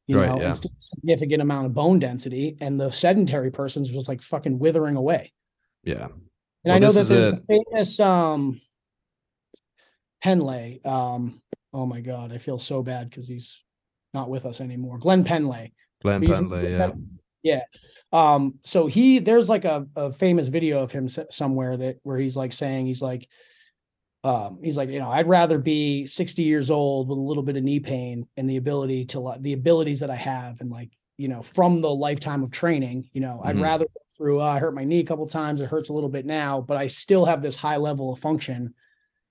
[0.07, 0.53] you Right, know yeah.
[0.53, 5.33] a significant amount of bone density and the sedentary person's was like fucking withering away
[5.85, 6.07] Yeah.
[6.07, 6.21] and
[6.65, 8.61] Well, I know this that is there's the famous um
[10.23, 10.81] Pendlay.
[10.85, 11.43] Um,
[11.73, 13.63] oh my god, I feel so bad because he's
[14.15, 14.99] not with us anymore.
[14.99, 15.73] Glenn Pendlay.
[16.03, 16.93] Glenn Pendlay, yeah.
[17.43, 17.63] Yeah.
[18.13, 22.37] Um, so he there's like a, a famous video of him somewhere that where he's
[22.37, 23.29] like saying he's like
[24.23, 27.57] um he's like, you know, I'd rather be 60 years old with a little bit
[27.57, 31.29] of knee pain and the ability to the abilities that I have and like, you
[31.29, 33.63] know, from the lifetime of training, you know, I'd Mhm.
[33.63, 36.09] rather go through uh, I hurt my knee a couple times, it hurts a little
[36.09, 38.75] bit now, but I still have this high level of function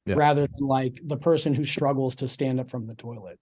[0.05, 0.15] Yeah.
[0.15, 3.39] rather than like the person who struggles to stand up from the toilet.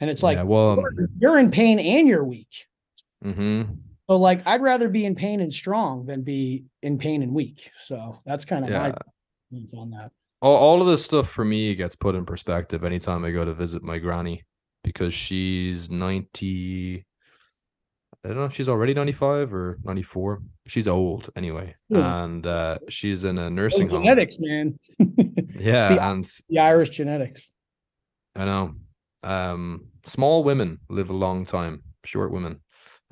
[0.00, 2.66] And it's like yeah, well, you're- you're in pain and you're weak.
[3.22, 3.62] hmm
[4.08, 7.70] So like I'd rather be in pain and strong than be in pain and weak.
[7.82, 8.78] So that's kind of yeah.
[8.80, 8.90] my
[9.60, 10.10] thoughts on that.
[10.42, 13.54] all, all of this stuff for me gets put in perspective anytime I go to
[13.54, 14.42] visit my granny
[14.82, 17.04] because she's 90
[18.24, 20.40] I don't know if she's already 95 or 94.
[20.66, 21.74] She's old anyway.
[21.90, 22.24] Yeah.
[22.24, 24.02] And uh she's in a Those nursing home.
[24.02, 24.78] genetics, man.
[25.56, 27.52] Yeah, the- and the Irish genetics.
[28.34, 28.74] I know.
[29.24, 31.82] Um small women live a long time.
[32.04, 32.60] Short women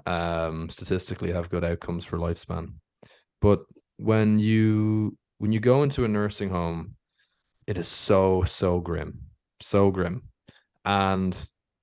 [0.06, 2.74] um statistically have good outcomes for lifespan.
[3.42, 3.64] But
[3.98, 6.96] when you when you go into a nursing home,
[7.66, 9.22] it is so so grim.
[9.60, 10.28] So grim.
[10.86, 11.36] And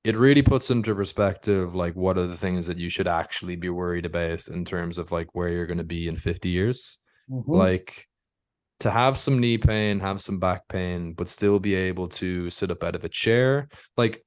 [0.06, 3.69] it really puts into perspective like what are the things that you should actually be
[3.69, 7.53] worried about in terms of like where you're going to be in 50 years Mhm.
[7.53, 8.09] like
[8.80, 12.72] to have some knee pain, have some back pain, but still be able to sit
[12.72, 13.68] up out of a chair.
[13.97, 14.23] Like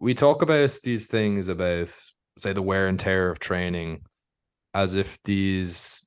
[0.00, 1.94] we talk about these things about
[2.38, 4.02] say the wear and tear of training
[4.74, 6.06] as if these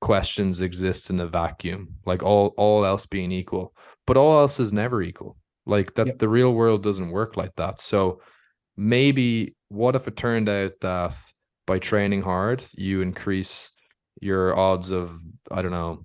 [0.00, 3.74] questions exist in a vacuum, like all all else being equal.
[4.06, 5.36] But all else is never equal.
[5.66, 6.18] Like that Yep.
[6.18, 7.80] the real world doesn't work like that.
[7.80, 8.20] So
[8.76, 11.14] maybe what if it turned out that
[11.66, 13.70] by training hard you increase
[14.20, 15.18] your odds of
[15.50, 16.04] I don't know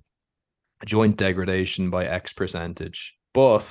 [0.84, 3.16] joint degradation by X percentage.
[3.34, 3.70] But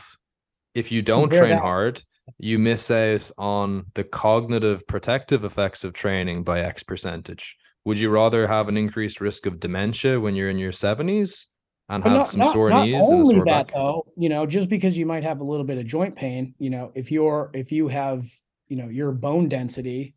[0.74, 2.04] if you don't train that- hard,
[2.38, 7.58] you miss out on the cognitive protective effects of training by X percentage.
[7.86, 11.48] Would you rather have an increased risk of dementia when you're in your 70s
[11.90, 13.74] and But have not, some not, sore not knees and a only sore that back?
[13.74, 16.70] though, you know, just because you might have a little bit of joint pain, you
[16.70, 18.26] know, if you're if you have,
[18.68, 20.14] you know, your bone density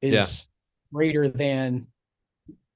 [0.00, 0.96] is Yeah.
[0.96, 1.88] greater than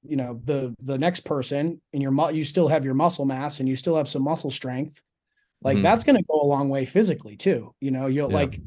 [0.05, 3.61] you know the the next person and your mu- you still have your muscle mass
[3.61, 5.01] and you still have some muscle strength
[5.63, 5.83] like Mhm.
[5.83, 8.37] that's going to go a long way physically too you know you'll Yeah.
[8.37, 8.61] like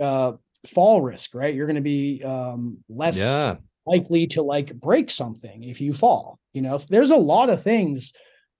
[0.00, 0.32] uh
[0.66, 3.56] fall risk right you're going to be um less Yeah.
[3.86, 8.12] likely to like break something if you fall you know there's a lot of things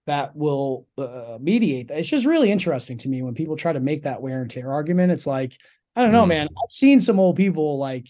[0.07, 3.81] that will uh, mediate that it's just really interesting to me when people try to
[3.81, 5.57] make that wear and tear argument it's like
[5.97, 6.29] i don't know Mm.
[6.29, 8.07] man i've seen some old people like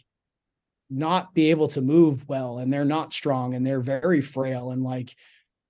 [0.90, 4.82] not be able to move well and they're not strong and they're very frail and
[4.82, 5.14] like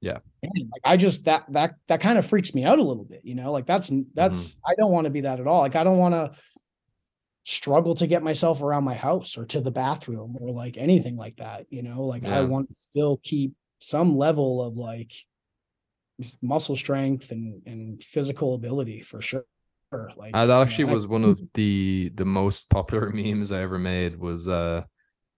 [0.01, 0.19] Yeah.
[0.43, 3.23] man, like i just that that that kind of freaks me out a little bit
[3.25, 5.85] you know like that's that's i don't want to be that at all like i
[5.85, 6.33] don't want to
[7.45, 11.37] struggle to get myself around my house or to the bathroom or like anything like
[11.37, 15.13] that, you know, like I want to still keep some level of like
[16.43, 19.45] muscle strength and and physical ability for sure.
[19.93, 23.53] Like Uh, that know, actually and I- was one of the the most popular memes
[23.53, 24.83] I ever made was uh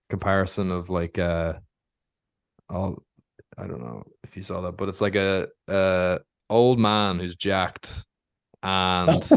[0.08, 1.54] comparison of like uh
[2.70, 3.02] all
[3.56, 6.18] I don't know if you saw that, but it's like a uh
[6.50, 8.04] old man who's jacked
[8.62, 9.36] and so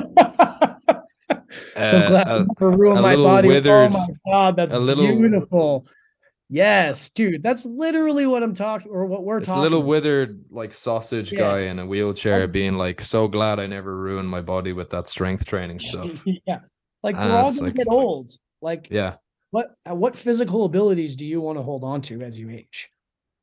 [1.75, 3.47] uh, glad a- I ruined a my body.
[3.47, 5.85] withered- oh my god, that's little- beautiful.
[6.53, 9.87] Yes, dude, that's literally what I'm talking or what we're it's a little about.
[9.87, 11.39] withered like sausage Yeah.
[11.39, 12.47] guy in a wheelchair Oh.
[12.47, 16.11] being like so glad I never ruined my body with that strength training stuff.
[16.25, 16.59] yeah,
[17.03, 18.29] like And we're all gonna like- get old.
[18.61, 19.15] Like, Yeah.
[19.51, 22.89] What uh, what physical abilities do you want to hold on to as you age?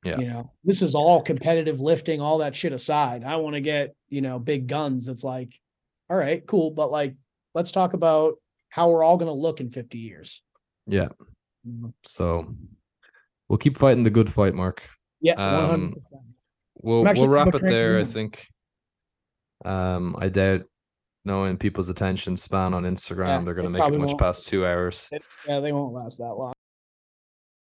[0.04, 0.18] Yeah.
[0.18, 3.24] You know, this is all competitive lifting, all that shit aside.
[3.24, 5.08] I want to get, you know, big guns.
[5.08, 5.52] It's like,
[6.08, 6.70] all right, cool.
[6.70, 7.14] But like,
[7.54, 8.36] let's talk about
[8.68, 10.42] how we're all going to look in 50 years.
[10.86, 11.08] Yeah.
[12.04, 12.54] So
[13.48, 14.88] we'll keep fighting the good fight, Mark.
[15.20, 15.34] Yeah.
[15.34, 16.00] Um, 100%.
[16.80, 18.46] We'll actually we'll wrap it there, I think.
[19.64, 20.62] Um, I doubt
[21.24, 24.20] knowing people's attention span on Instagram, Yeah, they're gonna make it much won't.
[24.20, 25.08] past two hours.
[25.46, 25.60] Yeah.
[25.60, 26.52] They won't last that long.